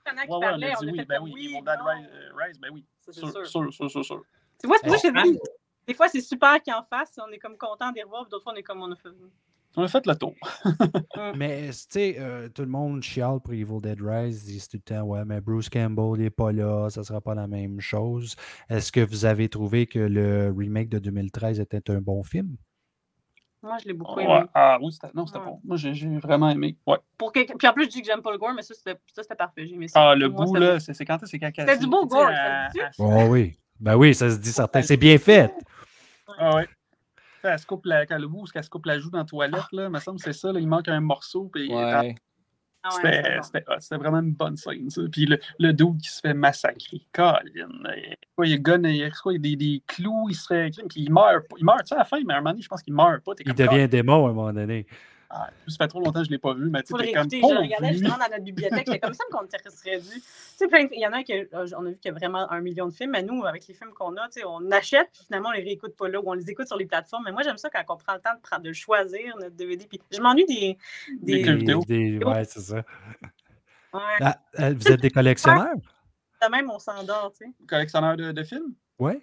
Ouais, 0.07 0.13
ouais, 0.15 0.25
on 0.29 0.41
parlaient, 0.41 0.73
a 0.73 0.77
on 0.79 0.83
dit 0.83 0.89
a 0.89 0.93
oui, 0.93 1.05
ben 1.07 1.19
oui, 1.23 1.31
oui, 1.35 1.45
Evil 1.47 1.63
Dead. 1.65 1.79
Rise, 1.81 2.09
euh, 2.13 2.31
Rise, 2.37 2.61
ben 2.61 2.71
oui. 2.73 2.85
C'est 3.01 3.13
Sûr, 3.15 3.31
sûr. 3.31 3.47
sûr, 3.47 3.73
sûr, 3.73 3.91
sûr, 3.91 4.05
sûr. 4.05 4.23
Tu 4.61 4.67
vois, 4.67 4.77
c'est 4.79 4.89
pour 4.89 4.97
ça 4.99 5.09
que 5.11 5.19
je 5.19 5.23
te 5.23 5.29
dis, 5.29 5.39
des 5.87 5.95
fois, 5.95 6.09
c'est 6.09 6.21
super 6.23 6.63
qu'ils 6.63 6.73
en 6.75 6.83
fassent, 6.83 7.19
on 7.19 7.31
est 7.33 7.39
comme 7.39 7.57
content 7.59 7.93
d'y 7.93 8.03
revoir, 8.03 8.23
puis 8.25 8.31
d'autres 8.31 8.45
fois, 8.45 8.53
on 8.55 8.57
est 8.57 8.63
comme 8.63 8.83
on 8.83 8.91
a 8.93 8.97
fait. 8.97 9.11
On 9.77 9.83
a 9.83 9.89
fait 9.89 10.07
le 10.07 10.15
tour. 10.15 10.35
Mais, 11.37 11.69
tu 11.71 11.75
sais, 11.91 12.17
euh, 12.19 12.49
tout 12.49 12.63
le 12.63 12.69
monde 12.69 13.03
chiale 13.03 13.41
pour 13.43 13.53
Evil 13.55 13.81
Dead 13.83 14.01
Rise, 14.01 14.45
ils 14.49 14.53
disent 14.55 14.69
tout 14.69 14.77
le 14.77 14.83
temps, 14.95 15.03
ouais, 15.03 15.25
mais 15.25 15.41
Bruce 15.41 15.69
Campbell 15.69 16.21
n'est 16.23 16.31
pas 16.31 16.53
là, 16.53 16.89
ça 16.91 17.03
sera 17.03 17.21
pas 17.21 17.35
la 17.35 17.47
même 17.49 17.81
chose. 17.81 18.37
Est-ce 18.69 18.93
que 18.93 19.01
vous 19.01 19.25
avez 19.25 19.49
trouvé 19.49 19.87
que 19.87 19.99
le 19.99 20.55
remake 20.57 20.89
de 20.91 20.99
2013 21.01 21.59
était 21.61 21.91
un 21.91 22.01
bon 22.01 22.23
film? 22.23 22.57
Moi, 23.63 23.79
je 23.83 23.87
l'ai 23.89 23.95
beaucoup 23.95 24.17
Ouais. 24.21 24.25
aimé. 24.25 24.45
Ah 24.55 24.79
oui, 24.81 24.93
c'était 24.93 25.09
non, 25.15 25.27
c'était 25.27 25.39
Ouais. 25.39 25.47
bon. 25.47 25.61
Moi, 25.65 25.77
j'ai 25.79 25.95
j'ai 25.95 26.19
vraiment 26.19 26.51
aimé. 26.51 26.77
Ouais. 26.87 26.99
Pour 27.17 27.33
que- 27.33 27.41
Puis 27.57 27.67
en 27.67 27.73
plus, 27.73 27.85
je 27.87 27.89
dis 27.91 28.01
que 28.03 28.07
j'aime 28.07 28.21
pas 28.21 28.31
le 28.31 28.37
gore, 28.39 28.53
mais 28.55 28.61
ça, 28.63 28.75
c'était 28.75 28.99
ça, 29.15 29.23
c'était 29.23 29.35
parfait. 29.35 29.67
J'ai 29.67 29.75
aimé 29.75 29.89
ça. 29.89 30.11
Ah, 30.11 30.15
le 30.15 30.29
moi, 30.29 30.45
bout, 30.45 30.55
c'était- 30.55 30.61
là, 30.67 30.81
c'est 30.81 30.93
c'est 30.95 31.05
quand 31.07 31.19
c'est 31.25 31.39
caca. 31.39 31.63
C'était 31.67 31.79
du 31.79 31.87
beau 31.87 32.07
gore, 32.07 32.29
ça 32.29 32.69
se 32.69 32.73
dit? 32.79 32.85
Oh 32.99 33.25
oui. 33.31 33.59
Ben 33.81 33.97
oui, 33.97 34.15
ça 34.15 34.31
se 34.31 34.37
dit 34.37 34.53
certain. 34.53 34.83
C'est 34.83 34.99
bien 34.99 35.17
fait. 35.19 35.51
Ah 36.39 36.57
ouais. 36.57 36.69
Elle 37.45 37.59
se 37.59 37.67
coupe 37.67 37.87
la, 37.87 38.07
quand 38.07 38.19
le 38.19 38.27
bout, 38.29 38.43
où 38.43 38.47
elle 38.55 38.65
se 38.65 38.71
coupe 38.71 38.87
la 38.87 38.99
joue 38.99 39.11
dans 39.11 39.19
la 39.19 39.25
toilette, 39.25 39.73
là, 39.73 39.89
me 39.89 39.99
semble 39.99 40.19
que 40.19 40.25
c'est 40.25 40.33
ça, 40.33 40.53
là, 40.53 40.61
il 40.61 40.67
manque 40.69 40.89
un 40.89 41.01
morceau. 41.01 41.51
Puis 41.53 41.73
Ouais. 41.73 42.15
Ah 42.87 42.91
ouais, 43.03 43.41
C'était 43.43 43.97
bon. 43.97 44.03
vraiment 44.03 44.19
une 44.21 44.33
bonne 44.35 44.59
scène. 44.59 44.91
Ça. 44.91 45.01
Puis 45.11 45.25
le, 45.25 45.39
le 45.59 45.73
dude 45.73 46.03
qui 46.03 46.09
se 46.11 46.21
fait 46.21 46.35
massacrer. 46.35 47.01
Colin. 47.13 47.41
Il, 47.57 48.17
il, 48.45 48.61
gonne, 48.63 48.85
il, 48.85 49.11
quoi, 49.23 49.33
il 49.33 49.37
y 49.37 49.39
a 49.39 49.41
des, 49.41 49.57
des 49.57 49.83
clous, 49.87 50.27
il 50.29 50.35
se 50.35 50.47
fait. 50.47 50.71
Puis 50.91 51.01
il 51.05 51.11
meurt. 51.11 51.49
pas. 51.49 51.57
Il 51.59 51.65
meurt, 51.65 51.81
tu 51.81 51.89
sais, 51.89 51.95
à 51.95 51.99
la 51.99 52.05
fin, 52.05 52.19
mais 52.27 52.35
à 52.35 52.37
un 52.37 52.41
moment 52.41 52.51
donné, 52.51 52.63
je 52.63 52.69
pense 52.69 52.83
qu'il 52.83 52.93
meurt 52.93 53.25
pas. 53.25 53.33
Il 53.43 53.55
devient 53.55 53.89
démon 53.89 54.27
à 54.27 54.31
un 54.31 54.33
moment 54.35 54.53
donné. 54.53 54.87
Ah, 55.37 55.51
ça 55.67 55.77
fait 55.79 55.89
trop 55.89 55.99
longtemps 55.99 56.21
que 56.21 56.27
je 56.27 56.31
ne 56.31 56.35
l'ai 56.37 56.39
pas 56.39 56.55
vu, 56.55 56.71
mais 56.71 56.81
tu 56.85 56.97
sais, 56.97 57.13
comme. 57.13 57.29
Je 57.29 57.37
regardais 57.39 57.89
lui. 57.89 57.99
justement 57.99 58.19
dans 58.19 58.31
notre 58.31 58.45
bibliothèque. 58.45 58.87
J'étais 58.87 59.01
comme 59.01 59.15
ça 59.15 59.25
qu'on 59.33 59.45
serait 59.49 59.99
dû. 59.99 60.09
Tu 60.09 60.21
sais, 60.57 60.89
il 60.93 61.01
y 61.01 61.07
en 61.07 61.13
a 61.13 61.25
qui, 61.25 61.33
euh, 61.33 61.47
on 61.77 61.87
a 61.87 61.91
vu 61.91 61.97
qu'il 61.97 62.13
y 62.13 62.15
a 62.15 62.17
vraiment 62.17 62.49
un 62.53 62.61
million 62.61 62.87
de 62.87 62.93
films, 62.93 63.11
mais 63.11 63.25
nous, 63.25 63.45
avec 63.45 63.67
les 63.67 63.75
films 63.75 63.93
qu'on 63.95 64.17
a, 64.17 64.29
tu 64.29 64.41
sais, 64.41 64.45
on 64.47 64.71
achète, 64.71 65.09
puis 65.13 65.25
finalement, 65.27 65.49
on 65.49 65.53
les 65.53 65.65
réécoute 65.65 65.97
pas 65.97 66.09
là, 66.09 66.21
ou 66.21 66.31
on 66.31 66.35
les 66.35 66.49
écoute 66.49 66.69
sur 66.69 66.77
les 66.77 66.87
plateformes. 66.87 67.25
Mais 67.25 67.33
moi, 67.33 67.43
j'aime 67.43 67.59
ça 67.59 67.69
quand 67.69 67.83
on 67.89 67.97
prend 67.97 68.15
le 68.15 68.21
temps 68.21 68.35
de, 68.37 68.41
prendre, 68.41 68.63
de 68.63 68.73
choisir 68.73 69.37
notre 69.39 69.57
DVD. 69.57 69.87
Puis 69.89 70.01
je 70.13 70.21
m'ennuie 70.21 70.47
des. 70.47 70.79
Des 71.21 71.33
des, 71.39 71.43
clubs 71.43 71.59
vidéo. 71.59 71.81
des- 71.89 72.19
ouais, 72.19 72.45
c'est 72.45 72.61
ça. 72.61 72.77
Ouais, 73.93 74.01
Ah, 74.21 74.39
euh, 74.61 74.75
vous 74.77 74.93
êtes 74.93 75.01
des 75.01 75.11
collectionneurs? 75.11 75.75
de 75.75 76.49
même, 76.49 76.71
on 76.71 76.79
s'endort, 76.79 77.33
tu 77.37 77.45
sais. 77.47 77.53
Collectionneur 77.67 78.17
de, 78.17 78.31
de 78.31 78.43
films? 78.45 78.75
Oui. 79.01 79.15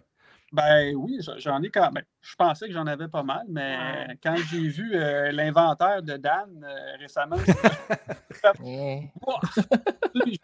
Ben 0.52 0.94
oui, 0.96 1.20
j'en 1.38 1.62
ai 1.62 1.70
quand 1.70 1.92
même. 1.92 2.04
Je 2.22 2.36
pensais 2.36 2.68
que 2.68 2.74
j'en 2.74 2.86
avais 2.86 3.08
pas 3.08 3.24
mal, 3.24 3.46
mais 3.48 3.78
Ouais. 3.78 4.18
quand 4.22 4.36
j'ai 4.50 4.68
vu 4.68 4.92
euh, 4.96 5.32
l'inventaire 5.32 6.04
de 6.04 6.18
Dan 6.18 6.62
euh, 6.64 6.98
récemment, 7.00 7.38
Ouais. 8.60 9.12
je 10.16 10.22
suis 10.32 10.40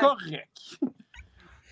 correct. 0.00 0.78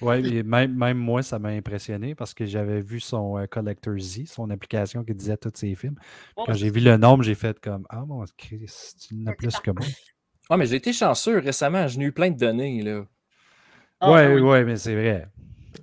Oui, 0.01 0.43
même, 0.43 0.75
même 0.75 0.99
moi, 0.99 1.23
ça 1.23 1.39
m'a 1.39 1.49
impressionné 1.49 2.15
parce 2.15 2.35
que 2.35 2.45
j'avais 2.45 2.81
vu 2.81 3.01
son 3.01 3.39
euh, 3.39 3.47
Collector 3.47 3.99
Z, 3.99 4.27
son 4.27 4.51
application 4.51 5.03
qui 5.05 5.15
disait 5.15 5.39
tous 5.39 5.53
ses 5.55 5.75
films. 5.75 5.97
Bon, 6.37 6.45
Quand 6.45 6.53
j'ai 6.53 6.69
vu 6.71 6.81
le 6.81 6.97
nombre, 6.99 7.23
j'ai 7.25 7.35
fait 7.35 7.59
comme 7.61 7.87
Ah 7.89 8.05
mon 8.05 8.23
Christ, 8.37 9.07
tu 9.09 9.15
en 9.27 9.31
as 9.31 9.35
plus 9.35 9.59
que 9.59 9.71
moi. 9.71 9.87
Ouais, 10.51 10.57
mais 10.59 10.67
j'ai 10.67 10.77
été 10.77 10.93
chanceux 10.93 11.39
récemment. 11.39 11.89
J'ai 11.89 12.03
eu 12.03 12.13
plein 12.13 12.31
de 12.31 12.37
données, 12.37 12.83
là. 12.83 13.05
Ah, 14.01 14.13
ouais, 14.13 14.29
ben 14.29 14.35
oui. 14.35 14.43
ouais, 14.43 14.65
mais 14.65 14.77
c'est 14.77 14.95
vrai. 14.95 15.29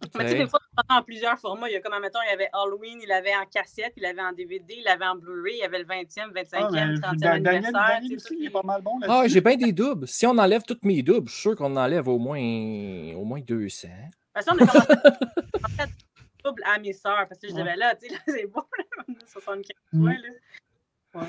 Mais 0.16 0.24
tu 0.26 0.30
sais, 0.32 0.38
des 0.38 0.48
fois, 0.48 0.60
en 0.90 1.02
plusieurs 1.04 1.38
formats. 1.40 1.70
Il 1.70 1.74
y 1.74 1.76
a 1.76 1.82
comme, 1.82 1.94
admettons, 1.94 2.20
il 2.26 2.30
y 2.30 2.34
avait 2.34 2.50
Halloween, 2.54 3.00
il 3.02 3.12
avait 3.12 3.36
en 3.36 3.46
cassette, 3.46 3.94
il 3.98 4.06
avait 4.06 4.22
en 4.22 4.32
DVD, 4.32 4.76
il 4.80 4.88
avait 4.88 5.06
en 5.06 5.16
Blu-ray, 5.16 5.56
il 5.56 5.60
y 5.60 5.64
avait 5.64 5.80
le 5.80 5.86
20e, 5.86 6.32
25e, 6.34 6.48
Ah, 6.54 6.70
mais 6.72 6.80
30e 6.94 7.00
Dan- 7.00 7.18
Daniel, 7.20 7.48
anniversaire. 7.48 7.72
Daniel 7.74 8.02
tu 8.04 8.08
sais, 8.10 8.16
aussi, 8.16 8.28
tout 8.28 8.36
il 8.40 8.46
est 8.48 8.50
pas 8.50 8.64
mal 8.64 8.82
bon 8.82 9.00
Ah, 9.08 9.24
j'ai 9.28 9.42
bien 9.42 9.56
des 9.56 9.72
doubles. 9.72 10.08
Si 10.08 10.26
on 10.26 10.38
enlève 10.38 10.64
tous 10.64 10.80
mes 10.84 11.02
doubles, 11.04 11.28
je 11.30 11.34
suis 11.34 11.42
sûr 11.42 11.56
qu'on 11.56 11.76
enlève 11.76 12.08
au 12.08 12.18
moins, 12.20 12.40
au 13.16 13.24
moins 13.24 13.40
200. 13.42 13.88
De 13.88 13.94
toute 13.94 14.46
façon, 14.46 14.52
on 14.60 14.64
a 14.64 14.68
commencé 14.68 14.92
à 15.64 15.68
faire 15.78 15.88
à 16.66 16.80
mes 16.80 16.94
sœurs 16.94 17.26
parce 17.28 17.40
que 17.40 17.48
je 17.48 17.54
disais 17.54 17.76
là, 17.76 17.96
tu 17.96 18.08
sais, 18.08 18.14
là, 18.14 18.20
c'est 18.28 18.48
beau, 18.48 18.64
là, 18.78 19.14
75 19.28 19.76
Mm. 19.94 20.04
points, 20.04 20.18
là. 21.14 21.28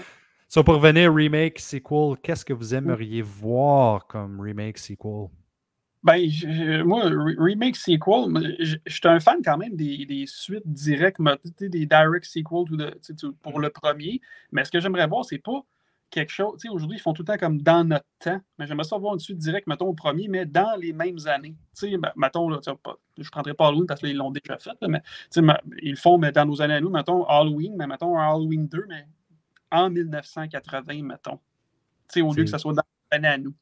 So, 0.49 0.63
pour 0.65 0.75
revenir 0.77 1.13
remake, 1.13 1.59
sequel, 1.59 2.17
qu'est-ce 2.23 2.45
que 2.45 2.53
vous 2.53 2.75
aimeriez 2.75 3.23
voir 3.23 4.07
comme 4.07 4.41
remake, 4.41 4.79
sequel? 4.79 5.29
Ben, 6.05 6.29
je- 6.29 6.83
moi, 6.83 7.09
re- 7.09 7.37
remake 7.39 7.77
sequel, 7.77 8.57
je 8.61 8.77
je 8.87 8.93
suis 8.95 9.09
un 9.09 9.21
fan 9.21 9.39
quand 9.43 9.57
même 9.57 9.75
des, 9.75 10.05
des 10.05 10.27
suites 10.27 10.67
directes, 10.67 11.19
mais, 11.19 11.37
tu 11.39 11.51
sais, 11.59 11.69
des 11.71 11.87
direct 11.87 12.27
sequels 12.27 12.67
the- 12.77 13.31
pour 13.43 13.59
le 13.59 13.71
premier. 13.71 14.21
Mais 14.53 14.65
ce 14.67 14.71
que 14.71 14.81
j'aimerais 14.81 15.07
voir, 15.07 15.25
c'est 15.25 15.39
pas 15.39 15.65
quelque 16.11 16.31
chose. 16.31 16.61
Tu 16.61 16.69
sais, 16.69 16.69
aujourd'hui, 16.69 16.99
ils 16.99 17.01
font 17.01 17.15
tout 17.15 17.23
le 17.23 17.27
temps 17.27 17.39
comme 17.39 17.61
dans 17.63 17.85
notre 17.85 18.05
temps. 18.21 18.39
Mais 18.59 18.67
j'aimerais 18.67 18.85
ça 18.85 18.99
voir 18.99 19.15
une 19.15 19.19
suite 19.21 19.39
directe, 19.39 19.67
mettons, 19.67 19.87
au 19.87 19.95
premier, 19.95 20.29
mais 20.29 20.45
dans 20.45 20.79
les 20.79 20.93
mêmes 20.93 21.17
années. 21.27 21.57
Tu 21.75 21.91
sais, 21.91 21.97
ben, 21.97 22.13
mettons, 22.17 22.51
là, 22.51 22.59
pas- 22.83 22.99
je 23.17 23.23
ne 23.23 23.29
prendrai 23.31 23.55
pas 23.55 23.69
Halloween 23.69 23.87
parce 23.87 24.01
qu'ils 24.01 24.17
l'ont 24.17 24.31
déjà 24.31 24.59
fait, 24.59 24.77
là, 24.83 24.89
mais 24.89 25.01
tu 25.01 25.09
sais, 25.31 25.43
ma- 25.43 25.61
ils 25.83 25.93
le 25.93 25.97
font 25.97 26.19
mais 26.19 26.33
dans 26.33 26.45
nos 26.45 26.61
années 26.61 26.75
à 26.75 26.81
nous, 26.83 26.91
mettons 26.91 27.25
Halloween, 27.25 27.75
mais 27.79 27.87
mettons 27.87 28.19
Halloween 28.19 28.69
2, 28.69 28.85
mais 28.89 29.07
en 29.73 29.89
1980, 29.91 31.03
mettons. 31.03 31.39
Tu 32.09 32.15
sais, 32.15 32.23
au 32.23 32.35
lieu 32.35 32.45
que 32.45 32.51
ça 32.51 32.59
soit 32.59 32.75
dans 32.75 32.83
nos 33.13 33.17
années 33.17 33.29
à 33.29 33.39
nous. 33.39 33.55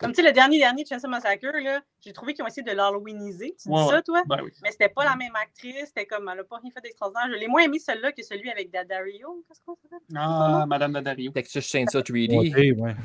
Comme 0.00 0.12
tu 0.12 0.22
sais, 0.22 0.26
le 0.26 0.32
dernier 0.32 0.58
dernier 0.58 0.82
de 0.82 0.88
Chainsaw 0.88 1.08
Massacre, 1.08 1.46
là, 1.46 1.80
j'ai 2.04 2.12
trouvé 2.14 2.32
qu'ils 2.32 2.42
ont 2.42 2.46
essayé 2.48 2.62
de 2.62 2.72
l'Halloweeniser. 2.74 3.54
Tu 3.60 3.68
dis 3.68 3.74
Ouais, 3.74 3.86
ça, 3.86 4.00
toi? 4.00 4.22
Ben 4.26 4.40
oui. 4.42 4.50
Mais 4.62 4.70
c'était 4.70 4.88
pas 4.88 5.04
la 5.04 5.14
même 5.14 5.36
actrice, 5.36 5.88
c'était 5.88 6.06
comme, 6.06 6.28
elle 6.32 6.40
a 6.40 6.44
pas 6.44 6.56
rien 6.56 6.70
fait 6.72 6.80
d'extraordinaire. 6.80 7.28
Je 7.32 7.38
l'ai 7.38 7.48
moins 7.48 7.62
aimé 7.62 7.78
celui-là 7.78 8.10
que 8.12 8.22
celui 8.22 8.50
avec 8.50 8.70
Dadario. 8.72 9.44
Qu'est-ce 9.46 9.60
qu'on 9.64 9.76
s'appelle? 9.82 9.98
Ah, 10.16 10.64
Madame 10.66 10.92
Dadario. 10.94 11.30
Texas 11.32 11.64
Chainsaw 11.64 12.00
3D. 12.00 12.34
Ouais, 12.80 12.96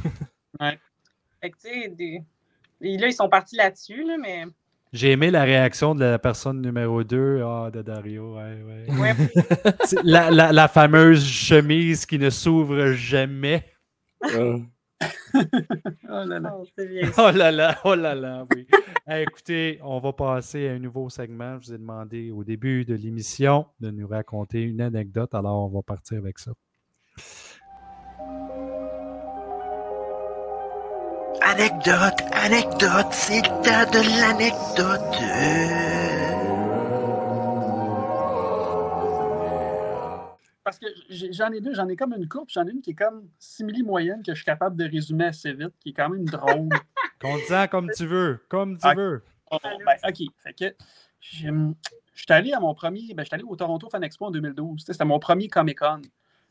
ouais. 0.62 0.80
Fait 1.41 1.50
que, 1.52 1.58
tu 1.62 1.68
sais, 1.82 1.89
des... 1.89 2.22
Et 2.82 2.98
là, 2.98 3.08
ils 3.08 3.14
sont 3.14 3.30
partis 3.30 3.56
là-dessus, 3.58 4.04
là, 4.04 4.18
mais. 4.18 4.46
J'ai 4.93 5.12
aimé 5.12 5.32
la 5.32 5.43
réaction 5.43 5.96
de 5.96 6.06
la 6.06 6.20
personne 6.20 6.62
numéro 6.62 7.04
2, 7.04 7.41
ah, 7.43 7.70
de 7.74 7.82
Dario. 7.82 8.38
Ouais, 8.38 8.62
ouais. 8.64 8.98
Ouais. 8.98 9.14
La, 10.04 10.32
la- 10.32 10.54
la 10.54 10.68
fameuse 10.70 11.26
chemise 11.28 12.06
qui 12.06 12.18
ne 12.20 12.30
s'ouvre 12.30 12.91
jamais. 12.93 13.66
Euh, 14.34 14.60
Oh 16.10 16.24
là 16.26 16.39
là. 16.39 16.56
Oh, 16.58 16.66
c'est 16.78 16.88
bien. 16.88 17.12
Oh 17.18 17.32
là 17.32 17.52
là, 17.52 17.78
oh 17.84 17.96
là 17.96 18.16
là, 18.16 18.46
oui. 18.56 18.68
Hey, 19.08 19.24
écoutez, 19.24 19.80
on 19.84 20.00
va 20.00 20.14
passer 20.14 20.70
à 20.70 20.74
un 20.74 20.80
nouveau 20.80 21.10
segment. 21.10 21.60
Je 21.60 21.68
vous 21.68 21.74
ai 21.74 21.78
demandé 21.78 22.32
au 22.32 22.43
début 22.43 22.86
de 22.86 22.96
l'émission 22.96 23.66
de 23.80 23.91
nous 23.91 24.08
raconter 24.08 24.62
une 24.62 24.82
anecdote, 24.82 25.34
alors 25.36 25.66
on 25.66 25.76
va 25.76 25.82
partir 25.82 26.20
avec 26.20 26.39
ça. 26.39 26.52
Anecdote, 31.41 32.22
anecdote, 32.32 33.08
c'est 33.12 33.41
le 33.41 33.50
temps 33.64 33.91
de 33.91 34.02
l'anecdote. 34.20 36.05
Parce 40.66 40.80
que 40.80 40.88
j'en 41.09 41.51
ai 41.51 41.61
deux, 41.61 41.76
j'en 41.76 41.88
ai 41.88 41.95
comme 41.95 42.13
une 42.13 42.28
coupe, 42.28 42.49
j'en 42.49 42.66
ai 42.66 42.72
une 42.72 42.82
qui 42.82 42.89
est 42.89 42.95
comme 42.95 43.30
simili 43.38 43.84
moyenne 43.84 44.24
que 44.24 44.32
je 44.34 44.38
suis 44.38 44.45
capable 44.45 44.76
de 44.76 44.86
résumer 44.89 45.26
assez 45.26 45.53
vite, 45.53 45.74
qui 45.80 45.89
est 45.89 45.93
quand 45.93 46.09
même 46.09 46.26
drôle. 46.26 46.70
Compte-en 47.22 47.68
comme 47.68 47.89
tu 47.95 48.07
veux, 48.07 48.39
comme 48.49 48.76
tu 48.80 48.88
veux. 48.95 49.22
Oh, 49.51 49.57
ben, 49.63 49.78
OK. 50.09 50.18
Fait 50.43 50.53
que 50.53 50.76
j'ai- 51.22 51.51
je 52.16 52.22
suis 52.24 52.34
allé 52.34 52.51
à 52.51 52.59
mon 52.59 52.74
premier. 52.74 53.13
Ben, 53.13 53.22
je 53.22 53.28
suis 53.28 53.36
allé 53.36 53.43
au 53.43 53.55
Toronto 53.55 53.88
Fan 53.89 54.03
Expo 54.03 54.26
en 54.26 54.32
2012. 54.32 54.80
Tu 54.82 54.86
sais, 54.86 54.93
C'était 54.93 55.05
mon 55.05 55.20
premier 55.20 55.47
Comic 55.49 55.78
Con. 55.80 56.01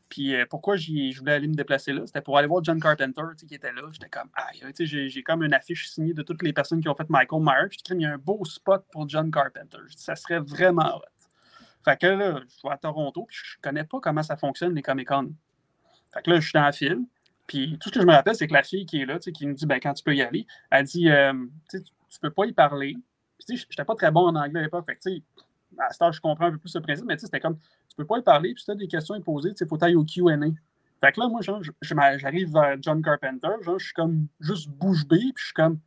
Puis 0.07 0.33
euh, 0.33 0.45
pourquoi 0.49 0.77
je 0.77 1.17
voulais 1.19 1.33
aller 1.33 1.47
me 1.47 1.55
déplacer 1.55 1.91
là? 1.91 2.03
C'était 2.05 2.21
pour 2.21 2.37
aller 2.37 2.47
voir 2.47 2.63
John 2.63 2.79
Carpenter 2.79 3.21
tu 3.31 3.39
sais, 3.39 3.45
qui 3.47 3.55
était 3.55 3.73
là. 3.73 3.81
J'étais 3.91 4.07
comme, 4.07 4.29
ah, 4.35 4.47
tu 4.53 4.87
sais, 4.87 5.09
j'ai 5.09 5.23
comme 5.23 5.43
une 5.43 5.53
affiche 5.53 5.89
signée 5.89 6.13
de 6.13 6.21
toutes 6.21 6.41
les 6.41 6.53
personnes 6.53 6.79
qui 6.79 6.87
ont 6.87 6.95
fait 6.95 7.09
Michael 7.09 7.41
Myers. 7.41 7.67
Puis 7.69 7.79
il 7.89 8.01
y 8.01 8.05
a 8.05 8.13
un 8.13 8.17
beau 8.17 8.45
spot 8.45 8.85
pour 8.93 9.09
John 9.09 9.29
Carpenter. 9.29 9.79
Je 9.87 9.97
ça 9.97 10.15
serait 10.15 10.39
vraiment 10.39 10.97
hot. 10.97 11.01
Fait 11.85 11.97
que 11.99 12.07
là, 12.07 12.41
je 12.41 12.67
vais 12.67 12.73
à 12.73 12.77
Toronto, 12.77 13.25
puis 13.27 13.37
je 13.43 13.57
connais 13.61 13.85
pas 13.85 13.99
comment 14.01 14.23
ça 14.23 14.37
fonctionne 14.37 14.75
les 14.75 14.81
Comic 14.81 15.07
Con. 15.07 15.33
Fait 16.13 16.21
que 16.23 16.31
là, 16.31 16.39
je 16.39 16.45
suis 16.49 16.53
dans 16.53 16.63
la 16.63 16.71
file. 16.71 17.01
Puis 17.47 17.77
tout 17.79 17.89
ce 17.89 17.95
que 17.95 18.01
je 18.01 18.07
me 18.07 18.13
rappelle, 18.13 18.35
c'est 18.35 18.47
que 18.47 18.53
la 18.53 18.63
fille 18.63 18.85
qui 18.85 19.01
est 19.01 19.05
là, 19.05 19.19
qui 19.19 19.45
nous 19.45 19.53
dit 19.53 19.65
ben, 19.67 19.79
quand 19.79 19.93
tu 19.93 20.03
peux 20.03 20.15
y 20.15 20.21
aller, 20.21 20.47
elle 20.71 20.85
dit 20.85 21.09
euh, 21.09 21.33
tu 21.69 21.81
tu 21.83 22.19
peux 22.19 22.31
pas 22.31 22.45
y 22.45 22.53
parler, 22.53 22.93
Puis, 23.37 23.57
sais, 23.57 23.67
j'étais 23.69 23.83
pas 23.85 23.95
très 23.95 24.11
bon 24.11 24.21
en 24.27 24.35
anglais 24.35 24.61
à 24.61 24.63
l'époque. 24.63 24.85
Fait 24.85 24.95
que, 24.95 25.21
à 25.79 25.91
ce 25.91 26.15
je 26.15 26.21
comprends 26.21 26.45
un 26.45 26.51
peu 26.51 26.57
plus 26.57 26.69
ce 26.69 26.79
principe, 26.79 27.05
mais 27.05 27.17
c'était 27.17 27.39
comme, 27.39 27.57
tu 27.57 27.95
peux 27.97 28.05
pas 28.05 28.17
y 28.19 28.21
parler, 28.23 28.53
puis 28.53 28.59
si 28.61 28.65
tu 28.65 28.71
as 28.71 28.75
des 28.75 28.87
questions 28.87 29.15
à 29.15 29.19
poser, 29.21 29.53
sais, 29.55 29.65
faut 29.65 29.83
aller 29.83 29.95
au 29.95 30.05
Q&A. 30.05 30.37
Fait 31.01 31.11
que 31.11 31.19
là, 31.19 31.27
moi, 31.27 31.41
je- 31.41 31.51
je 31.81 31.95
j'arrive 32.17 32.51
vers 32.53 32.77
John 32.81 33.01
Carpenter, 33.01 33.49
genre, 33.61 33.77
je 33.79 33.85
suis 33.85 33.93
comme 33.93 34.27
juste 34.39 34.69
bouche 34.69 35.05
bée, 35.05 35.17
puis 35.17 35.33
je 35.37 35.45
suis 35.45 35.53
comme, 35.53 35.79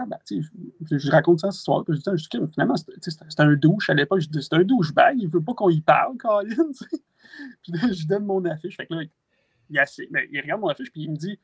Tabarnak, 0.00 0.24
tu 0.24 0.42
sais, 0.42 0.98
je 0.98 1.10
raconte 1.10 1.40
ça 1.40 1.50
cette 1.50 1.58
histoire, 1.58 1.84
puis 1.84 1.96
je 1.96 2.10
dis, 2.10 2.22
je 2.32 2.46
finalement, 2.52 2.76
c'était 2.76 3.42
un 3.42 3.54
douche 3.54 3.90
à 3.90 3.94
l'époque, 3.94 4.20
je 4.20 4.28
dis, 4.28 4.42
c'est 4.42 4.54
un 4.54 4.64
douchebag, 4.64 5.16
il 5.20 5.28
veut 5.28 5.42
pas 5.42 5.54
qu'on 5.54 5.70
y 5.70 5.80
parle, 5.80 6.16
Colin. 6.18 6.70
Puis 7.62 7.72
là, 7.72 7.92
je 7.92 8.06
donne 8.06 8.24
mon 8.24 8.44
affiche, 8.44 8.76
fait 8.76 8.86
que 8.86 8.94
là, 8.94 9.02
il, 9.70 9.78
assis- 9.78 10.08
mais 10.10 10.28
il 10.30 10.40
regarde 10.40 10.60
mon 10.60 10.68
affiche, 10.68 10.90
puis 10.92 11.02
il 11.02 11.10
me 11.10 11.16
dit, 11.16 11.38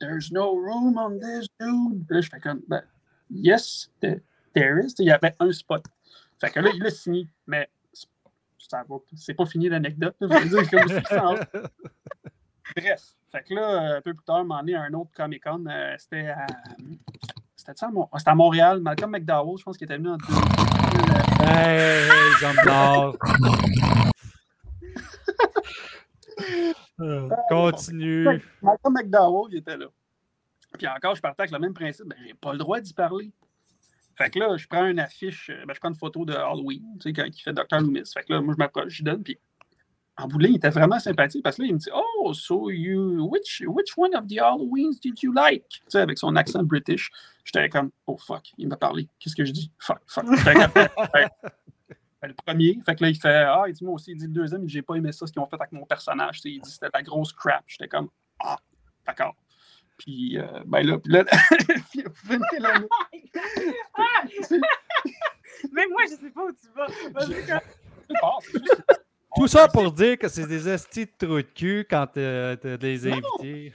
There's 0.00 0.32
no 0.32 0.50
room 0.52 0.98
on 0.98 1.18
this 1.20 1.46
dude. 1.60 2.04
Puis 2.06 2.16
là, 2.16 2.20
je 2.20 2.28
fais 2.28 2.40
comme, 2.40 2.60
ben, 2.66 2.82
yes, 3.30 3.90
there 4.00 4.80
is. 4.84 4.94
Il 4.98 5.06
y 5.06 5.10
avait 5.12 5.34
un 5.38 5.52
spot. 5.52 5.84
Fait 6.40 6.50
que 6.50 6.58
là, 6.60 6.70
il 6.74 6.84
a 6.84 6.90
signé, 6.90 7.28
mais 7.46 7.70
c'est 9.14 9.34
pas 9.34 9.46
fini 9.46 9.68
l'anecdote. 9.68 10.16
Je. 10.20 10.26
Bref, 12.76 13.14
fait 13.30 13.42
que 13.44 13.54
là, 13.54 13.96
un 13.96 14.00
peu 14.00 14.14
plus 14.14 14.24
tard, 14.24 14.44
m'en 14.44 14.66
est 14.66 14.74
un 14.74 14.92
autre 14.94 15.10
Comic 15.14 15.44
Con. 15.44 15.64
euh, 15.66 15.94
c'était 15.98 16.28
à. 16.28 16.46
C'était 17.66 17.78
ça, 17.78 17.86
à 17.86 17.90
Mon- 17.90 18.08
c'était 18.18 18.30
à 18.30 18.34
Montréal? 18.34 18.80
Malcolm 18.80 19.10
McDowell, 19.10 19.56
je 19.58 19.62
pense 19.64 19.78
qu'il 19.78 19.86
était 19.86 19.96
venu 19.96 20.10
en 20.10 20.16
2000. 20.18 20.42
Hey, 21.40 22.08
hey, 22.10 22.30
Jean 22.38 22.52
Blanc. 22.62 23.12
Euh, 27.00 27.28
Continue. 27.48 28.42
Malcolm 28.60 28.94
McDowell, 28.94 29.52
il 29.52 29.58
était 29.58 29.76
là. 29.76 29.86
Puis 30.78 30.86
encore, 30.88 31.14
je 31.14 31.22
partais 31.22 31.42
avec 31.42 31.52
le 31.52 31.58
même 31.58 31.72
principe. 31.74 32.06
Ben, 32.06 32.16
j'ai 32.26 32.34
pas 32.34 32.52
le 32.52 32.58
droit 32.58 32.80
d'y 32.80 32.92
parler. 32.92 33.32
Fait 34.16 34.30
que 34.30 34.38
là, 34.38 34.56
je 34.56 34.66
prends 34.68 34.84
une 34.86 35.00
affiche, 35.00 35.50
euh, 35.50 35.64
ben, 35.66 35.74
je 35.74 35.80
prends 35.80 35.88
une 35.88 35.96
photo 35.96 36.24
de 36.24 36.34
Halloween, 36.34 36.82
tu 37.00 37.08
sais, 37.08 37.12
quand 37.12 37.24
il 37.24 37.40
fait 37.40 37.52
Dr. 37.52 37.80
Loomis. 37.80 38.02
Fait 38.12 38.22
que 38.24 38.32
là, 38.32 38.40
moi, 38.40 38.54
je 38.54 38.58
m'approche, 38.58 38.92
je 38.92 38.96
lui 38.98 39.04
donne, 39.04 39.22
puis 39.24 39.38
en 40.16 40.28
bout 40.28 40.38
de 40.38 40.44
ligne, 40.44 40.52
il 40.54 40.56
était 40.56 40.70
vraiment 40.70 40.98
sympathique 41.00 41.42
parce 41.42 41.56
que 41.56 41.62
là, 41.62 41.68
il 41.68 41.74
me 41.74 41.78
dit 41.78 41.90
Oh, 41.92 42.32
so 42.32 42.70
you, 42.70 43.28
which, 43.30 43.62
which 43.66 43.96
one 43.96 44.14
of 44.14 44.26
the 44.28 44.38
Halloweens 44.38 45.00
did 45.00 45.20
you 45.22 45.32
like? 45.32 45.68
Tu 45.68 45.80
sais, 45.88 45.98
avec 46.00 46.18
son 46.18 46.36
accent 46.36 46.62
british. 46.62 47.10
J'étais 47.44 47.68
comme 47.68 47.90
Oh 48.06 48.16
fuck, 48.16 48.52
il 48.56 48.68
m'a 48.68 48.76
parlé. 48.76 49.08
Qu'est-ce 49.18 49.34
que 49.36 49.44
je 49.44 49.52
dis? 49.52 49.70
Fuck, 49.78 50.00
fuck. 50.06 50.24
Ben, 52.22 52.28
le 52.28 52.34
premier, 52.46 52.78
fait 52.86 52.94
que 52.94 53.02
là, 53.04 53.10
il 53.10 53.20
fait 53.20 53.28
Ah, 53.34 53.64
il 53.68 53.74
dit 53.74 53.84
moi 53.84 53.94
aussi, 53.94 54.12
il 54.12 54.16
dit 54.16 54.24
le 54.26 54.32
deuxième, 54.32 54.66
j'ai 54.66 54.80
pas 54.80 54.94
aimé 54.94 55.12
ça, 55.12 55.26
ce 55.26 55.32
qu'ils 55.32 55.42
ont 55.42 55.46
fait 55.46 55.56
avec 55.56 55.72
mon 55.72 55.84
personnage. 55.84 56.36
Tu 56.36 56.40
sais, 56.40 56.50
il 56.54 56.60
dit 56.62 56.70
c'était 56.70 56.88
la 56.94 57.02
grosse 57.02 57.34
crap. 57.34 57.64
J'étais 57.66 57.86
comme 57.86 58.08
Ah, 58.40 58.56
d'accord. 59.06 59.34
Puis, 59.98 60.38
euh, 60.38 60.46
ben 60.64 60.86
là, 60.86 60.98
puis 60.98 61.12
là, 61.12 61.24
là. 62.60 62.80
Ah! 63.94 64.24
Même 65.72 65.90
moi, 65.90 66.02
je 66.08 66.16
sais 66.16 66.30
pas 66.30 66.44
où 66.44 66.52
tu 66.52 66.68
vas. 66.74 66.86
Juste- 67.26 67.52
Tout 69.36 69.48
ça 69.48 69.66
pour 69.66 69.90
dire 69.92 70.16
que 70.16 70.28
c'est 70.28 70.46
des 70.46 70.68
estis 70.68 71.06
de 71.06 71.26
trous 71.26 71.36
de 71.38 71.42
cul 71.42 71.86
quand 71.90 72.06
euh, 72.16 72.54
t'as 72.56 72.76
des 72.76 73.06
invités. 73.08 73.72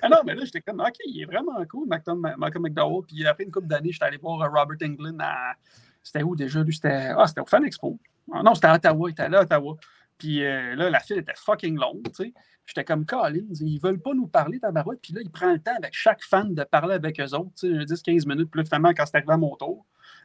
Ah 0.00 0.08
non, 0.08 0.18
mais 0.24 0.34
là, 0.34 0.44
j'étais 0.44 0.62
comme, 0.62 0.80
OK, 0.80 0.96
il 1.06 1.22
est 1.22 1.26
vraiment 1.26 1.62
cool, 1.70 1.86
Malcolm, 1.86 2.20
McDowell. 2.38 3.04
Puis 3.06 3.26
après 3.26 3.44
une 3.44 3.50
couple 3.50 3.66
d'années, 3.66 3.92
j'étais 3.92 4.06
allé 4.06 4.16
voir 4.16 4.40
euh, 4.40 4.48
Robert 4.48 4.78
Englund 4.82 5.20
à. 5.20 5.54
C'était 6.02 6.22
où 6.22 6.34
déjà? 6.34 6.62
Lui, 6.62 6.74
c'était. 6.74 7.12
Ah, 7.16 7.26
c'était 7.26 7.42
au 7.42 7.46
Fan 7.46 7.64
Expo. 7.64 7.98
Ah, 8.32 8.42
non, 8.42 8.54
c'était 8.54 8.68
à 8.68 8.74
Ottawa. 8.74 9.08
Il 9.08 9.12
était 9.12 9.22
allé 9.22 9.36
à 9.36 9.42
Ottawa. 9.42 9.76
Puis 10.18 10.44
euh, 10.44 10.74
là, 10.74 10.88
la 10.88 11.00
file 11.00 11.18
était 11.18 11.34
fucking 11.36 11.76
longue, 11.76 12.04
tu 12.04 12.24
sais. 12.24 12.32
J'étais 12.64 12.84
comme 12.84 13.04
Collins, 13.04 13.54
ils 13.60 13.80
veulent 13.80 14.00
pas 14.00 14.14
nous 14.14 14.28
parler, 14.28 14.60
tabarouette. 14.60 15.00
Puis 15.02 15.12
là, 15.12 15.20
il 15.22 15.30
prend 15.30 15.52
le 15.52 15.58
temps 15.58 15.74
avec 15.76 15.94
chaque 15.94 16.22
fan 16.22 16.54
de 16.54 16.62
parler 16.62 16.94
avec 16.94 17.20
eux 17.20 17.34
autres, 17.34 17.50
tu 17.58 17.86
sais, 17.86 17.94
10-15 17.94 18.28
minutes. 18.28 18.50
Puis 18.50 18.60
là, 18.60 18.64
finalement, 18.64 18.92
quand 18.94 19.04
c'était 19.04 19.18
arrivé 19.18 19.32
à 19.32 19.36
mon 19.36 19.56
tour, 19.56 19.84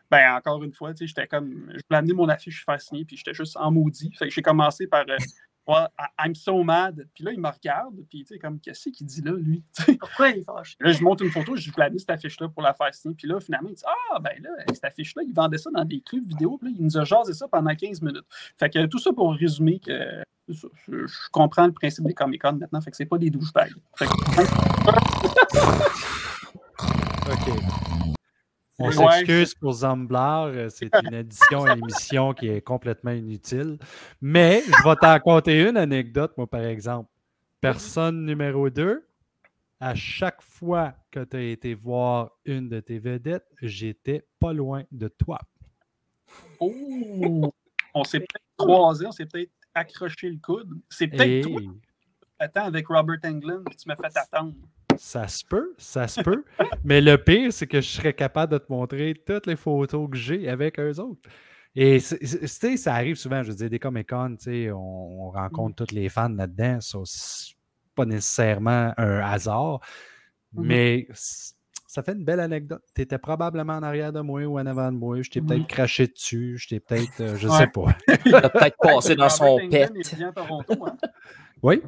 ben 0.10 0.36
encore 0.36 0.64
une 0.64 0.74
fois, 0.74 0.94
j'étais 1.00 1.28
comme. 1.28 1.70
Je 1.74 1.82
voulais 1.90 2.00
amener 2.00 2.14
mon 2.14 2.30
affiche 2.30 2.66
signer, 2.80 3.06
puis 3.06 3.18
j'étais 3.18 3.34
juste 3.34 3.58
en 3.58 3.72
maudit. 3.72 4.12
Fait 4.18 4.28
que 4.28 4.34
j'ai 4.34 4.42
commencé 4.42 4.88
par. 4.88 5.06
euh, 5.10 5.18
Ouais, 5.68 5.86
I'm 6.18 6.34
so 6.34 6.64
mad. 6.64 7.06
Puis 7.14 7.26
là, 7.26 7.34
il 7.34 7.42
me 7.42 7.50
regarde, 7.50 7.94
puis 8.10 8.24
tu 8.24 8.34
sais, 8.34 8.40
comme, 8.40 8.58
qu'est-ce 8.58 8.88
qu'il 8.88 9.06
dit 9.06 9.22
là, 9.22 9.34
lui? 9.34 9.66
Pourquoi 10.00 10.30
il 10.30 10.38
est 10.38 10.46
fâché? 10.46 10.78
Là, 10.80 10.94
je 10.94 11.04
monte 11.04 11.20
une 11.20 11.30
photo, 11.30 11.58
je 11.58 11.70
voulais 11.70 11.88
amener 11.88 12.00
cette 12.00 12.12
affiche-là 12.12 12.48
pour 12.48 12.64
la 12.64 12.74
faire 12.74 12.96
signer. 12.96 13.16
Puis 13.16 13.28
là, 13.28 13.38
finalement, 13.42 13.68
il 13.68 13.76
dit 13.76 13.84
Ah, 13.86 14.20
ben 14.20 14.32
là, 14.42 14.50
cette 14.74 14.86
affiche-là, 14.86 15.24
il 15.28 15.34
vendait 15.34 15.58
ça 15.58 15.70
dans 15.70 15.84
des 15.84 16.00
clubs 16.00 16.26
vidéo. 16.26 16.58
Puis 16.58 16.70
là, 16.70 16.76
il 16.80 16.86
nous 16.86 16.98
a 16.98 17.04
jasé 17.04 17.34
ça 17.34 17.50
pendant 17.50 17.76
15 17.76 18.02
minutes. 18.02 18.24
Fait 18.58 18.70
que 18.70 18.86
tout 18.86 19.00
ça 19.00 19.12
pour 19.12 19.34
résumer 19.34 19.80
que 19.80 20.24
je 20.48 21.30
comprends 21.34 21.68
le 21.68 21.74
principe 21.74 22.06
des 22.06 22.14
Comic-Con 22.14 22.54
maintenant. 22.54 22.80
Fait 22.80 22.92
que 22.92 22.96
c'est 22.96 23.06
pas 23.06 23.18
des 23.18 23.30
douchebags. 23.30 23.74
On 28.80 28.90
Ouais, 28.90 28.94
s'excuse 28.94 29.56
pour 29.56 29.74
Zamblar, 29.74 30.46
euh, 30.46 30.70
c'est 30.70 30.94
une 31.04 31.16
addition 31.16 31.66
à 31.66 31.74
l'émission 31.76 32.34
qui 32.34 32.48
est 32.48 32.62
complètement 32.62 33.12
inutile. 33.12 33.80
Mais 34.22 34.62
je 34.66 34.88
vais 34.88 34.96
t'en 34.96 35.20
compter 35.20 35.68
une 35.68 35.78
anecdote, 35.78 36.34
moi, 36.38 36.46
par 36.48 36.64
exemple. 36.64 37.10
Personne 37.60 38.24
numéro 38.24 38.70
2, 38.70 39.04
à 39.80 39.96
chaque 39.96 40.44
fois 40.44 40.94
que 41.10 41.24
tu 41.24 41.38
as 41.38 41.42
été 41.42 41.74
voir 41.74 42.32
une 42.46 42.70
de 42.70 42.80
tes 42.80 43.00
vedettes, 43.00 43.48
j'étais 43.62 44.28
pas 44.40 44.54
loin 44.54 44.84
de 44.92 45.08
toi. 45.08 45.40
Oh! 46.60 47.52
On 47.96 48.04
s'est 48.04 48.20
peut-être 48.20 48.46
croisés, 48.58 49.08
on 49.08 49.12
s'est 49.12 49.26
peut-être 49.26 49.52
accroché 49.74 50.30
le 50.30 50.38
coude. 50.38 50.70
C'est 50.90 51.08
peut-être 51.08 51.32
Et 51.32 51.42
toi 51.42 51.62
attends 52.40 52.66
avec 52.66 52.88
Robert 52.88 53.20
Englund, 53.26 53.66
tu 53.78 53.88
m'as 53.88 53.96
fait 53.96 54.18
attendre. 54.18 54.54
Ça 54.98 55.28
se 55.28 55.44
peut, 55.46 55.74
ça 55.78 56.08
se 56.08 56.22
peut. 56.22 56.44
Mais 56.84 57.02
le 57.02 57.18
pire, 57.18 57.52
c'est 57.54 57.68
que 57.68 57.82
je 57.82 57.88
serais 57.88 58.14
capable 58.14 58.54
de 58.54 58.58
te 58.58 58.72
montrer 58.72 59.14
toutes 59.26 59.48
les 59.48 59.56
photos 59.56 60.10
que 60.10 60.18
j'ai 60.18 60.50
avec 60.50 60.80
eux 60.80 61.00
autres. 61.00 61.22
Et 61.76 62.00
tu 62.02 62.78
ça 62.78 62.96
arrive 62.96 63.16
souvent, 63.18 63.44
je 63.44 63.50
veux 63.52 63.56
dire, 63.56 63.70
des 63.70 63.78
Comic-Con, 63.80 64.38
tu 64.38 64.46
sais, 64.46 64.72
on, 64.72 65.28
on 65.28 65.30
rencontre 65.30 65.86
tous 65.86 65.94
les 65.94 66.10
fans 66.10 66.30
là-dedans. 66.30 66.82
Ça, 66.82 66.98
c'est 67.06 67.54
pas 67.96 68.06
nécessairement 68.06 68.94
un 68.98 69.20
hasard, 69.20 69.80
Mhm. 70.54 70.66
mais 70.66 71.08
ça 71.14 72.02
fait 72.04 72.14
une 72.14 72.24
belle 72.24 72.40
anecdote. 72.40 72.82
Tu 72.96 73.02
étais 73.02 73.18
probablement 73.18 73.74
en 73.74 73.84
arrière 73.84 74.12
de 74.14 74.22
moi 74.22 74.44
ou 74.46 74.58
en 74.60 74.66
avant 74.66 74.92
de 74.92 74.98
moi. 74.98 75.22
Je 75.22 75.30
t'ai 75.30 75.42
peut-être 75.42 75.68
craché 75.68 76.08
dessus. 76.08 76.58
Je 76.58 76.68
t'ai 76.70 76.80
peut-être, 76.80 77.20
euh, 77.22 77.36
je 77.36 77.48
Ouais. 77.48 77.58
sais 77.58 77.68
pas. 77.68 77.86
Il 78.26 78.34
a 78.36 78.50
peut-être 78.50 78.78
passé 78.82 79.16
dans 79.16 79.30
son 79.30 79.60
pet. 79.70 79.92
Toronto, 80.34 80.86
hein? 80.86 80.98
Oui, 81.62 81.82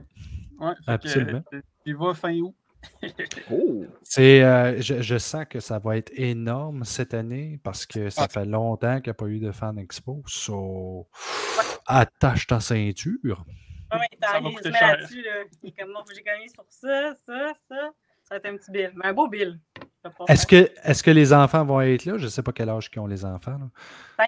Ouais, 0.59 0.73
Absolument. 0.87 1.41
euh, 1.53 1.61
il 1.85 1.95
va 1.95 2.13
fin 2.13 2.33
août. 2.37 2.53
Oh! 3.51 3.85
c'est, 4.03 4.43
euh, 4.43 4.81
je, 4.81 5.01
je 5.01 5.17
sens 5.17 5.45
que 5.49 5.59
ça 5.59 5.79
va 5.79 5.97
être 5.97 6.11
énorme 6.15 6.83
cette 6.85 7.13
année 7.13 7.59
parce 7.63 7.85
que 7.85 8.09
ça 8.09 8.23
Ah. 8.23 8.27
fait 8.29 8.45
longtemps 8.45 8.95
qu'il 8.97 9.07
n'y 9.07 9.11
a 9.11 9.13
pas 9.15 9.25
eu 9.27 9.39
de 9.39 9.51
fan 9.51 9.77
expo. 9.77 10.23
So, 10.27 11.07
attache 11.87 12.47
ta 12.47 12.59
ceinture. 12.59 13.45
Met 13.91 14.71
cher. 14.71 14.97
là-dessus. 14.97 15.23
Là. 15.23 15.31
Il 15.63 15.69
est 15.69 15.79
comme, 15.79 15.91
non, 15.91 16.01
j'ai 16.15 16.21
gagné 16.21 16.47
sur 16.49 16.63
ça, 16.69 17.13
ça, 17.25 17.53
ça. 17.67 17.91
Ça 18.23 18.35
va 18.35 18.37
être 18.37 18.45
un 18.45 18.57
petit 18.57 18.69
bill. 18.71 18.91
Mais 18.95 19.05
un 19.07 19.13
beau 19.13 19.27
bill. 19.27 19.59
Est-ce 20.27 20.45
que, 20.45 20.69
est 20.83 21.01
que 21.01 21.11
les 21.11 21.33
enfants 21.33 21.65
vont 21.65 21.81
être 21.81 22.05
là? 22.05 22.17
Je 22.17 22.25
ne 22.25 22.29
sais 22.29 22.43
pas 22.43 22.51
quel 22.51 22.69
âge 22.69 22.89
qu'ils 22.91 23.01
ont 23.01 23.07
les 23.07 23.25
enfants. 23.25 23.57
là. 24.19 24.27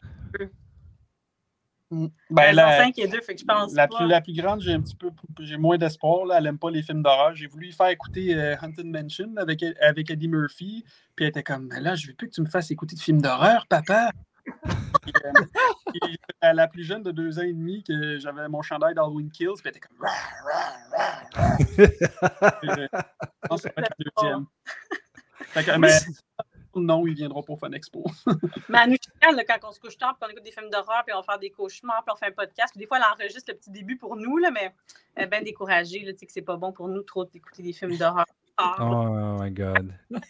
Ben, 1.91 2.09
Ben, 2.29 2.55
la, 2.55 2.77
5 2.77 2.97
et 2.99 3.07
2, 3.07 3.21
fait 3.21 3.35
que 3.35 3.41
je 3.41 3.45
pense 3.45 3.73
la 3.73 3.87
plus, 3.87 4.07
la 4.07 4.21
plus 4.21 4.33
grande, 4.33 4.61
j'ai 4.61 4.73
un 4.73 4.81
petit 4.81 4.95
peu 4.95 5.09
j'ai 5.41 5.57
moins 5.57 5.77
d'espoir. 5.77 6.25
Là. 6.25 6.37
Elle 6.37 6.45
n'aime 6.45 6.57
pas 6.57 6.71
les 6.71 6.81
films 6.81 7.03
d'horreur. 7.03 7.35
J'ai 7.35 7.47
voulu 7.47 7.67
lui 7.67 7.73
faire 7.73 7.89
écouter 7.89 8.35
euh, 8.35 8.55
Haunted 8.61 8.85
Mansion 8.85 9.35
avec, 9.37 9.63
avec 9.81 10.09
Eddie 10.09 10.27
Murphy. 10.29 10.85
Puis 11.15 11.25
elle 11.25 11.29
était 11.29 11.43
comme 11.43 11.67
Mais 11.67 11.81
là, 11.81 11.95
je 11.95 12.07
veux 12.07 12.13
plus 12.13 12.29
que 12.29 12.33
tu 12.33 12.41
me 12.41 12.49
fasses 12.49 12.71
écouter 12.71 12.95
de 12.95 13.01
films 13.01 13.21
d'horreur, 13.21 13.67
papa. 13.67 14.11
Puis, 15.01 15.13
euh, 15.25 15.31
puis, 15.93 16.17
à 16.41 16.53
la 16.53 16.67
plus 16.67 16.83
jeune 16.83 17.03
de 17.03 17.11
deux 17.11 17.39
ans 17.39 17.43
et 17.43 17.53
demi, 17.53 17.83
que 17.83 18.17
j'avais 18.19 18.47
mon 18.47 18.61
chandail 18.61 18.93
d'Halloween 18.93 19.29
Kills, 19.29 19.53
puis 19.57 19.63
elle 19.65 19.71
était 19.71 19.79
comme 19.79 19.97
Rah, 19.99 20.09
rah, 20.45 20.73
rah, 20.91 21.49
rah. 21.49 21.57
Puis, 22.61 22.69
euh, 22.69 22.87
je 22.93 23.47
pense 23.47 23.61
que 23.61 23.69
ça 23.69 23.73
va 23.75 23.83
être 23.83 23.93
la 23.97 24.05
deuxième. 24.21 24.45
Fait 25.47 25.63
que, 25.63 25.77
mais, 25.77 25.99
non, 26.75 27.05
il 27.05 27.13
viendra 27.13 27.41
pas 27.41 27.53
au 27.53 27.57
Fun 27.57 27.71
Expo. 27.71 28.03
Mais 28.69 28.79
à 28.79 28.87
nous, 28.87 28.95
quand 29.21 29.69
on 29.69 29.71
se 29.71 29.79
couche 29.79 29.97
tard, 29.97 30.17
puis 30.19 30.27
on 30.27 30.31
écoute 30.31 30.43
des 30.43 30.51
films 30.51 30.69
d'horreur, 30.69 31.03
puis 31.05 31.13
on 31.13 31.19
va 31.19 31.23
faire 31.23 31.39
des 31.39 31.49
cauchemars, 31.49 32.03
puis 32.03 32.13
on 32.13 32.17
fait 32.17 32.27
un 32.27 32.31
podcast, 32.31 32.73
puis 32.73 32.79
des 32.79 32.87
fois, 32.87 32.97
elle 32.97 33.03
enregistre 33.13 33.51
le 33.51 33.57
petit 33.57 33.71
début 33.71 33.97
pour 33.97 34.15
nous, 34.15 34.37
là, 34.37 34.51
mais 34.51 34.73
elle 35.15 35.25
est 35.25 35.27
bien 35.27 35.41
découragée, 35.41 35.99
là, 35.99 36.13
tu 36.13 36.19
sais, 36.19 36.25
que 36.25 36.31
c'est 36.31 36.41
pas 36.41 36.57
bon 36.57 36.71
pour 36.71 36.87
nous 36.87 37.03
trop 37.03 37.25
d'écouter 37.25 37.63
des 37.63 37.73
films 37.73 37.97
d'horreur. 37.97 38.25
Ah, 38.57 38.75
Oh 38.79 39.41
my 39.41 39.51
God. 39.51 39.93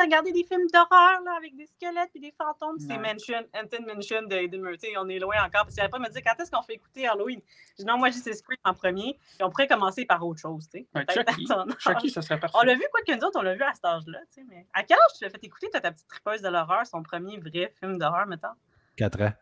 regarder 0.00 0.32
des 0.32 0.44
films 0.44 0.66
d'horreur 0.72 1.20
là, 1.24 1.34
avec 1.36 1.56
des 1.56 1.66
squelettes 1.66 2.10
et 2.14 2.20
des 2.20 2.32
fantômes, 2.32 2.78
c'est. 2.78 2.98
Mansion, 2.98 3.42
Anton 3.54 3.84
Mansion 3.86 4.22
de 4.22 4.36
Eden 4.36 4.62
Murphy. 4.62 4.88
On 4.98 5.08
est 5.08 5.18
loin 5.18 5.36
encore. 5.44 5.64
Parce 5.64 5.74
qu'elle 5.74 5.90
pas 5.90 5.98
me 5.98 6.08
dire 6.08 6.22
quand 6.24 6.40
est-ce 6.42 6.50
qu'on 6.50 6.62
fait 6.62 6.74
écouter 6.74 7.06
Halloween? 7.06 7.40
Je 7.78 7.82
dis 7.82 7.84
non, 7.84 7.98
moi, 7.98 8.10
j'ai 8.10 8.18
ces 8.18 8.32
Scream 8.34 8.58
en 8.64 8.74
premier. 8.74 9.18
Et 9.40 9.42
on 9.44 9.50
pourrait 9.50 9.66
commencer 9.68 10.04
par 10.04 10.24
autre 10.26 10.40
chose. 10.40 10.68
tu 10.70 10.78
sais. 10.80 10.86
Ouais, 10.94 11.04
Peut-être 11.04 11.32
Chucky. 11.78 12.10
ça 12.10 12.22
serait 12.22 12.38
parfait. 12.40 12.56
On 12.60 12.62
l'a 12.64 12.74
vu, 12.74 12.84
quoi 12.90 13.00
que 13.06 13.12
nous 13.12 13.24
autres, 13.26 13.38
on 13.38 13.42
l'a 13.42 13.54
vu 13.54 13.62
à 13.62 13.72
cet 13.74 13.84
âge-là. 13.84 14.18
tu 14.32 14.40
sais, 14.40 14.46
Mais 14.48 14.66
à 14.74 14.82
quel 14.82 14.96
âge 14.96 15.12
tu 15.18 15.24
l'as 15.24 15.30
fait 15.30 15.42
écouter, 15.44 15.68
toi, 15.70 15.80
ta 15.80 15.92
petite 15.92 16.08
tripeuse 16.08 16.42
de 16.42 16.48
l'horreur, 16.48 16.86
son 16.86 17.02
premier 17.02 17.38
vrai 17.38 17.72
film 17.78 17.98
d'horreur, 17.98 18.26
mettons? 18.26 18.48
4 18.96 19.22
ans. 19.22 19.32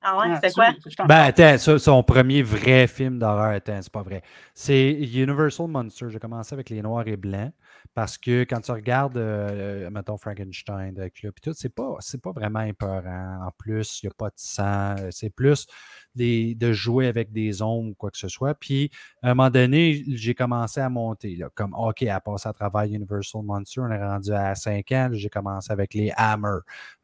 Ah 0.00 0.16
ouais, 0.18 0.26
Ah, 0.30 0.36
c'était 0.36 0.48
tu- 0.50 0.54
quoi? 0.54 0.70
Ben, 1.04 1.16
attends, 1.24 1.58
ça, 1.58 1.78
son 1.78 2.02
premier 2.04 2.42
vrai 2.42 2.86
film 2.86 3.18
d'horreur, 3.18 3.50
attends, 3.54 3.80
c'est 3.82 3.92
pas 3.92 4.02
vrai. 4.02 4.22
C'est 4.54 4.92
Universal 4.92 5.66
Monster. 5.68 6.06
J'ai 6.08 6.20
commencé 6.20 6.54
avec 6.54 6.70
les 6.70 6.82
noirs 6.82 7.06
et 7.08 7.16
blancs 7.16 7.52
parce 7.94 8.16
que 8.16 8.42
quand 8.44 8.60
tu 8.60 8.70
regardes, 8.70 9.16
euh, 9.16 9.90
mettons, 9.90 10.16
Frankenstein, 10.16 10.92
Dracula, 10.94 11.32
puis 11.32 11.40
tout, 11.42 11.52
c'est 11.52 11.74
pas, 11.74 11.96
c'est 12.00 12.20
pas 12.22 12.30
vraiment 12.32 12.60
épeurant. 12.62 13.46
En 13.46 13.50
plus, 13.58 14.00
il 14.02 14.06
n'y 14.06 14.10
a 14.10 14.14
pas 14.16 14.28
de 14.28 14.34
sang. 14.36 14.94
C'est 15.10 15.30
plus 15.30 15.66
des, 16.14 16.54
de 16.54 16.72
jouer 16.72 17.06
avec 17.08 17.32
des 17.32 17.62
ombres 17.62 17.90
ou 17.90 17.94
quoi 17.94 18.10
que 18.10 18.18
ce 18.18 18.28
soit. 18.28 18.54
Puis, 18.54 18.90
à 19.22 19.30
un 19.30 19.34
moment 19.34 19.50
donné, 19.50 20.04
j'ai 20.08 20.34
commencé 20.34 20.80
à 20.80 20.88
monter. 20.88 21.36
Là, 21.36 21.48
comme, 21.54 21.74
OK, 21.74 22.02
à 22.04 22.20
passer 22.20 22.48
à 22.48 22.52
travers 22.52 22.84
Universal 22.84 23.42
Monster, 23.42 23.80
on 23.80 23.90
est 23.90 23.98
rendu 24.04 24.32
à 24.32 24.54
5 24.54 24.92
ans. 24.92 25.08
J'ai 25.12 25.28
commencé 25.28 25.72
avec 25.72 25.94
les 25.94 26.12
Hammer. 26.16 26.58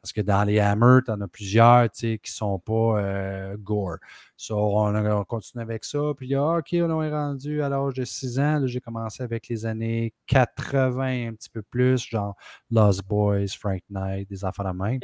Parce 0.05 0.13
que 0.13 0.21
dans 0.21 0.45
les 0.45 0.61
Hammer, 0.61 0.99
tu 1.03 1.11
en 1.13 1.21
as 1.23 1.29
plusieurs 1.29 1.91
tu 1.91 1.99
sais, 1.99 2.19
qui 2.19 2.31
ne 2.31 2.35
sont 2.35 2.59
pas 2.59 3.01
euh, 3.01 3.57
gore. 3.57 3.97
So, 4.37 4.55
on, 4.55 5.25
continue 5.25 5.63
avec 5.63 5.83
ça. 5.83 5.99
Puis 6.15 6.29
là, 6.29 6.59
OK, 6.59 6.69
on 6.75 7.03
est 7.03 7.11
rendu 7.11 7.63
à 7.63 7.71
l'âge 7.71 7.95
de 7.95 8.05
6 8.05 8.39
ans. 8.39 8.59
Là, 8.61 8.67
J'ai 8.67 8.83
commencé 8.83 9.23
avec 9.23 9.49
les 9.49 9.65
années 9.65 10.13
80, 10.27 11.29
un 11.29 11.33
petit 11.33 11.49
peu 11.49 11.63
plus, 11.63 12.07
genre 12.07 12.37
Lost 12.71 13.03
Boys, 13.07 13.49
Frank 13.59 13.81
Knight, 13.89 14.29
des 14.29 14.45
enfants 14.45 14.71
de 14.71 14.77
même. 14.77 15.01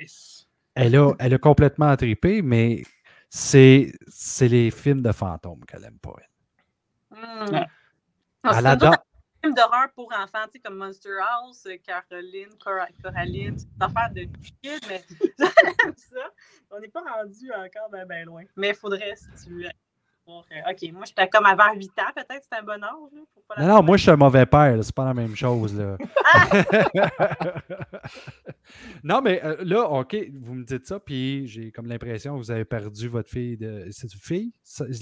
Nice. 0.00 0.46
Elle 0.76 0.94
a, 0.94 1.10
elle 1.18 1.34
a 1.34 1.38
complètement 1.38 1.96
trippé, 1.96 2.40
mais 2.40 2.84
c'est 3.28 3.90
c'est 4.06 4.46
les 4.46 4.70
films 4.70 5.02
de 5.02 5.10
fantômes 5.10 5.64
qu'elle 5.66 5.82
aime 5.82 5.98
pas. 5.98 6.14
elle. 6.20 7.16
Ah. 7.20 7.66
C'est 8.44 8.58
Elle 8.58 8.66
adore- 8.68 9.04
d'horreur 9.52 9.90
pour 9.94 10.12
enfants, 10.12 10.44
tu 10.46 10.52
sais, 10.52 10.58
comme 10.60 10.76
Monster 10.76 11.18
House, 11.20 11.66
Caroline, 11.84 12.56
Cora- 12.58 12.88
Coraline, 13.02 13.58
c'est 13.58 13.68
une 13.80 13.86
affaire 13.86 14.10
de 14.14 14.22
kid, 14.62 14.80
mais 14.88 15.04
ça. 15.96 16.30
On 16.70 16.80
n'est 16.80 16.88
pas 16.88 17.02
rendu 17.02 17.52
encore 17.52 17.90
bien 17.90 18.06
ben 18.06 18.24
loin. 18.24 18.44
Mais 18.56 18.70
il 18.70 18.74
faudrait, 18.74 19.14
si 19.16 19.30
tu 19.44 19.54
veux. 19.54 19.68
Euh, 20.26 20.70
OK, 20.70 20.92
moi, 20.92 21.04
j'étais 21.06 21.28
comme 21.28 21.46
avant 21.46 21.72
8 21.74 21.90
ans, 22.00 22.12
peut-être, 22.14 22.42
c'est 22.50 22.58
un 22.58 22.62
bon 22.62 22.82
âge. 22.82 22.90
là, 23.12 23.20
pour 23.34 23.42
pas 23.46 23.54
la 23.58 23.66
Non, 23.66 23.74
non, 23.76 23.82
moi, 23.82 23.96
je 23.96 24.02
suis 24.02 24.10
un 24.10 24.16
mauvais 24.16 24.46
père. 24.46 24.78
C'est 24.82 24.94
pas 24.94 25.04
la 25.04 25.14
même 25.14 25.36
chose. 25.36 25.74
Là. 25.78 25.96
non, 29.04 29.20
mais 29.20 29.42
euh, 29.44 29.56
là, 29.64 29.82
OK, 29.88 30.16
vous 30.40 30.54
me 30.54 30.64
dites 30.64 30.86
ça, 30.86 30.98
puis 30.98 31.46
j'ai 31.46 31.70
comme 31.70 31.86
l'impression 31.86 32.34
que 32.34 32.38
vous 32.38 32.50
avez 32.50 32.64
perdu 32.64 33.08
votre 33.08 33.28
fille. 33.30 33.56
de 33.56 33.86
C'est 33.90 34.12
une 34.12 34.20
fille? 34.20 34.52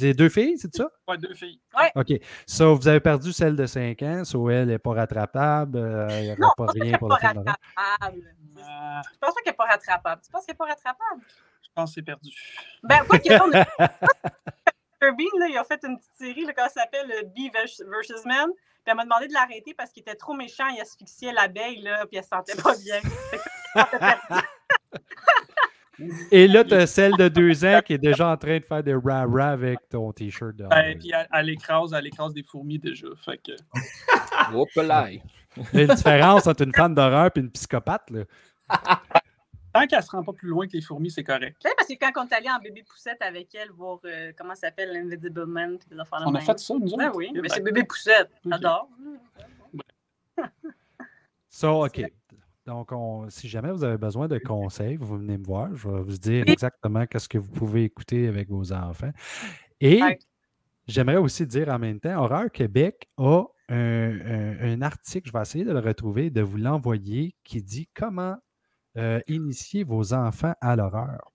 Les 0.00 0.14
deux 0.14 0.28
filles, 0.28 0.58
c'est 0.58 0.74
ça? 0.74 0.88
Ouais, 1.08 1.18
deux 1.18 1.34
filles. 1.34 1.60
OK. 1.94 2.12
So, 2.46 2.74
vous 2.76 2.88
avez 2.88 3.00
perdu 3.00 3.32
celle 3.32 3.56
de 3.56 3.66
5 3.66 4.02
ans, 4.02 4.24
so 4.24 4.50
elle 4.50 4.68
n'est 4.68 4.78
pas 4.78 4.92
rattrapable, 4.94 5.78
euh, 5.78 6.08
il 6.20 6.22
n'y 6.24 6.30
aura 6.32 6.36
Non, 6.40 6.48
pas 6.56 6.66
rien 6.72 6.98
pour 6.98 7.08
n'est 7.08 7.14
le 7.14 7.20
pas 7.20 7.28
film 7.28 7.32
d'horreur. 7.34 7.56
rattrapable. 7.76 8.22
Ah, 8.64 9.02
Je 9.12 9.18
pense 9.18 9.34
pas 9.34 9.40
qu'elle 9.44 9.52
n'est 9.52 9.56
pas 9.56 9.66
rattrapable. 9.66 10.22
Tu 10.24 10.30
penses 10.30 10.46
qu'elle 10.46 10.54
n'est 10.54 10.58
pas 10.58 10.66
rattrapable? 10.66 11.22
je 11.62 11.68
pense 11.80 11.90
que 11.90 11.94
c'est 11.94 12.02
perdu. 12.02 12.30
Ben, 12.82 12.98
quoi 13.08 13.18
qu'il 13.18 13.32
y 13.32 13.34
a- 13.34 13.92
Kirby, 15.02 15.24
là, 15.40 15.46
il 15.48 15.56
a 15.58 15.64
fait 15.64 15.80
une 15.84 15.96
petite 15.98 16.14
série, 16.16 16.44
là, 16.44 16.52
comment 16.54 16.68
ça 16.68 16.82
s'appelle, 16.82 17.08
le 17.08 17.26
Bee 17.28 17.50
vs- 17.50 17.84
versus 17.90 18.24
Man. 18.24 18.48
Puis 18.54 18.90
elle 18.90 18.94
m'a 18.96 19.04
demandé 19.04 19.26
de 19.26 19.32
l'arrêter 19.32 19.74
parce 19.74 19.90
qu'il 19.90 20.02
était 20.02 20.14
trop 20.14 20.34
méchant, 20.34 20.66
il 20.68 20.80
asphyxiait 20.80 21.32
l'abeille, 21.32 21.82
là, 21.82 22.06
puis 22.06 22.18
elle 22.18 22.22
se 22.24 22.28
sentait 22.28 22.54
pas 22.60 22.74
bien. 22.76 23.00
Et 26.30 26.48
là, 26.48 26.64
tu 26.64 26.74
as 26.74 26.86
celle 26.86 27.16
de 27.16 27.28
2 27.28 27.64
ans 27.64 27.80
qui 27.84 27.94
est 27.94 27.98
déjà 27.98 28.28
en 28.28 28.36
train 28.36 28.58
de 28.58 28.64
faire 28.64 28.82
des 28.82 28.94
rah-rah 28.94 29.50
avec 29.50 29.78
ton 29.88 30.12
t-shirt. 30.12 30.56
de 30.56 30.66
Ben, 30.66 30.98
puis 30.98 31.12
elle, 31.14 31.28
elle 31.32 31.50
écrase, 31.50 31.92
elle 31.92 32.06
écrase 32.06 32.32
des 32.32 32.42
fourmis 32.42 32.78
déjà. 32.78 33.06
Fait 33.24 33.38
que. 33.38 33.52
Hop 34.54 34.68
là. 34.76 35.08
Il 35.10 35.20
y 35.74 35.78
a 35.80 35.82
une 35.82 35.94
différence 35.94 36.46
entre 36.46 36.62
une 36.62 36.72
fan 36.74 36.94
d'horreur 36.94 37.30
et 37.36 37.40
une 37.40 37.50
psychopathe. 37.50 38.10
Là. 38.10 38.24
Tant 39.72 39.86
qu'elle 39.86 40.02
se 40.02 40.10
rend 40.10 40.22
pas 40.22 40.32
plus 40.32 40.48
loin 40.48 40.66
que 40.66 40.72
les 40.72 40.82
fourmis, 40.82 41.10
c'est 41.10 41.24
correct. 41.24 41.56
Tu 41.60 41.68
sais, 41.68 41.74
parce 41.76 41.88
que 41.88 41.94
quand 41.94 42.12
on 42.22 42.28
est 42.28 42.34
allé 42.34 42.50
en 42.50 42.58
bébé 42.58 42.82
poussette 42.82 43.20
avec 43.22 43.54
elle, 43.54 43.70
voir 43.70 43.98
euh, 44.04 44.32
comment 44.36 44.54
ça 44.54 44.68
s'appelle 44.68 44.92
l'Invisible 44.92 45.46
Man, 45.46 45.78
puis 45.78 45.88
de 45.96 46.02
On 46.26 46.34
a 46.34 46.40
fait 46.40 46.58
ça, 46.58 46.74
nous 46.74 46.96
Ben 46.96 47.08
autres? 47.08 47.16
oui, 47.16 47.30
mais 47.34 47.40
ben. 47.40 47.48
c'est 47.50 47.60
bébé 47.62 47.84
poussette. 47.84 48.30
J'adore. 48.44 48.88
So, 51.48 51.84
OK. 51.84 52.02
Donc, 52.64 52.92
on- 52.92 53.28
si 53.28 53.48
jamais 53.48 53.70
vous 53.72 53.84
avez 53.84 53.98
besoin 53.98 54.28
de 54.28 54.38
conseils, 54.38 54.96
vous 54.96 55.18
venez 55.18 55.36
me 55.36 55.44
voir. 55.44 55.74
Je 55.74 55.88
vais 55.88 56.00
vous 56.00 56.16
dire 56.16 56.44
exactement 56.48 57.06
qu'est-ce 57.06 57.28
que 57.28 57.38
vous 57.38 57.50
pouvez 57.50 57.84
écouter 57.84 58.28
avec 58.28 58.48
vos 58.48 58.72
enfants. 58.72 59.10
Et 59.80 60.00
j'aimerais 60.86 61.16
aussi 61.18 61.46
dire 61.46 61.68
en 61.68 61.78
même 61.78 62.00
temps, 62.00 62.22
Horreur 62.22 62.50
Québec 62.50 63.08
a 63.18 63.44
un, 63.68 63.74
un- 63.76 64.58
un 64.72 64.82
article, 64.82 65.28
je 65.28 65.32
vais 65.32 65.42
essayer 65.42 65.64
de 65.64 65.72
le 65.72 65.80
retrouver, 65.80 66.30
de 66.30 66.40
vous 66.40 66.56
l'envoyer, 66.56 67.34
qui 67.44 67.62
dit 67.62 67.88
comment 67.94 68.36
euh, 68.96 69.20
initier 69.28 69.84
vos 69.84 70.12
enfants 70.14 70.54
à 70.60 70.76
l'horreur. 70.76 71.30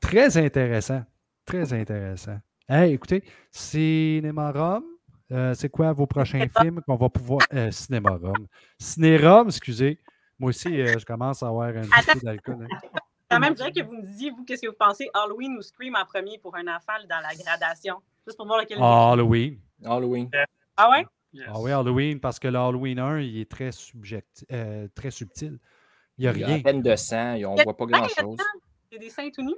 Très 0.00 0.36
intéressant. 0.36 1.02
Très 1.44 1.72
intéressant. 1.72 2.38
Hey, 2.68 2.92
écoutez, 2.94 3.22
Cinéma 3.50 4.50
Rome, 4.52 4.84
euh, 5.32 5.54
c'est 5.54 5.68
quoi 5.68 5.92
vos 5.92 6.06
prochains 6.06 6.46
films 6.60 6.80
qu'on 6.86 6.96
va 6.96 7.08
pouvoir. 7.08 7.40
Euh, 7.54 7.70
Cinéma 7.70 8.10
Rome? 8.10 8.46
Ciné-Rome, 8.78 9.48
excusez. 9.48 9.98
Moi 10.38 10.50
aussi, 10.50 10.80
euh, 10.80 10.98
je 10.98 11.04
commence 11.06 11.42
à 11.42 11.48
avoir 11.48 11.68
un 11.68 11.82
petit 11.82 12.12
peu 12.12 12.20
d'alcool. 12.20 12.66
hein. 12.70 12.78
Quand 13.30 13.40
même, 13.40 13.52
je 13.52 13.56
dirais 13.56 13.72
que 13.72 13.82
vous 13.82 13.94
me 13.96 14.02
disiez, 14.02 14.30
vous, 14.30 14.44
qu'est-ce 14.44 14.62
que 14.62 14.68
vous 14.68 14.76
pensez, 14.78 15.08
Halloween 15.14 15.56
ou 15.56 15.62
Scream 15.62 15.96
en 15.96 16.04
premier 16.04 16.38
pour 16.38 16.54
un 16.56 16.66
enfant 16.68 16.92
dans 17.08 17.20
la 17.20 17.34
gradation? 17.34 17.96
Juste 18.26 18.36
pour 18.36 18.46
voir 18.46 18.60
lequel. 18.60 18.78
Ah, 18.80 19.12
Halloween. 19.12 19.58
Halloween. 19.84 20.30
Ah 20.76 20.90
ouais? 20.90 21.06
Yes. 21.32 21.46
Ah 21.48 21.58
oui, 21.60 21.70
Halloween, 21.72 22.20
parce 22.20 22.38
que 22.38 22.48
le 22.48 22.58
Halloween 22.58 22.98
1, 22.98 23.20
il 23.20 23.40
est 23.40 23.50
très, 23.50 23.70
subjecti- 23.70 24.44
euh, 24.52 24.86
très 24.94 25.10
subtil. 25.10 25.58
Il 26.18 26.22
n'y 26.22 26.28
a 26.28 26.32
Il 26.32 26.40
y 26.40 26.44
a 26.44 26.46
rien. 26.46 26.56
à 26.58 26.62
peine 26.62 26.82
de 26.82 26.96
sang, 26.96 27.34
et 27.34 27.44
on 27.46 27.54
Il 27.54 27.58
y 27.58 27.60
a 27.60 27.64
voit 27.64 27.76
pas 27.76 27.84
seins 27.84 27.90
grand-chose. 27.98 28.16
là-dedans? 28.38 28.44
C'est 28.92 28.98
des 28.98 29.10
seins 29.10 29.30
tout 29.30 29.42
nus? 29.42 29.54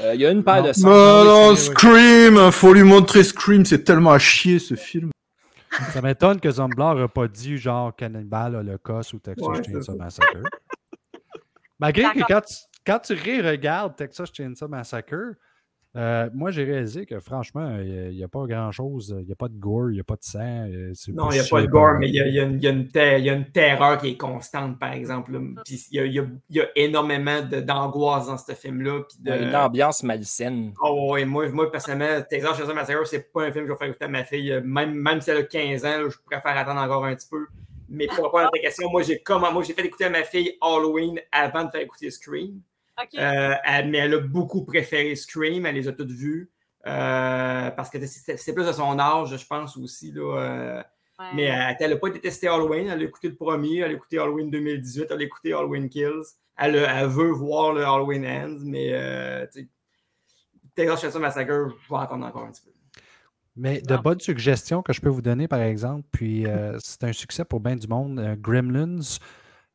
Euh, 0.00 0.14
il 0.14 0.20
y 0.20 0.26
a 0.26 0.30
une 0.30 0.44
paire 0.44 0.62
Non. 0.62 0.68
de 0.68 0.72
sang. 0.72 0.88
Mais 0.88 0.94
oui, 0.94 1.26
non, 1.26 1.56
c'est 1.56 1.72
vrai, 1.72 1.90
oui. 1.90 2.36
Scream, 2.36 2.50
faut 2.52 2.72
lui 2.74 2.82
montrer 2.84 3.24
Scream, 3.24 3.64
c'est 3.64 3.82
tellement 3.82 4.12
à 4.12 4.18
chier 4.18 4.58
ce 4.58 4.74
film. 4.74 5.10
Ça 5.92 6.00
m'étonne 6.02 6.40
que 6.40 6.50
Zomblar 6.50 6.94
n'a 6.96 7.08
pas 7.08 7.28
dit 7.28 7.56
genre 7.58 7.94
Cannibal, 7.94 8.54
Holocaust 8.56 9.12
ou 9.14 9.18
Texas 9.18 9.46
Ouais, 9.46 9.62
Chainsaw. 9.64 9.96
Massacre. 9.96 10.38
Malgré 11.78 12.02
que 12.12 12.20
quand 12.26 12.40
tu, 12.42 12.54
quand 12.86 12.98
tu 12.98 13.14
ré-regardes 13.14 13.96
Texas 13.96 14.28
Chainsaw 14.32 14.68
Massacre, 14.68 15.34
euh, 15.96 16.30
moi 16.32 16.52
j'ai 16.52 16.62
réalisé 16.62 17.04
que 17.04 17.18
franchement, 17.18 17.78
il 17.80 18.10
n'y 18.10 18.22
a, 18.22 18.28
pas 18.28 18.46
grand-chose. 18.46 19.16
Il 19.18 19.26
n'y 19.26 19.32
a 19.32 19.36
pas 19.36 19.48
de 19.48 19.58
gore, 19.58 19.90
il 19.90 19.94
n'y 19.94 20.00
a 20.00 20.04
pas 20.04 20.14
de 20.14 20.22
sang. 20.22 20.38
euh, 20.38 20.92
Non, 21.08 21.30
il 21.30 21.34
n'y 21.34 21.40
a 21.40 21.44
pas 21.50 21.62
de 21.62 21.66
gore, 21.66 21.94
mais 21.98 22.08
il 22.08 22.14
y 22.14 22.20
a, 22.20 22.26
il 22.28 22.34
y 22.34 22.38
a 22.38 22.44
une, 22.44 22.60
y 22.60 23.24
y 23.24 23.30
a 23.30 23.40
terreur 23.52 23.98
qui 23.98 24.10
est 24.10 24.16
constante, 24.16 24.78
par 24.78 24.92
exemple. 24.92 25.40
il 25.68 26.30
y 26.50 26.60
a, 26.60 26.66
énormément 26.76 27.40
d'angoisse 27.42 28.28
dans 28.28 28.38
ce 28.38 28.52
film-là. 28.52 29.00
De... 29.00 29.04
Il 29.24 29.28
y 29.28 29.30
a 29.32 29.48
Une 29.48 29.56
ambiance 29.56 30.04
malsaine. 30.04 30.74
Oh, 30.80 31.12
ouais, 31.12 31.24
moi, 31.24 31.48
moi, 31.48 31.70
personnellement, 31.70 32.22
Texas 32.28 32.56
Chainsaw 32.56 32.74
Massacre, 32.74 33.06
c'est 33.06 33.32
pas 33.32 33.44
un 33.44 33.52
film 33.52 33.64
que 33.64 33.68
je 33.68 33.72
vais 33.72 33.78
faire 33.78 33.88
écouter 33.88 34.04
à 34.04 34.08
ma 34.08 34.24
fille. 34.24 34.52
Euh, 34.52 34.60
Même, 34.62 34.94
même 34.94 35.20
si 35.20 35.30
elle 35.30 35.38
a 35.38 35.42
15 35.42 35.84
ans, 35.84 36.02
là, 36.02 36.08
je 36.08 36.16
préfère 36.24 36.56
attendre 36.56 36.80
encore 36.80 37.04
un 37.04 37.16
petit 37.16 37.28
peu. 37.28 37.46
Mais 37.88 38.06
pour 38.06 38.26
répondre 38.26 38.44
à 38.44 38.50
ta 38.50 38.60
question, 38.60 38.88
moi, 38.90 39.02
j'ai 39.02 39.18
comment, 39.18 39.52
moi, 39.52 39.64
j'ai 39.64 39.74
fait 39.74 39.84
écouter 39.84 40.04
à 40.04 40.10
ma 40.10 40.22
fille 40.22 40.56
Halloween 40.60 41.20
avant 41.32 41.64
de 41.64 41.70
faire 41.70 41.80
écouter 41.80 42.10
Scream. 42.10 42.60
Euh, 43.18 43.54
elle- 43.64 43.88
mais 43.90 43.98
elle 43.98 44.14
a 44.14 44.20
beaucoup 44.20 44.64
préféré 44.64 45.14
Scream, 45.16 45.66
elle 45.66 45.74
les 45.74 45.88
a 45.88 45.92
toutes 45.92 46.10
vues. 46.10 46.50
Euh, 46.86 47.70
parce 47.72 47.90
que 47.90 47.98
c'est 48.06 48.54
plus 48.54 48.66
de 48.66 48.72
son 48.72 48.98
âge, 48.98 49.36
je 49.36 49.46
pense 49.46 49.76
aussi. 49.76 50.12
Là, 50.12 50.36
euh, 50.38 50.82
Ouais. 51.18 51.26
mais 51.34 51.42
elle- 51.78 51.90
n'a 51.90 51.96
pas 51.96 52.08
détesté 52.10 52.48
Halloween. 52.48 52.88
Elle 52.88 53.00
a 53.00 53.04
écouté 53.04 53.28
le 53.28 53.34
premier, 53.36 53.78
elle 53.80 53.90
a 53.90 53.94
écouté 53.94 54.18
Halloween 54.18 54.50
2018, 54.50 55.06
elle 55.10 55.20
a 55.20 55.24
écouté 55.24 55.52
Halloween 55.52 55.88
Kills. 55.90 56.22
Elle, 56.56 56.76
veut 57.06 57.30
voir 57.30 57.72
le 57.74 57.84
Halloween 57.84 58.24
Ends, 58.26 58.58
mais 58.64 58.90
euh, 58.92 59.46
Texas 60.74 61.00
Chainsaw 61.00 61.18
Massacre, 61.20 61.68
je 61.68 61.94
vais 61.94 62.00
attendre 62.00 62.26
encore 62.26 62.44
un 62.44 62.50
petit 62.52 62.62
peu. 62.62 62.70
Mais 63.56 63.80
de 63.82 63.94
Non. 63.94 64.00
bonnes 64.00 64.20
suggestions 64.20 64.82
que 64.82 64.92
je 64.92 65.00
peux 65.00 65.08
vous 65.08 65.22
donner, 65.22 65.48
par 65.48 65.60
exemple, 65.60 66.06
puis 66.12 66.46
euh, 66.46 66.78
c'est 66.82 67.04
un 67.04 67.12
succès 67.12 67.44
pour 67.44 67.60
bien 67.60 67.76
du 67.76 67.88
monde. 67.88 68.18
euh, 68.18 68.36
Gremlins, 68.38 69.00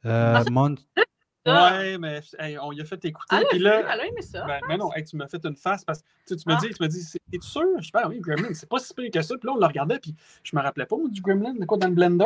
euh, 0.05 0.43
Mon- 0.49 0.75
Ça. 0.75 1.03
Ouais, 1.45 1.97
mais 1.97 2.21
hey, 2.39 2.57
on 2.59 2.71
y 2.71 2.81
a 2.81 2.85
fait 2.85 3.03
écouter. 3.05 3.35
Elle 3.51 3.57
vu, 3.57 3.63
là, 3.63 3.81
elle 3.93 3.99
a 3.99 4.05
aimé 4.07 4.21
ça. 4.21 4.43
ben, 4.45 4.59
mais 4.67 4.77
non, 4.77 4.91
hey, 4.93 5.03
tu 5.03 5.15
m'as 5.15 5.27
fait 5.27 5.43
une 5.45 5.55
face 5.55 5.83
parce 5.85 6.01
que 6.27 6.33
tu, 6.33 6.43
me 6.47 6.53
Ah. 6.53 6.57
dis, 6.61 6.69
tu 6.69 6.81
me 6.83 6.87
dis, 6.87 7.01
c'est- 7.01 7.19
es-tu 7.33 7.47
sûr? 7.47 7.63
Je 7.77 7.83
dis, 7.83 7.91
ben 7.93 8.07
oui, 8.09 8.19
Gremlin, 8.19 8.53
c'est 8.53 8.67
pas 8.69 8.79
si 8.79 8.93
pire 8.93 9.11
que 9.11 9.21
ça. 9.21 9.35
Puis 9.37 9.45
là, 9.47 9.53
on 9.53 9.59
le 9.59 9.65
regardait, 9.65 9.99
puis 9.99 10.15
je 10.43 10.55
me 10.55 10.61
rappelais 10.61 10.85
pas 10.85 10.95
moi, 10.97 11.07
du 11.09 11.21
Gremlin, 11.21 11.53
de 11.53 11.65
quoi 11.65 11.77
dans 11.77 11.87
le 11.87 11.93
blender? 11.93 12.25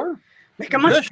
Mais 0.58 0.68
comment 0.68 0.90
Là, 0.90 1.00
je 1.02 1.10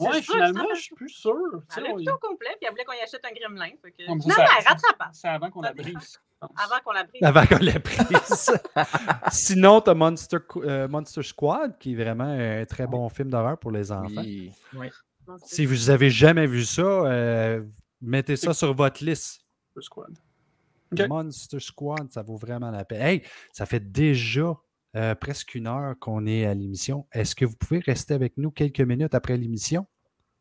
Ouais, 0.00 0.20
finalement, 0.22 0.64
je 0.74 0.80
suis 0.80 0.94
plus 0.96 1.08
sûr. 1.10 1.34
Elle 1.76 1.86
écouté 1.86 2.10
au 2.10 2.18
complet, 2.18 2.48
puis 2.58 2.62
elle 2.62 2.70
voulait 2.70 2.84
qu'on 2.84 2.92
y 2.94 3.00
achète 3.00 3.24
un 3.24 3.30
gremlin. 3.32 3.70
Que... 3.82 4.06
Non, 4.08 4.16
mais 4.16 4.20
ça, 4.22 4.28
Non, 4.28 4.34
ça- 4.34 4.42
mais 4.56 4.62
ça- 4.64 4.68
rattrapable. 4.70 5.10
C'est 5.12 5.28
avant 5.28 5.50
qu'on 5.50 5.60
la 5.62 5.72
brise. 5.72 6.20
Avant 6.40 6.80
qu'on 6.84 6.90
la 6.92 7.04
brise. 7.04 7.22
avant 7.22 7.46
qu'on 7.46 7.58
l'ait 7.58 7.78
prise. 7.78 8.50
Sinon, 9.30 9.80
tu 9.80 9.90
as 9.90 9.94
Monster, 9.94 10.38
euh, 10.56 10.88
Monster 10.88 11.22
Squad, 11.22 11.78
qui 11.78 11.92
est 11.92 11.96
vraiment 12.02 12.24
un 12.24 12.64
très 12.64 12.88
bon 12.88 13.08
film 13.08 13.30
d'horreur 13.30 13.56
pour 13.58 13.70
les 13.70 13.92
enfants. 13.92 14.08
Oui. 14.16 14.50
Non, 15.28 15.36
Si 15.44 15.66
vous 15.66 15.90
avez 15.90 16.10
jamais 16.10 16.46
vu 16.46 16.64
ça, 16.64 16.82
euh, 16.82 17.62
mettez 18.00 18.36
ça 18.36 18.54
sur 18.54 18.74
votre 18.74 19.04
liste. 19.04 19.40
Le 19.74 19.82
squad. 19.82 20.18
Monster 21.08 21.60
Squad, 21.60 22.12
ça 22.12 22.22
vaut 22.22 22.36
vraiment 22.36 22.70
la 22.70 22.84
peine. 22.84 23.00
Hey, 23.00 23.22
ça 23.52 23.64
fait 23.64 23.80
déjà 23.80 24.54
euh, 24.94 25.14
presque 25.14 25.54
une 25.54 25.66
heure 25.66 25.94
qu'on 25.98 26.26
est 26.26 26.44
à 26.44 26.54
l'émission. 26.54 27.06
Est-ce 27.12 27.34
que 27.34 27.44
vous 27.44 27.56
pouvez 27.56 27.80
rester 27.80 28.14
avec 28.14 28.36
nous 28.36 28.50
quelques 28.50 28.80
minutes 28.80 29.14
après 29.14 29.36
l'émission? 29.36 29.86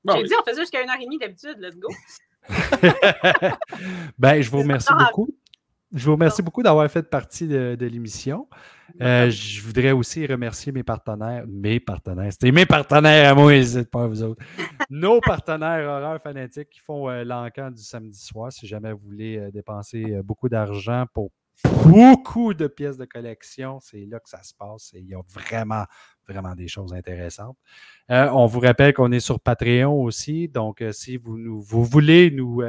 Bon, 0.04 0.14
J'ai 0.16 0.24
oui. 0.24 0.28
dit, 0.28 0.34
on 0.40 0.50
faisait 0.50 0.62
jusqu'à 0.62 0.82
une 0.82 0.90
heure 0.90 1.00
et 1.00 1.06
demie 1.06 1.20
d'habitude. 1.20 1.58
Let's 1.60 1.78
go. 1.78 1.88
ben, 4.18 4.42
je 4.42 4.50
vous 4.50 4.60
remercie 4.60 4.94
beaucoup. 4.94 5.30
Je 5.94 6.06
vous 6.06 6.14
remercie 6.14 6.42
beaucoup 6.42 6.64
d'avoir 6.64 6.90
fait 6.90 7.04
partie 7.04 7.48
de, 7.48 7.76
de 7.76 7.86
l'émission. 7.86 8.48
Euh, 9.02 9.30
je 9.30 9.62
voudrais 9.62 9.92
aussi 9.92 10.26
remercier 10.26 10.72
mes 10.72 10.84
partenaires. 10.84 11.44
Mes 11.48 11.82
partenaires. 11.82 12.32
C'était 12.32 12.52
mes 12.54 12.66
partenaires 12.66 13.32
à 13.32 13.36
moi, 13.36 13.62
c'est 13.64 13.90
pas 13.90 14.08
vous 14.08 14.24
autres. 14.24 14.42
Nos 14.90 15.20
partenaires 15.20 15.90
horreurs 15.90 16.22
fanatiques 16.22 16.70
qui 16.70 16.80
font 16.80 17.10
euh, 17.10 17.26
l'encan 17.26 17.72
du 17.72 17.82
samedi 17.84 18.18
soir. 18.20 18.52
Si 18.54 18.68
jamais 18.68 18.94
vous 18.94 19.00
voulez 19.04 19.38
euh, 19.38 19.52
dépenser 19.52 20.04
euh, 20.14 20.24
beaucoup 20.24 20.48
d'argent 20.48 21.06
pour 21.14 21.32
beaucoup 21.86 22.54
de 22.54 22.68
pièces 22.68 22.98
de 22.98 23.06
collection, 23.06 23.80
c'est 23.82 24.06
là 24.06 24.20
que 24.20 24.30
ça 24.30 24.42
se 24.44 24.54
passe. 24.54 24.94
Et 24.94 25.00
il 25.00 25.08
y 25.08 25.14
a 25.14 25.22
vraiment, 25.30 25.84
vraiment 26.28 26.56
des 26.56 26.68
choses 26.70 26.94
intéressantes. 26.94 27.58
On 28.10 28.46
vous 28.46 28.60
rappelle 28.62 28.94
qu'on 28.94 29.12
est 29.12 29.20
sur 29.20 29.40
Patreon 29.42 30.02
aussi. 30.02 30.48
Donc, 30.48 30.84
si 30.92 31.18
vous, 31.18 31.38
nous- 31.38 31.62
vous 31.62 31.84
voulez 31.84 32.32
nous, 32.32 32.62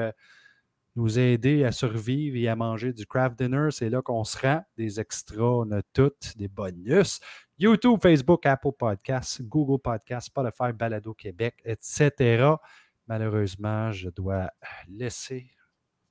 nous 0.95 1.19
aider 1.19 1.65
à 1.65 1.73
survivre 1.73 2.37
et 2.37 2.49
à 2.49 2.57
manger 2.57 2.93
du 2.93 3.07
craft 3.07 3.39
dinner, 3.39 3.69
c'est 3.71 3.89
là 3.89 4.03
qu'on 4.03 4.25
se 4.25 4.39
rend. 4.39 4.63
Des 4.77 5.01
extras, 5.01 5.43
on 5.43 5.71
a 5.73 5.83
toutes, 5.93 6.37
des 6.37 6.49
bonus. 6.49 7.21
YouTube, 7.59 8.01
Facebook, 8.03 8.45
Apple 8.45 8.73
Podcasts, 8.79 9.43
Google 9.43 9.81
Podcasts, 9.81 10.27
Spotify, 10.27 10.73
Balado 10.75 11.15
Québec, 11.15 11.63
etc. 11.65 12.55
Malheureusement, 13.07 13.91
je 13.93 14.11
dois 14.11 14.51
laisser 14.89 15.51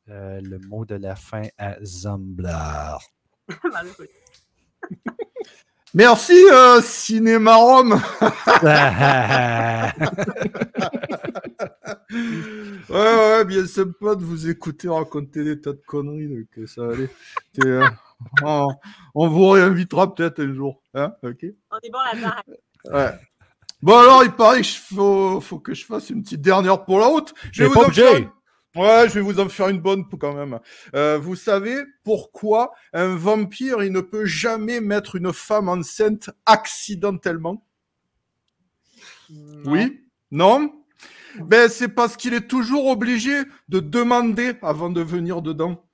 euh, 0.09 0.41
le 0.41 0.59
mot 0.59 0.85
de 0.85 0.95
la 0.95 1.15
fin 1.15 1.47
à 1.57 1.77
Zamblar. 1.83 3.01
Merci, 5.93 6.45
euh, 6.51 6.81
Cinéma 6.81 7.55
Rome. 7.55 8.01
Ouais, 12.89 12.97
ouais, 12.97 13.45
bien 13.45 13.65
sympa 13.65 14.15
de 14.15 14.23
vous 14.23 14.49
écouter 14.49 14.89
raconter 14.89 15.43
des 15.45 15.61
tas 15.61 15.71
de 15.71 15.81
conneries, 15.85 16.27
donc 16.27 16.47
euh, 16.57 16.67
ça 16.67 16.85
va 16.85 16.93
aller. 16.93 17.09
Et, 17.57 17.65
euh, 17.65 17.87
on, 18.43 18.67
on 19.15 19.27
vous 19.29 19.49
réinvitera 19.49 20.13
peut-être 20.13 20.41
un 20.41 20.53
jour. 20.53 20.81
Hein 20.93 21.13
ok? 21.23 21.45
On 21.71 21.77
est 21.77 21.89
bon 21.89 21.99
là-dedans. 22.11 22.97
ouais. 22.97 23.11
Bon, 23.81 23.97
alors, 23.97 24.23
il 24.23 24.31
paraît 24.31 24.61
qu'il 24.61 24.95
faut, 24.95 25.41
faut 25.41 25.57
que 25.59 25.73
je 25.73 25.85
fasse 25.85 26.09
une 26.09 26.21
petite 26.21 26.41
dernière 26.41 26.83
pour 26.83 26.99
la 26.99 27.07
route. 27.07 27.33
Je 27.51 27.63
vais 27.63 27.69
pas 27.73 27.83
vous 27.83 27.91
Ouais, 28.75 29.09
je 29.09 29.15
vais 29.15 29.21
vous 29.21 29.39
en 29.39 29.49
faire 29.49 29.67
une 29.67 29.81
bonne 29.81 30.05
quand 30.07 30.33
même. 30.33 30.59
Euh, 30.95 31.17
vous 31.17 31.35
savez 31.35 31.75
pourquoi 32.03 32.71
un 32.93 33.15
vampire, 33.15 33.83
il 33.83 33.91
ne 33.91 33.99
peut 33.99 34.25
jamais 34.25 34.79
mettre 34.79 35.17
une 35.17 35.33
femme 35.33 35.67
enceinte 35.67 36.29
accidentellement? 36.45 37.65
Oui 39.65 40.05
Non? 40.31 40.73
Ben, 41.39 41.69
c'est 41.69 41.89
parce 41.89 42.17
qu'il 42.17 42.33
est 42.33 42.47
toujours 42.47 42.87
obligé 42.87 43.43
de 43.69 43.79
demander 43.79 44.53
avant 44.61 44.89
de 44.89 45.01
venir 45.01 45.41
dedans. 45.41 45.85